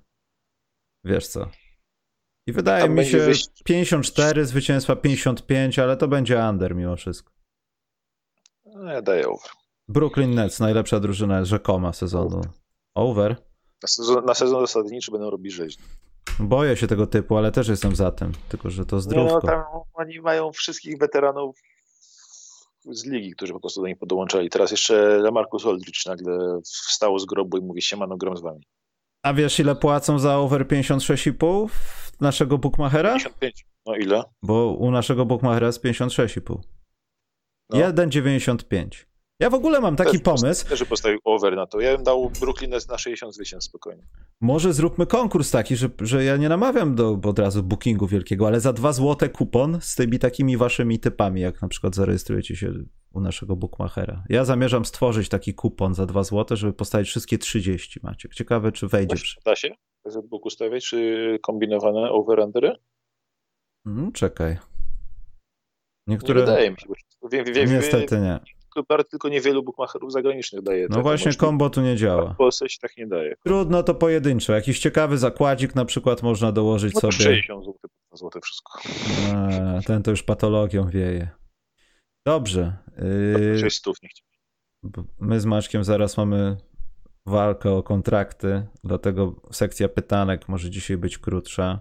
[1.03, 1.49] wiesz co.
[2.48, 3.64] I wydaje tam mi się wyjść...
[3.64, 7.32] 54 zwycięstwa, 55, ale to będzie under mimo wszystko.
[8.66, 9.49] No, ja daję over.
[9.88, 12.41] Brooklyn Nets, najlepsza drużyna rzekoma sezonu.
[12.95, 13.36] Over?
[13.84, 15.84] Na sezon, na sezon zasadniczy będą robić rzeźnie.
[16.40, 19.34] Boję się tego typu, ale też jestem za tym, tylko że to zdrówko.
[19.34, 19.64] No, tam
[19.94, 21.60] oni mają wszystkich weteranów
[22.90, 24.49] z ligi, którzy po prostu do nich podłączali.
[24.49, 28.66] Teraz jeszcze Lamarcus Aldridge nagle wstał z grobu i mówi siemano, gram z wami.
[29.24, 31.70] A wiesz ile płacą za over 56,5
[32.22, 33.14] naszego bookmachera?
[33.14, 33.66] 55.
[33.86, 34.24] No ile?
[34.44, 36.57] Bo u naszego bookmachera jest 56,5.
[37.70, 37.78] No.
[37.78, 39.09] 1,95.
[39.40, 40.70] Ja w ogóle mam taki też, pomysł.
[40.70, 41.80] Też postawił over na to.
[41.80, 44.03] Ja bym dał Brooklyn na 60 zwycięstw spokojnie.
[44.41, 48.60] Może zróbmy konkurs taki, że, że ja nie namawiam do od razu bookingu wielkiego, ale
[48.60, 52.74] za dwa złote kupon z tymi takimi waszymi typami, jak na przykład zarejestrujecie się
[53.14, 54.24] u naszego bookmachera.
[54.30, 58.34] Ja zamierzam stworzyć taki kupon za dwa złote, żeby postawić wszystkie 30, Maciek.
[58.34, 59.16] Ciekawe, czy wejdzie.
[59.45, 59.70] Da się
[60.06, 62.76] z booku stawiać, czy kombinowane over-undery?
[63.84, 64.57] Hmm, czekaj.
[66.07, 66.40] Niektóre...
[66.40, 66.88] Nie wydaje mi się,
[67.22, 68.40] bo wiem, wiem, Niestety nie.
[69.10, 70.88] Tylko niewielu bookmacherów zagranicznych daje.
[70.90, 72.34] No właśnie, kombo tu nie działa.
[72.34, 73.36] W Polsce się tak nie daje.
[73.46, 74.54] Trudno to pojedynczo.
[74.54, 77.14] Jakiś ciekawy zakładzik na przykład można dołożyć no sobie.
[77.14, 77.76] 60 zł,
[78.14, 78.80] złote wszystko.
[79.36, 81.30] A, ten to już patologią wieje.
[82.26, 82.78] Dobrze.
[83.62, 84.10] Yy, stów nie
[85.20, 86.58] My z Maczkiem zaraz mamy
[87.26, 91.80] walkę o kontrakty, dlatego sekcja pytanek może dzisiaj być krótsza.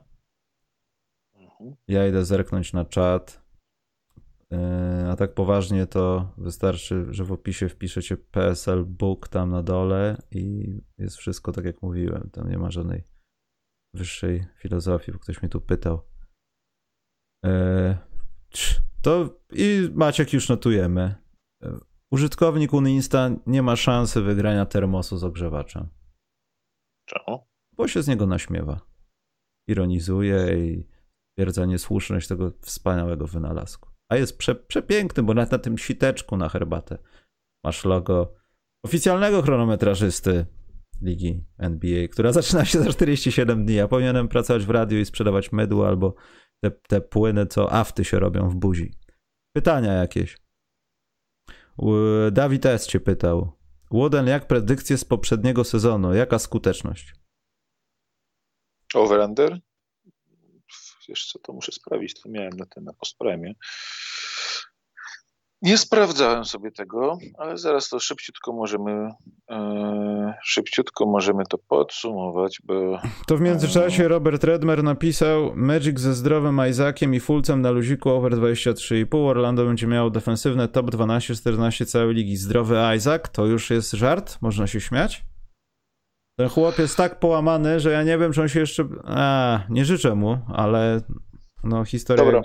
[1.35, 1.77] Mhm.
[1.89, 3.48] Ja idę zerknąć na czat.
[4.51, 10.23] Yy, a tak poważnie to wystarczy, że w opisie wpiszecie PSL Book tam na dole
[10.31, 12.31] i jest wszystko tak jak mówiłem.
[12.33, 13.05] Tam nie ma żadnej
[13.95, 16.03] wyższej filozofii, bo ktoś mnie tu pytał.
[17.45, 17.97] Yy,
[19.03, 21.15] to i Maciek już notujemy.
[21.63, 21.79] Yy,
[22.13, 25.89] użytkownik Uninsta nie ma szansy wygrania termosu z ogrzewaczem.
[27.09, 27.47] Czemu?
[27.77, 28.81] Bo się z niego naśmiewa.
[29.69, 30.87] Ironizuje i
[31.33, 33.98] stwierdza niesłuszność tego wspaniałego wynalazku.
[34.11, 36.99] A jest prze, przepiękny, bo nawet na tym siteczku na herbatę
[37.65, 38.35] masz logo
[38.85, 40.47] oficjalnego chronometrażysty
[41.03, 43.75] ligi NBA, która zaczyna się za 47 dni.
[43.75, 46.15] Ja powinienem pracować w radiu i sprzedawać mydło albo
[46.65, 48.95] te, te płyny, co afty się robią w buzi.
[49.57, 50.39] Pytania jakieś.
[52.33, 52.87] Dawid S.
[52.87, 53.53] cię pytał.
[53.91, 56.15] Wooden, jak predykcje z poprzedniego sezonu?
[56.15, 57.15] Jaka skuteczność?
[58.95, 59.61] Over-under?
[61.09, 63.55] Wiesz co, to muszę sprawdzić, to miałem na ten na postpremie.
[65.63, 69.11] Nie sprawdzałem sobie tego, ale zaraz to szybciutko możemy
[69.51, 72.99] e, szybciutko możemy to podsumować, bo...
[73.27, 78.33] To w międzyczasie Robert Redmer napisał Magic ze zdrowym Isaaciem i Fulcem na luziku over
[78.33, 79.29] 23,5.
[79.29, 82.37] Orlando będzie miało defensywne top 12-14 całej ligi.
[82.37, 84.39] Zdrowy Isaac to już jest żart?
[84.41, 85.25] Można się śmiać?
[86.39, 88.89] Ten chłop jest tak połamany, że ja nie wiem, czy on się jeszcze.
[89.05, 91.01] A, nie życzę mu, ale
[91.65, 92.25] no historia.
[92.25, 92.43] Dobra.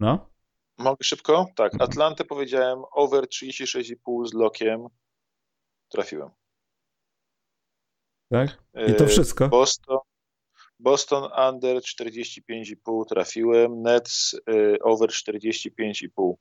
[0.00, 0.30] No?
[0.78, 1.46] Mogę szybko?
[1.56, 1.72] Tak.
[1.80, 4.86] Atlantę powiedziałem over 36,5 z lokiem.
[5.88, 6.30] Trafiłem.
[8.30, 8.58] Tak?
[8.88, 9.48] I to e, wszystko?
[9.48, 9.98] Boston,
[10.78, 13.82] Boston under 45,5 trafiłem.
[13.82, 16.34] Nets e, over 45,5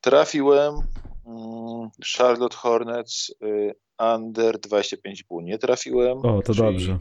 [0.00, 0.74] trafiłem.
[2.16, 6.18] Charlotte Hornets e, under 25,5 nie trafiłem.
[6.18, 6.98] O, to dobrze.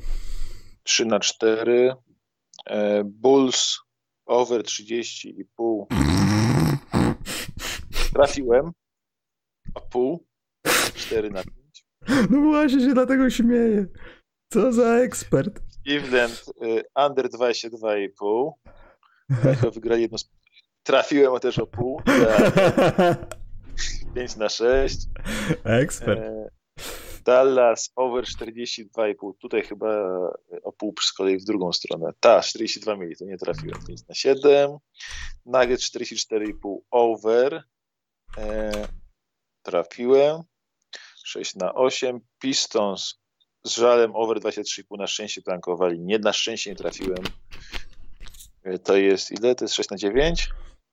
[0.83, 1.95] 3 na 4.
[2.65, 3.79] E, Bulls
[4.25, 5.85] over 30,5
[8.13, 8.71] trafiłem.
[9.75, 10.25] A pół.
[10.95, 11.85] 4 na 5.
[12.29, 13.85] No właśnie się dlatego śmieję.
[14.53, 15.61] Co za ekspert.
[15.83, 18.51] Cleveland y, under 22,5.
[19.31, 20.17] Chyba wygrali jedno.
[20.83, 22.01] Trafiłem też o pół.
[24.17, 25.07] 5 na 6.
[25.63, 26.19] Ekspert.
[26.19, 26.49] E,
[27.25, 29.33] Dallas over 42,5.
[29.41, 29.89] Tutaj chyba
[30.63, 32.11] o pół z kolei w drugą stronę.
[32.19, 33.85] Ta, 42 mieli, to nie trafiłem.
[33.87, 34.77] 5 na 7.
[35.45, 37.63] Nugget 44,5 over.
[38.37, 38.71] E,
[39.61, 40.41] trafiłem.
[41.23, 42.19] 6 na 8.
[42.39, 43.19] Pistons
[43.63, 45.99] z żalem over 23,5 na szczęście plankowali.
[45.99, 47.23] Nie na szczęście nie trafiłem.
[48.63, 49.55] E, to jest ile?
[49.55, 50.49] To jest 6 na 9?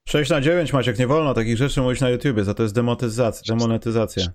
[0.09, 3.55] 6 na 9 Maciek, nie wolno takich rzeczy mówić na YouTubie, za to jest demonetyzacja.
[3.55, 4.33] demonetyzacja.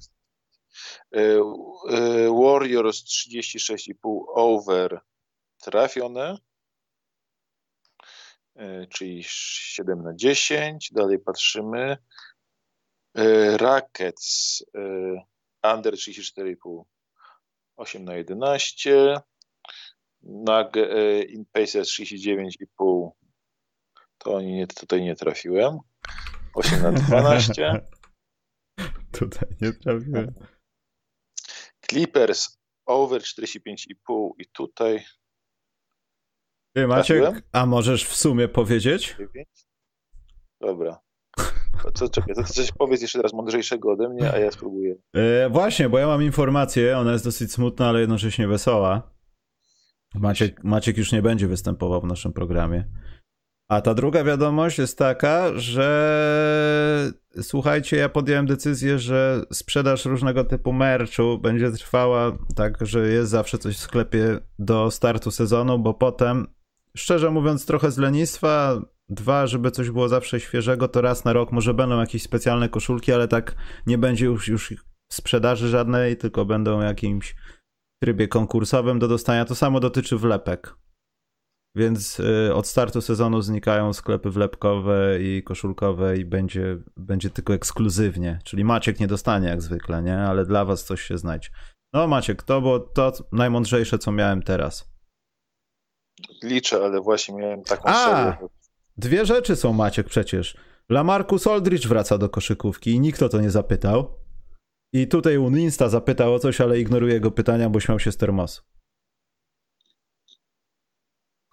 [1.16, 5.02] E, e, Warriors 36,5 over
[5.58, 6.38] trafione,
[8.90, 10.90] czyli 7 na 10.
[10.92, 11.98] Dalej patrzymy.
[13.58, 14.64] Rackets
[15.76, 16.84] under 34,5
[17.78, 19.22] 8 na 11.
[20.24, 20.76] Nag
[21.30, 23.12] in Pacers 39,5
[24.20, 25.80] to oni nie, tutaj nie trafiłem.
[26.54, 27.82] 8 na 12.
[29.20, 30.34] tutaj nie trafiłem.
[31.90, 35.06] Clippers over 45,5 i tutaj.
[36.76, 37.42] Ty Maciek, trafiłem?
[37.52, 39.18] a możesz w sumie powiedzieć?
[40.62, 41.00] Dobra.
[41.94, 44.96] Co, czekaj, to coś powiedz jeszcze raz mądrzejszego ode mnie, a ja spróbuję.
[45.14, 49.12] E, właśnie, bo ja mam informację, ona jest dosyć smutna, ale jednocześnie wesoła.
[50.16, 52.86] Maciek, Maciek już nie będzie występował w naszym programie.
[53.70, 60.74] A ta druga wiadomość jest taka, że słuchajcie, ja podjąłem decyzję, że sprzedaż różnego typu
[60.74, 66.48] merchu będzie trwała tak, że jest zawsze coś w sklepie do startu sezonu, bo potem,
[66.98, 71.52] szczerze mówiąc, trochę z lenistwa, dwa, żeby coś było zawsze świeżego, to raz na rok
[71.52, 73.56] może będą jakieś specjalne koszulki, ale tak
[73.88, 74.74] nie będzie już, już
[75.12, 77.36] sprzedaży żadnej, tylko będą jakimś
[78.04, 79.46] trybie konkursowym do dostania.
[79.46, 80.76] To samo dotyczy wlepek.
[81.76, 88.40] Więc y, od startu sezonu znikają sklepy wlepkowe i koszulkowe i będzie, będzie tylko ekskluzywnie.
[88.44, 90.18] Czyli Maciek nie dostanie jak zwykle, nie?
[90.18, 91.50] Ale dla was coś się znajdzie.
[91.94, 94.90] No Maciek, to było to najmądrzejsze, co miałem teraz.
[96.44, 98.50] Liczę, ale właśnie miałem taką A, serię.
[98.98, 100.58] Dwie rzeczy są, Maciek, przecież.
[100.90, 104.16] Lamarcus Aldridge wraca do koszykówki i nikt o to nie zapytał.
[104.94, 108.62] I tutaj Uninsta zapytał o coś, ale ignoruje jego pytania, bo śmiał się z termosu.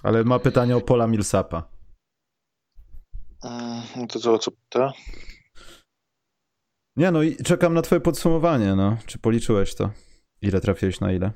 [0.03, 1.69] Ale ma pytanie o Pola Millsapa.
[3.97, 4.93] No to co, co pyta?
[6.97, 8.97] Nie no i czekam na twoje podsumowanie, no.
[9.07, 9.91] Czy policzyłeś to?
[10.43, 11.33] Ile trafiłeś na ile?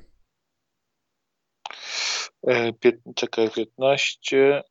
[2.48, 2.72] E,
[3.14, 4.62] czekaj, 15,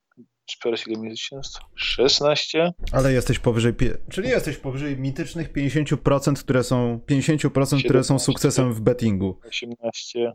[0.64, 1.60] Teraz ile miesięcy?
[1.76, 2.74] 16?
[2.92, 3.74] Ale jesteś powyżej,
[4.10, 9.40] czyli jesteś powyżej mitycznych 50%, które są 50%, 17, które są sukcesem w bettingu.
[9.44, 10.34] 18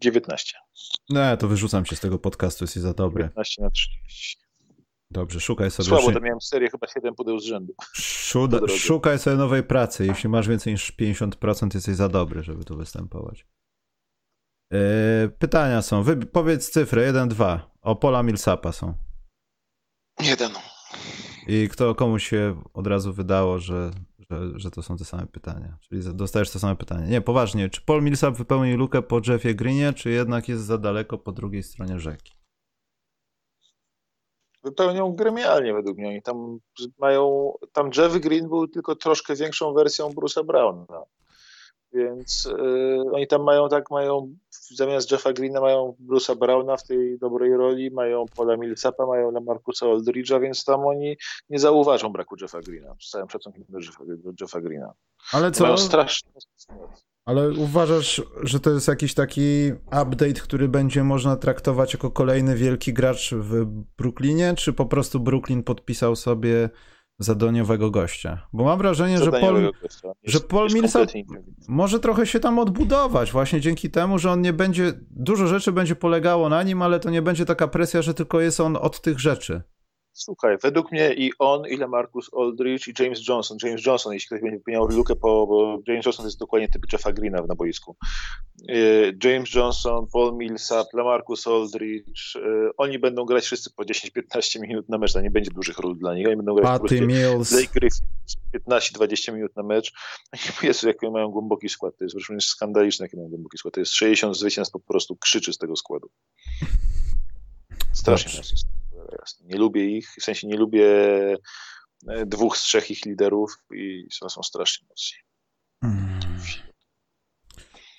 [0.00, 0.58] 19.
[1.10, 3.22] Nie, to wyrzucam cię z tego podcastu, jesteś za dobry.
[3.22, 4.46] 19 na 30.
[5.10, 5.88] Dobrze, szukaj sobie.
[5.88, 7.74] Słabo, to miałem serię chyba 7 pudeł z rzędu.
[7.94, 10.06] Szuda, szukaj sobie nowej pracy.
[10.06, 13.46] Jeśli masz więcej niż 50%, jesteś za dobry, żeby tu występować.
[14.70, 14.78] Yy,
[15.38, 16.02] pytania są.
[16.02, 17.70] Wy, powiedz cyfrę 1, 2.
[17.82, 18.94] O Pola Millsapa są.
[20.20, 20.50] Jeden.
[21.46, 23.90] I kto komuś się od razu wydało, że,
[24.30, 25.78] że, że to są te same pytania.
[25.80, 27.06] Czyli dostajesz te same pytanie.
[27.06, 27.70] Nie, poważnie.
[27.70, 31.62] Czy Paul Millsap wypełni lukę po Jeffie Greenie, czy jednak jest za daleko po drugiej
[31.62, 32.32] stronie rzeki?
[34.64, 36.08] Wypełnią gremialnie według mnie.
[36.08, 36.58] Oni tam
[36.98, 37.52] mają.
[37.72, 41.02] Tam Jeff Green był tylko troszkę większą wersją Bruce'a Browna.
[41.92, 44.34] Więc y, oni tam mają tak, mają
[44.74, 49.40] zamiast Jeffa Greena mają Bruce'a Browna w tej dobrej roli, mają Paula Millsapa, mają na
[49.40, 51.16] Markusa Aldridge'a, więc tam oni
[51.50, 52.94] nie zauważą braku Jeffa Greena.
[53.00, 54.92] Z całym szacunkiem do Jeffa, do Jeffa Greena.
[55.32, 55.64] Ale co?
[55.64, 56.30] Mają strasznie.
[57.24, 62.92] Ale uważasz, że to jest jakiś taki update, który będzie można traktować jako kolejny wielki
[62.92, 63.64] gracz w
[63.98, 66.70] Brooklynie, czy po prostu Brooklyn podpisał sobie
[67.18, 68.46] zadaniowego gościa.
[68.52, 69.72] Bo mam wrażenie, że Paul,
[70.24, 71.08] że Paul Millsap
[71.68, 75.96] może trochę się tam odbudować właśnie dzięki temu, że on nie będzie, dużo rzeczy będzie
[75.96, 79.20] polegało na nim, ale to nie będzie taka presja, że tylko jest on od tych
[79.20, 79.62] rzeczy.
[80.18, 83.58] Słuchaj, według mnie i on, ile Marcus Aldridge i James Johnson.
[83.62, 87.12] James Johnson, jeśli ktoś będzie wypełniał lukę, po, bo James Johnson jest dokładnie typ Jeffa
[87.12, 87.96] Greena na boisku.
[88.70, 94.88] Y, James Johnson, Paul Millsap, Lamarcus Aldridge, y, oni będą grać wszyscy po 10-15 minut
[94.88, 96.26] na mecz, to nie będzie dużych ról dla nich.
[96.26, 97.50] Oni będą grać Patty po Mills.
[97.52, 98.06] Blake Griffin
[98.68, 99.92] 15-20 minut na mecz.
[100.62, 101.96] Jezu, jaki mają głęboki skład.
[101.98, 103.74] To jest wręcz skandaliczne, jaki mają głęboki skład.
[103.74, 106.10] To jest 60 zwycięstw po prostu krzyczy z tego składu.
[107.92, 108.42] Strasznie
[109.40, 110.86] nie lubię ich, w sensie nie lubię
[112.08, 115.18] e, dwóch z trzech ich liderów i są, są strasznie mocni.
[115.80, 116.20] Hmm.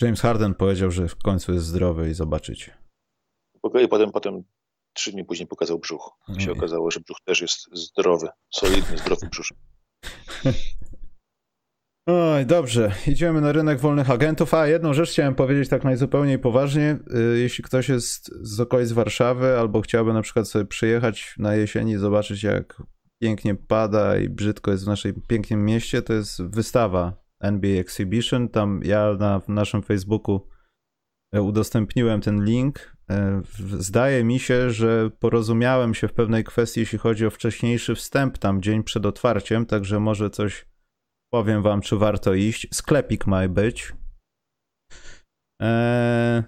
[0.02, 2.78] James Harden powiedział, że w końcu jest zdrowy i zobaczycie.
[3.84, 4.44] I potem, potem
[4.94, 6.12] trzy dni później pokazał brzuch.
[6.38, 9.48] I się okazało, że brzuch też jest zdrowy, solidny, zdrowy brzuch.
[12.10, 12.92] Oj, dobrze.
[13.08, 14.54] Idziemy na rynek wolnych agentów.
[14.54, 17.00] A, jedną rzecz chciałem powiedzieć tak najzupełniej poważnie.
[17.34, 21.92] Y, jeśli ktoś jest z okolic Warszawy albo chciałby na przykład sobie przyjechać na jesieni
[21.92, 22.84] i zobaczyć jak
[23.22, 28.50] pięknie pada i brzydko jest w naszym pięknym mieście, to jest wystawa NBA Exhibition.
[28.50, 30.48] Tam ja na naszym Facebooku
[31.34, 32.98] e, udostępniłem ten link.
[33.10, 33.42] E,
[33.80, 38.62] zdaje mi się, że porozumiałem się w pewnej kwestii, jeśli chodzi o wcześniejszy wstęp tam
[38.62, 40.66] dzień przed otwarciem, także może coś
[41.34, 42.68] powiem wam, czy warto iść.
[42.74, 43.94] Sklepik ma być.
[45.62, 46.44] Eee,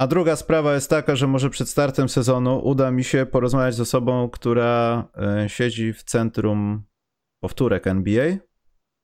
[0.00, 3.80] a druga sprawa jest taka, że może przed startem sezonu uda mi się porozmawiać z
[3.80, 6.82] osobą, która e, siedzi w centrum
[7.42, 8.36] powtórek NBA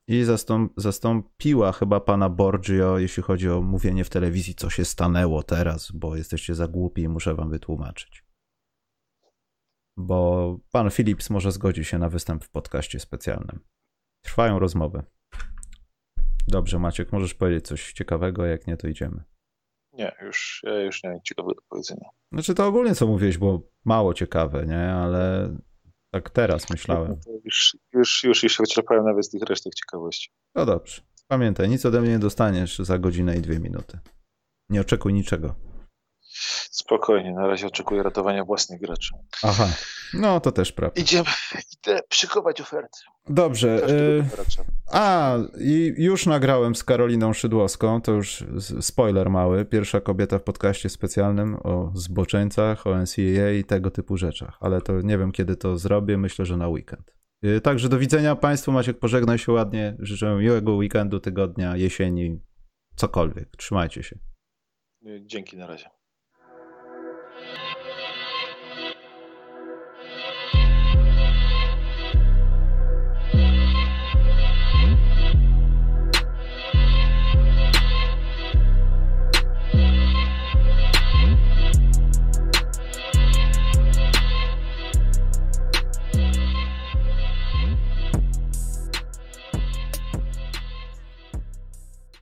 [0.08, 5.42] i zastąp, zastąpiła chyba pana Borgio, jeśli chodzi o mówienie w telewizji, co się stanęło
[5.42, 8.24] teraz, bo jesteście za głupi i muszę wam wytłumaczyć.
[9.96, 13.60] Bo pan Philips może zgodzi się na występ w podcaście specjalnym.
[14.24, 15.02] Trwają rozmowy.
[16.48, 19.22] Dobrze, Maciek, możesz powiedzieć coś ciekawego, jak nie, to idziemy.
[19.92, 22.08] Nie, już, ja już nie mam ciekawego do powiedzenia.
[22.32, 24.92] Znaczy to ogólnie co mówiłeś, było mało ciekawe, nie?
[24.92, 25.54] Ale
[26.10, 27.16] tak teraz myślałem.
[27.44, 30.30] Już, już, już, już się wyczerpałem nawet z tych resztek ciekawości.
[30.54, 31.02] No dobrze.
[31.28, 33.98] Pamiętaj, nic ode mnie nie dostaniesz za godzinę i dwie minuty.
[34.70, 35.54] Nie oczekuj niczego.
[36.70, 39.14] Spokojnie, na razie oczekuję ratowania własnych graczy.
[39.42, 39.68] Aha,
[40.14, 41.00] no to też prawda.
[41.00, 41.30] Idziemy,
[41.72, 42.98] idę szykować oferty.
[43.28, 43.88] Dobrze.
[43.88, 44.24] Y
[44.92, 48.44] a, i już nagrałem z Karoliną Szydłowską, to już
[48.80, 54.58] spoiler mały, pierwsza kobieta w podcaście specjalnym o zboczeńcach, o NCAA i tego typu rzeczach,
[54.60, 57.14] ale to nie wiem kiedy to zrobię, myślę, że na weekend.
[57.44, 62.40] Y także do widzenia Państwu, Maciek, pożegnaj się ładnie, życzę miłego weekendu, tygodnia, jesieni,
[62.96, 63.56] cokolwiek.
[63.56, 64.18] Trzymajcie się.
[65.20, 65.90] Dzięki, na razie.
[67.52, 67.83] Thank you.